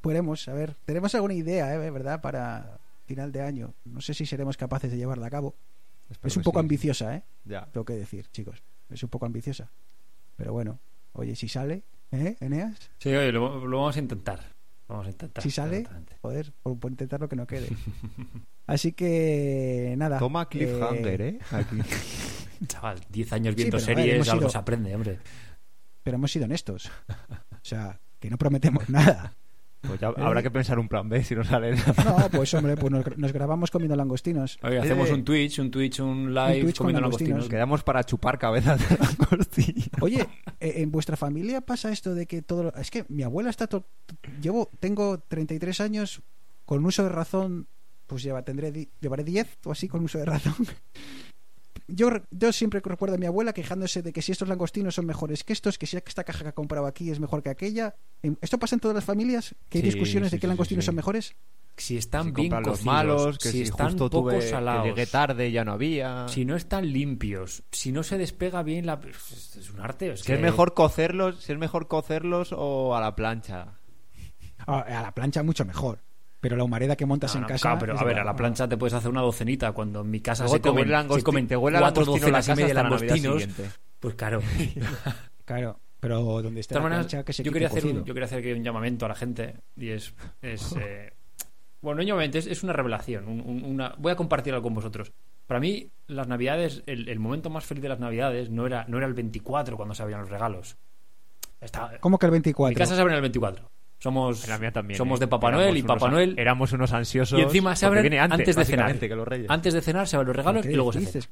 podremos, 0.02 0.46
a 0.48 0.52
ver, 0.52 0.76
tenemos 0.84 1.14
alguna 1.14 1.32
idea, 1.32 1.74
¿eh? 1.74 1.90
¿verdad? 1.90 2.20
Para 2.20 2.78
final 3.06 3.32
de 3.32 3.40
año. 3.40 3.72
No 3.86 4.02
sé 4.02 4.12
si 4.12 4.26
seremos 4.26 4.58
capaces 4.58 4.90
de 4.90 4.98
llevarla 4.98 5.28
a 5.28 5.30
cabo. 5.30 5.54
Espero 6.10 6.28
es 6.28 6.36
un 6.36 6.42
poco 6.42 6.58
sí. 6.58 6.64
ambiciosa, 6.64 7.16
¿eh? 7.16 7.22
Ya. 7.46 7.64
Tengo 7.72 7.86
que 7.86 7.94
decir, 7.94 8.26
chicos. 8.30 8.62
Es 8.90 9.02
un 9.02 9.08
poco 9.08 9.24
ambiciosa. 9.24 9.70
Pero 10.36 10.52
bueno, 10.52 10.78
oye, 11.12 11.36
si 11.36 11.48
sale, 11.48 11.84
¿eh, 12.10 12.36
Eneas? 12.40 12.90
Sí, 12.98 13.10
oye, 13.10 13.32
lo, 13.32 13.66
lo 13.66 13.78
vamos 13.78 13.96
a 13.96 14.00
intentar. 14.00 14.40
Vamos 14.88 15.06
a 15.06 15.10
intentar. 15.10 15.42
Si 15.42 15.50
sale, 15.50 15.86
joder, 16.20 16.52
por, 16.62 16.78
por 16.78 16.90
intentar 16.90 17.20
lo 17.20 17.28
que 17.28 17.36
no 17.36 17.46
quede. 17.46 17.68
Así 18.66 18.92
que, 18.92 19.94
nada. 19.96 20.18
Toma 20.18 20.48
cliffhanger, 20.48 21.22
¿eh? 21.22 21.38
Aquí. 21.50 21.78
Chaval, 22.66 23.00
10 23.08 23.32
años 23.32 23.54
viendo 23.54 23.76
ver, 23.76 23.84
series, 23.84 24.14
hemos 24.14 24.28
algo 24.28 24.48
se 24.48 24.58
aprende, 24.58 24.94
hombre. 24.94 25.18
Pero 26.02 26.16
hemos 26.16 26.30
sido 26.30 26.44
honestos. 26.44 26.90
O 27.08 27.64
sea, 27.64 28.00
que 28.20 28.30
no 28.30 28.38
prometemos 28.38 28.88
nada. 28.88 29.34
Pues 29.86 30.00
ya 30.00 30.08
habrá 30.16 30.42
que 30.42 30.50
pensar 30.50 30.78
un 30.78 30.88
plan 30.88 31.08
B 31.08 31.22
si 31.24 31.34
no 31.34 31.44
sale 31.44 31.74
nada. 31.76 32.04
No, 32.04 32.28
pues 32.30 32.54
hombre, 32.54 32.76
pues 32.76 32.90
nos, 32.92 33.18
nos 33.18 33.32
grabamos 33.32 33.70
comiendo 33.70 33.96
langostinos. 33.96 34.58
Oye, 34.62 34.78
hacemos 34.78 35.08
Eh. 35.10 35.14
un 35.14 35.24
Twitch, 35.24 35.58
un 35.58 35.70
Twitch, 35.70 36.00
un 36.00 36.32
live 36.32 36.60
Twitch 36.62 36.76
con 36.78 36.84
comiendo 36.84 37.00
langostinos. 37.00 37.28
langostinos. 37.30 37.48
Quedamos 37.50 37.82
para 37.82 38.04
chupar 38.04 38.38
cabezas 38.38 38.80
de 38.88 38.96
langostino. 38.98 39.84
Oye, 40.00 40.26
eh, 40.60 40.74
¿en 40.76 40.90
vuestra 40.90 41.16
familia 41.16 41.60
pasa 41.60 41.90
esto 41.92 42.14
de 42.14 42.26
que 42.26 42.42
todo... 42.42 42.62
lo- 42.64 42.74
Es 42.74 42.90
que 42.90 43.04
mi 43.08 43.22
abuela 43.22 43.50
está... 43.50 43.66
to- 43.66 43.86
Llevo, 44.40 44.70
tengo 44.80 45.18
33 45.20 45.80
años 45.80 46.22
con 46.64 46.84
uso 46.86 47.02
de 47.02 47.08
razón, 47.08 47.66
pues 48.06 48.22
lleva, 48.22 48.42
tendré, 48.42 48.88
llevaré 49.00 49.24
10 49.24 49.58
o 49.64 49.72
así 49.72 49.88
con 49.88 50.04
uso 50.04 50.18
de 50.18 50.24
razón. 50.26 50.54
Yo, 51.88 52.10
yo 52.30 52.52
siempre 52.52 52.80
recuerdo 52.84 53.16
a 53.16 53.18
mi 53.18 53.26
abuela 53.26 53.52
quejándose 53.52 54.02
de 54.02 54.12
que 54.12 54.22
si 54.22 54.32
estos 54.32 54.48
langostinos 54.48 54.94
son 54.94 55.06
mejores 55.06 55.44
que 55.44 55.52
estos, 55.52 55.78
que 55.78 55.86
si 55.86 55.96
esta 55.96 56.24
caja 56.24 56.42
que 56.42 56.48
ha 56.48 56.52
comprado 56.52 56.86
aquí 56.86 57.10
es 57.10 57.20
mejor 57.20 57.42
que 57.42 57.50
aquella. 57.50 57.94
Em, 58.22 58.36
¿Esto 58.40 58.58
pasa 58.58 58.76
en 58.76 58.80
todas 58.80 58.94
las 58.94 59.04
familias? 59.04 59.54
¿Que 59.68 59.78
hay 59.78 59.82
Sí, 59.82 59.90
discusiones 59.90 60.30
sí, 60.30 60.36
de 60.36 60.40
qué 60.40 60.46
sí, 60.46 60.48
langostinos 60.48 60.84
sí, 60.84 60.86
son 60.86 60.94
mejos? 60.96 61.34
Si 61.76 61.96
están 61.96 62.24
si 62.24 62.30
bien 62.32 62.48
compran 62.48 62.62
los 62.64 62.70
cocidos, 62.78 62.84
malos, 62.94 63.38
que 63.38 63.48
si, 63.48 63.58
si, 63.58 63.62
están 63.62 63.88
justo 63.88 64.10
poco 64.10 64.28
tuve 64.30 64.40
que 64.40 64.48
salados, 64.48 64.86
llegué 64.86 65.06
tarde 65.06 65.50
ya 65.50 65.64
no 65.64 65.72
había. 65.72 66.28
si 66.28 66.44
no 66.44 66.54
están 66.54 66.92
limpios, 66.92 67.62
si 67.72 67.92
no 67.92 68.02
se 68.02 68.18
despega 68.18 68.62
bien 68.62 68.84
la... 68.84 69.00
pues, 69.00 69.56
Es 69.56 69.70
un 69.70 69.80
arte. 69.80 70.12
Es 70.12 70.20
Si 70.20 70.26
que 70.26 70.34
es 70.34 70.40
mejor 70.40 70.74
cocerlos, 70.74 71.42
si 71.42 71.52
es 71.52 71.58
mejor 71.58 71.88
cocerlos 71.88 72.52
o 72.56 72.94
a 72.94 73.00
la 73.00 73.16
plancha. 73.16 73.78
A, 74.66 74.80
a 74.80 75.02
la 75.02 75.12
plancha 75.12 75.42
mucho 75.42 75.64
mejor. 75.64 76.00
Pero 76.42 76.56
la 76.56 76.64
humareda 76.64 76.96
que 76.96 77.06
montas 77.06 77.32
No, 77.34 77.38
en 77.38 77.42
no, 77.42 77.48
casa... 77.48 77.62
claro, 77.62 77.78
pero 77.78 77.98
a 77.98 78.04
ver, 78.04 78.18
a 78.18 78.24
la 78.24 78.34
plancha 78.36 78.68
te 78.68 78.76
puedes 78.76 78.92
hacer 78.92 79.08
una 79.08 79.20
docenita 79.22 79.70
cuando 79.72 80.00
en 80.00 80.10
mi 80.10 80.20
casa 80.20 80.42
Luego 80.42 80.56
se 80.56 80.60
te 80.60 80.68
comen, 80.68 80.88
se 81.14 81.22
comen 81.22 81.46
te 81.46 81.56
huele 81.56 81.78
a 81.78 81.80
cuatro 81.80 82.04
docenas 82.04 82.48
y 82.48 82.50
media 82.50 82.64
de 82.66 82.70
hasta 82.72 82.82
la 82.82 82.90
Navidad 82.90 83.14
langostinos. 83.14 83.42
siguiente. 83.42 83.76
Pues 84.00 84.14
claro. 84.16 84.42
Claro, 85.44 85.80
pero 86.00 86.42
donde 86.42 86.62
todas 86.62 86.82
la 86.82 86.88
plancha 86.88 87.24
que 87.24 87.32
se 87.32 87.42
yo 87.42 87.52
quería, 87.52 87.68
hacer 87.68 87.84
un, 87.86 88.04
yo 88.04 88.14
quería 88.14 88.24
hacer 88.26 88.38
aquí 88.40 88.52
un 88.52 88.62
llamamiento 88.64 89.06
a 89.06 89.08
la 89.10 89.14
gente 89.14 89.56
y 89.76 89.90
es... 89.90 90.14
es 90.40 90.74
eh, 90.80 91.12
bueno, 91.80 92.00
no 92.00 92.06
llamamiento, 92.06 92.38
es, 92.38 92.46
es 92.46 92.62
una 92.62 92.72
revelación. 92.72 93.26
un- 93.28 93.40
un- 93.40 93.64
una, 93.64 93.94
voy 93.98 94.12
a 94.12 94.16
compartirlo 94.16 94.62
con 94.62 94.74
vosotros. 94.74 95.12
Para 95.46 95.60
mí, 95.60 95.90
las 96.06 96.28
navidades, 96.28 96.82
el, 96.86 97.08
el 97.08 97.18
momento 97.18 97.50
más 97.50 97.64
feliz 97.64 97.82
de 97.82 97.88
las 97.88 97.98
navidades 98.00 98.50
no 98.50 98.66
era, 98.66 98.84
no 98.88 98.98
era 98.98 99.06
el 99.06 99.14
24 99.14 99.76
cuando 99.76 99.94
se 99.94 100.02
abrían 100.02 100.20
los 100.22 100.30
regalos. 100.30 100.76
Está, 101.60 101.98
¿Cómo 102.00 102.18
que 102.18 102.26
el 102.26 102.32
mi 102.32 102.36
24? 102.36 102.78
casa 102.78 102.94
se 102.96 103.00
abre 103.00 103.14
el 103.14 103.20
24. 103.20 103.68
Somos, 104.02 104.42
En 104.44 104.50
la 104.50 104.58
mía 104.58 104.72
también. 104.72 104.98
somos 104.98 105.20
¿eh? 105.20 105.20
de 105.20 105.28
Papá 105.28 105.48
Éramos 105.48 105.64
Noel 105.66 105.76
y 105.76 105.82
Papá 105.84 106.10
Noel... 106.10 106.34
Éramos 106.36 106.72
unos 106.72 106.92
ansiosos. 106.92 107.38
Y 107.38 107.42
encima 107.42 107.76
se 107.76 107.86
abren 107.86 108.04
antes, 108.14 108.20
antes 108.40 108.56
de 108.56 108.64
cenar. 108.64 108.86
básicamente, 108.86 109.08
que 109.08 109.14
los 109.14 109.28
reyes. 109.28 109.46
Antes 109.48 109.74
de 109.74 109.80
cenar 109.80 110.08
se 110.08 110.16
abren 110.16 110.26
los 110.28 110.36
regalos 110.36 110.62
¿Pero 110.62 110.72
y 110.72 110.74
luego 110.76 110.90
qué 110.90 110.98
se 110.98 111.04
dices? 111.06 111.30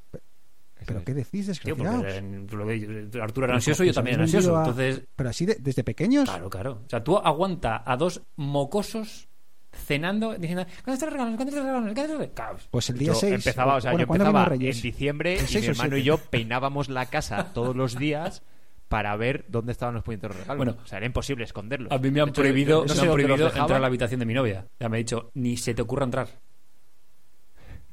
¿Pero 0.86 1.04
qué 1.04 1.14
decís, 1.14 1.60
Tío, 1.60 1.76
que- 1.76 3.20
Arturo 3.20 3.46
era 3.46 3.54
ansioso 3.56 3.82
y 3.82 3.88
yo 3.88 3.92
también 3.92 4.14
era 4.14 4.22
ansioso. 4.24 4.56
a- 4.56 4.60
Entonces, 4.60 5.02
Pero 5.16 5.28
así 5.28 5.46
de- 5.46 5.56
desde 5.56 5.82
pequeños. 5.84 6.24
claro, 6.28 6.48
claro. 6.48 6.82
O 6.86 6.88
sea, 6.88 7.02
tú 7.02 7.18
aguanta 7.18 7.82
a 7.84 7.96
dos 7.96 8.22
mocosos 8.36 9.28
cenando 9.72 10.34
diciendo 10.36 10.64
¿Cuándo 10.84 10.92
están 10.94 11.06
los 11.08 11.12
regalos? 11.12 11.36
¿Cuándo 11.36 11.50
están 11.50 11.64
los 11.64 11.66
regalos? 11.66 11.82
¿Cuándo 11.82 12.00
están 12.00 12.18
los 12.18 12.28
regalos? 12.28 12.68
Pues 12.70 12.90
el 12.90 12.98
día 12.98 13.08
Yo 13.08 13.14
6. 13.14 13.32
empezaba, 13.34 13.76
o 13.76 13.80
sea, 13.80 13.90
bueno, 13.92 14.02
yo 14.04 14.06
¿cuándo 14.08 14.26
empezaba 14.26 14.54
en 14.54 14.60
diciembre 14.60 15.38
y 15.48 15.58
mi 15.58 15.66
hermano 15.66 15.96
y 15.96 16.02
yo 16.02 16.18
peinábamos 16.18 16.88
la 16.88 17.06
casa 17.06 17.52
todos 17.52 17.74
los 17.76 17.96
días 17.98 18.42
para 18.90 19.14
ver 19.16 19.44
dónde 19.48 19.70
estaban 19.70 19.94
los 19.94 20.02
puñeteros 20.02 20.36
regalos. 20.36 20.56
Bueno, 20.56 20.76
o 20.82 20.86
sea, 20.86 20.98
era 20.98 21.06
imposible 21.06 21.44
esconderlos. 21.44 21.92
A 21.92 21.98
mí 21.98 22.10
me 22.10 22.20
han 22.20 22.30
hecho, 22.30 22.42
prohibido, 22.42 22.84
no 22.84 22.92
me 22.92 23.00
han 23.00 23.12
prohibido 23.12 23.46
entrar 23.46 23.72
a 23.74 23.78
la 23.78 23.86
habitación 23.86 24.18
de 24.18 24.26
mi 24.26 24.34
novia. 24.34 24.66
Ya 24.80 24.88
me 24.88 24.96
ha 24.96 24.98
dicho, 24.98 25.30
ni 25.34 25.56
se 25.56 25.74
te 25.74 25.80
ocurra 25.82 26.04
entrar. 26.04 26.28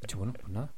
dicho, 0.02 0.18
bueno, 0.18 0.32
pues 0.32 0.48
nada. 0.48 0.74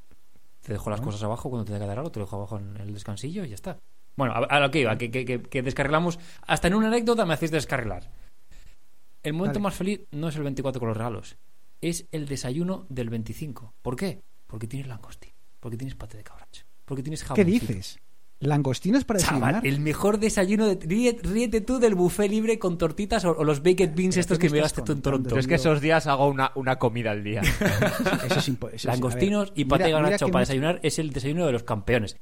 Te 0.61 0.75
dejo 0.75 0.91
las 0.91 1.01
Bueno. 1.01 1.09
cosas 1.12 1.25
abajo 1.25 1.49
cuando 1.49 1.64
te 1.64 1.73
tenga 1.73 1.85
que 1.85 1.89
dar 1.89 1.99
algo, 1.99 2.11
te 2.12 2.18
lo 2.21 2.27
dejo 2.27 2.37
abajo 2.37 2.59
en 2.59 2.77
el 2.77 2.93
descansillo 2.93 3.45
y 3.47 3.49
ya 3.49 3.55
está. 3.55 3.79
Bueno, 4.14 4.35
a, 4.35 4.39
a 4.41 4.61
lo 4.61 4.71
que 4.71 4.81
iba, 4.81 4.99
que, 4.99 5.11
que, 5.11 5.25
que, 5.25 5.43
que 5.43 5.62
descarrilamos. 5.62 6.18
Hasta 6.47 6.68
en 6.68 6.75
una 6.75 6.89
anécdota 6.89 7.25
me 7.25 7.33
hacéis 7.33 7.51
descarrilar. 7.51 8.11
El 9.23 9.33
momento 9.33 9.55
Dale. 9.55 9.62
más 9.64 9.75
feliz 9.75 10.03
no 10.11 10.29
es 10.29 10.37
el 10.37 10.43
24 10.43 10.79
con 10.81 10.89
los 10.89 10.97
regalos, 10.99 11.39
es 11.81 12.07
el 12.12 12.27
desayuno 12.27 12.85
del 12.91 13.09
25. 13.09 13.73
¿Por 13.81 13.97
qué? 13.97 14.23
Porque 14.47 14.66
tienes 14.66 14.87
langostín, 14.87 15.33
porque 15.61 15.79
tienes 15.79 15.95
pate 15.95 16.18
de 16.18 16.25
cabracho, 16.25 16.64
porque 16.85 17.03
tienes 17.03 17.23
jamón. 17.25 17.37
¿Qué 17.37 17.45
dices? 17.45 17.99
¿Langostinos 18.41 19.05
para 19.05 19.20
Chaval, 19.20 19.41
desayunar? 19.41 19.66
el 19.66 19.80
mejor 19.80 20.18
desayuno 20.18 20.66
de... 20.66 20.78
Ríete, 20.86 21.28
ríete 21.28 21.61
tú 21.61 21.78
del 21.78 21.95
buffet 21.95 22.30
libre 22.30 22.59
con 22.59 22.78
tortitas 22.78 23.24
o, 23.26 23.32
o 23.32 23.45
los 23.45 23.62
baked 23.62 23.91
beans 23.95 24.14
¿Pero 24.14 24.20
estos 24.22 24.38
que 24.38 24.49
gasté 24.49 24.80
tú 24.82 24.93
en? 24.93 25.03
Toronto. 25.03 25.30
Yo 25.30 25.36
es 25.38 25.47
que 25.47 25.57
esos 25.57 25.80
días 25.82 26.07
hago 26.07 26.26
una, 26.28 26.51
una 26.55 26.76
comida 26.78 27.11
al 27.11 27.22
día. 27.22 27.41
Eso 28.24 28.38
es 28.38 28.49
eso 28.49 28.53
es- 28.53 28.59
a 28.59 28.66
ver, 28.66 28.84
Langostinos 28.84 29.53
y 29.55 29.66
pate 29.66 29.84
que 29.84 29.91
para 29.93 30.32
me- 30.32 30.41
desayunar 30.41 30.80
es 30.82 30.99
el 30.99 31.11
desayuno 31.12 31.45
de 31.47 31.53
los 31.53 31.64
campeones. 31.64 32.16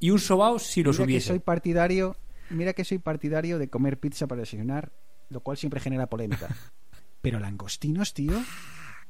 Y 0.00 0.10
un 0.10 0.18
sobao 0.18 0.58
si 0.58 0.82
los 0.82 0.96
mira 0.96 1.06
que 1.06 1.12
hubiese. 1.12 1.28
soy 1.28 1.38
partidario, 1.38 2.16
mira 2.50 2.72
que 2.72 2.84
soy 2.84 2.98
partidario 2.98 3.58
de 3.60 3.68
comer 3.68 4.00
pizza 4.00 4.26
para 4.26 4.40
desayunar, 4.40 4.90
lo 5.30 5.40
cual 5.40 5.56
siempre 5.56 5.78
genera 5.78 6.08
polémica. 6.08 6.48
Pero 7.22 7.38
langostinos, 7.38 8.14
tío, 8.14 8.32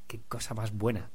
Qué 0.06 0.20
cosa 0.28 0.52
más 0.52 0.72
buena. 0.72 1.08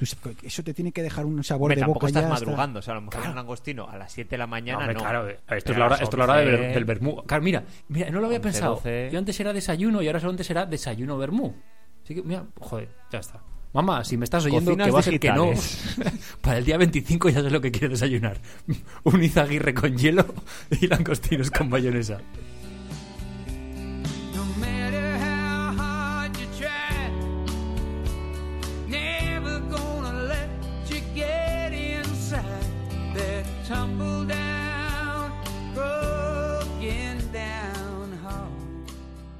eso 0.43 0.63
te 0.63 0.73
tiene 0.73 0.91
que 0.91 1.03
dejar 1.03 1.25
un 1.25 1.43
sabor 1.43 1.65
Hombre, 1.65 1.75
de 1.75 1.81
tampoco 1.81 1.99
boca 1.99 2.07
estás 2.07 2.23
ya 2.23 2.33
hasta- 2.33 2.45
madrugando. 2.45 2.79
O 2.79 2.81
sea, 2.81 2.93
a 2.93 2.95
lo 2.95 3.01
mejor 3.01 3.15
Claro. 3.15 3.29
un 3.29 3.35
langostino 3.35 3.87
a 3.87 3.95
las 3.97 4.11
7 4.11 4.31
de 4.31 4.37
la 4.39 4.47
mañana 4.47 4.79
Hombre, 4.79 4.93
no. 4.95 4.99
claro, 5.01 5.29
eh, 5.29 5.39
esto 5.55 5.71
es 5.73 5.77
la 5.77 5.85
hora, 5.85 5.95
esto 5.97 6.15
es 6.15 6.17
la 6.17 6.23
hora 6.23 6.35
del, 6.37 6.49
11, 6.49 6.61
ver- 6.61 6.73
del 6.73 6.85
vermú. 6.85 7.23
Claro, 7.27 7.43
mira, 7.43 7.63
mira, 7.89 8.09
no 8.09 8.19
lo 8.19 8.25
había 8.25 8.39
11, 8.39 8.49
pensado. 8.49 8.75
12. 8.75 9.09
Yo 9.11 9.19
antes 9.19 9.39
era 9.39 9.53
desayuno 9.53 10.01
y 10.01 10.07
ahora 10.07 10.19
solamente 10.19 10.43
será 10.43 10.65
desayuno 10.65 11.15
vermú. 11.17 11.55
Así 12.03 12.15
que, 12.15 12.23
mira, 12.23 12.43
joder, 12.59 12.89
ya 13.11 13.19
está. 13.19 13.39
Mamá, 13.73 14.03
si 14.03 14.17
me 14.17 14.23
estás 14.23 14.45
oyendo, 14.45 14.71
Cocinas 14.71 14.87
que 14.87 14.91
va 14.91 14.99
a 14.99 15.03
ser 15.03 15.19
que 15.19 15.31
no. 15.31 15.51
Para 16.41 16.57
el 16.57 16.65
día 16.65 16.77
25 16.77 17.29
ya 17.29 17.41
sé 17.43 17.51
lo 17.51 17.61
que 17.61 17.69
quiero 17.71 17.89
desayunar. 17.89 18.39
Un 19.03 19.23
izaguirre 19.23 19.73
con 19.75 19.95
hielo 19.95 20.25
y 20.81 20.87
langostinos 20.87 21.51
con 21.51 21.69
mayonesa. 21.69 22.19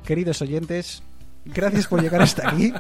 Queridos 0.07 0.41
oyentes, 0.41 1.03
gracias 1.43 1.85
por 1.85 2.01
llegar 2.01 2.21
hasta 2.21 2.49
aquí. 2.49 2.71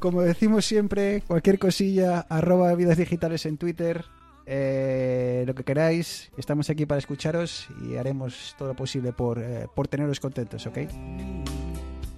Como 0.00 0.20
decimos 0.22 0.64
siempre, 0.64 1.22
cualquier 1.24 1.60
cosilla, 1.60 2.26
arroba 2.28 2.74
vidas 2.74 2.96
digitales 2.96 3.46
en 3.46 3.56
Twitter, 3.56 4.04
eh, 4.46 5.44
lo 5.46 5.54
que 5.54 5.62
queráis, 5.62 6.32
estamos 6.36 6.68
aquí 6.70 6.86
para 6.86 6.98
escucharos 6.98 7.68
y 7.88 7.94
haremos 7.94 8.56
todo 8.58 8.66
lo 8.66 8.74
posible 8.74 9.12
por, 9.12 9.38
eh, 9.38 9.68
por 9.72 9.86
teneros 9.86 10.18
contentos, 10.18 10.66
¿ok? 10.66 10.78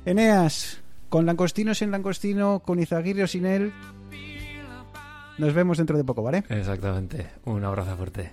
Eneas, 0.07 0.81
con 1.11 1.27
langostinos 1.27 1.77
sin 1.77 1.91
langostino, 1.91 2.61
con 2.61 2.79
Izaguirre 2.79 3.25
o 3.25 3.27
sin 3.27 3.45
él, 3.45 3.71
nos 5.37 5.53
vemos 5.53 5.77
dentro 5.77 5.99
de 5.99 6.05
poco, 6.05 6.23
¿vale? 6.23 6.43
Exactamente. 6.49 7.27
Un 7.45 7.63
abrazo 7.65 7.99
fuerte. 7.99 8.33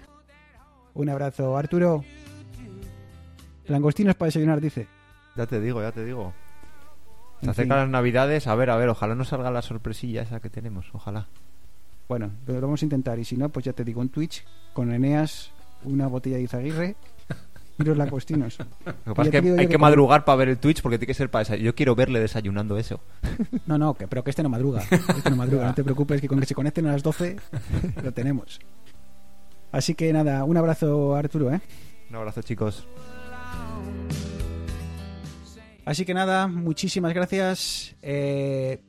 Un 0.93 1.09
abrazo, 1.09 1.57
Arturo. 1.57 2.05
Langostinos 3.67 4.15
para 4.15 4.27
desayunar, 4.27 4.61
dice. 4.61 4.87
Ya 5.35 5.45
te 5.45 5.59
digo, 5.59 5.81
ya 5.81 5.91
te 5.91 6.03
digo. 6.03 6.33
Se 7.41 7.49
acercan 7.49 7.77
las 7.77 7.89
navidades, 7.89 8.47
a 8.47 8.55
ver, 8.55 8.69
a 8.69 8.77
ver, 8.77 8.89
ojalá 8.89 9.13
no 9.13 9.23
salga 9.23 9.51
la 9.51 9.61
sorpresilla 9.61 10.23
esa 10.23 10.39
que 10.39 10.49
tenemos, 10.49 10.87
ojalá. 10.93 11.27
Bueno, 12.07 12.31
lo 12.47 12.61
vamos 12.61 12.81
a 12.81 12.85
intentar. 12.85 13.19
Y 13.19 13.25
si 13.25 13.37
no, 13.37 13.49
pues 13.49 13.65
ya 13.65 13.73
te 13.73 13.83
digo, 13.83 14.01
en 14.01 14.09
Twitch, 14.09 14.43
con 14.73 14.91
Eneas, 14.91 15.51
una 15.83 16.07
botella 16.07 16.37
de 16.37 16.43
Izaguirre 16.43 16.95
y 17.77 17.83
los 17.83 17.97
lacostinos. 17.97 18.57
Lo 19.05 19.13
que 19.13 19.15
pasa 19.15 19.29
es 19.29 19.41
que 19.41 19.59
hay 19.59 19.67
que 19.67 19.77
madrugar 19.77 20.25
para 20.25 20.35
ver 20.37 20.49
el 20.49 20.57
Twitch 20.57 20.81
porque 20.81 20.97
tiene 20.97 21.07
que 21.07 21.13
ser 21.13 21.29
para 21.29 21.41
desayunar. 21.41 21.65
Yo 21.65 21.75
quiero 21.75 21.95
verle 21.95 22.19
desayunando 22.19 22.77
eso. 22.77 22.99
No, 23.65 23.77
no, 23.77 23.93
que, 23.93 24.07
pero 24.07 24.23
que 24.23 24.31
este 24.31 24.41
no 24.41 24.49
madruga. 24.49 24.81
Este 24.91 25.29
no 25.29 25.35
madruga, 25.35 25.67
no 25.67 25.73
te 25.75 25.83
preocupes, 25.83 26.21
que 26.21 26.27
con 26.27 26.39
que 26.39 26.45
se 26.45 26.55
conecten 26.55 26.87
a 26.87 26.93
las 26.93 27.03
12 27.03 27.37
lo 28.03 28.11
tenemos. 28.11 28.59
Así 29.71 29.93
que 29.93 30.11
nada, 30.11 30.43
un 30.43 30.57
abrazo 30.57 31.15
Arturo, 31.15 31.53
¿eh? 31.53 31.61
Un 32.09 32.15
abrazo, 32.15 32.41
chicos. 32.41 32.87
Así 35.87 36.03
que 36.03 36.13
nada, 36.13 36.47
muchísimas 36.47 37.13
gracias. 37.13 37.95
Eh, 38.01 38.81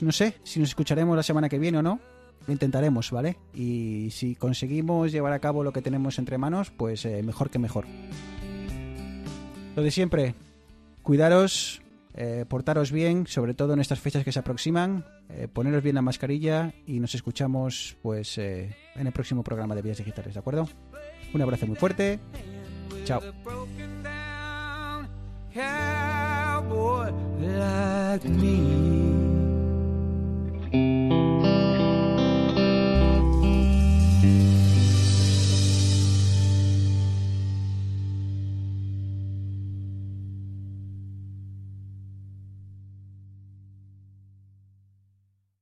no 0.00 0.10
sé 0.10 0.34
si 0.42 0.58
nos 0.58 0.70
escucharemos 0.70 1.14
la 1.14 1.22
semana 1.22 1.50
que 1.50 1.58
viene 1.58 1.76
o 1.76 1.82
no. 1.82 2.00
Lo 2.46 2.52
intentaremos, 2.52 3.10
¿vale? 3.10 3.36
Y 3.52 4.08
si 4.10 4.34
conseguimos 4.34 5.12
llevar 5.12 5.34
a 5.34 5.38
cabo 5.38 5.62
lo 5.62 5.74
que 5.74 5.82
tenemos 5.82 6.18
entre 6.18 6.38
manos, 6.38 6.70
pues 6.70 7.04
eh, 7.04 7.22
mejor 7.22 7.50
que 7.50 7.58
mejor. 7.58 7.84
Lo 9.76 9.82
de 9.82 9.90
siempre, 9.90 10.34
cuidaros, 11.02 11.82
eh, 12.14 12.46
portaros 12.48 12.90
bien, 12.90 13.26
sobre 13.26 13.52
todo 13.52 13.74
en 13.74 13.80
estas 13.80 14.00
fechas 14.00 14.24
que 14.24 14.32
se 14.32 14.38
aproximan, 14.38 15.04
poneros 15.52 15.82
bien 15.82 15.96
la 15.96 16.02
mascarilla 16.02 16.72
y 16.86 17.00
nos 17.00 17.14
escuchamos 17.14 17.98
pues 18.00 18.38
en 18.38 18.72
el 18.96 19.12
próximo 19.12 19.44
programa 19.44 19.74
de 19.74 19.82
Vías 19.82 19.98
Digitales, 19.98 20.32
¿de 20.32 20.40
acuerdo? 20.40 20.68
Un 21.34 21.42
abrazo 21.42 21.66
muy 21.66 21.76
fuerte. 21.76 22.18
Chao. 23.04 23.20
like 28.14 28.24
me. 28.24 28.74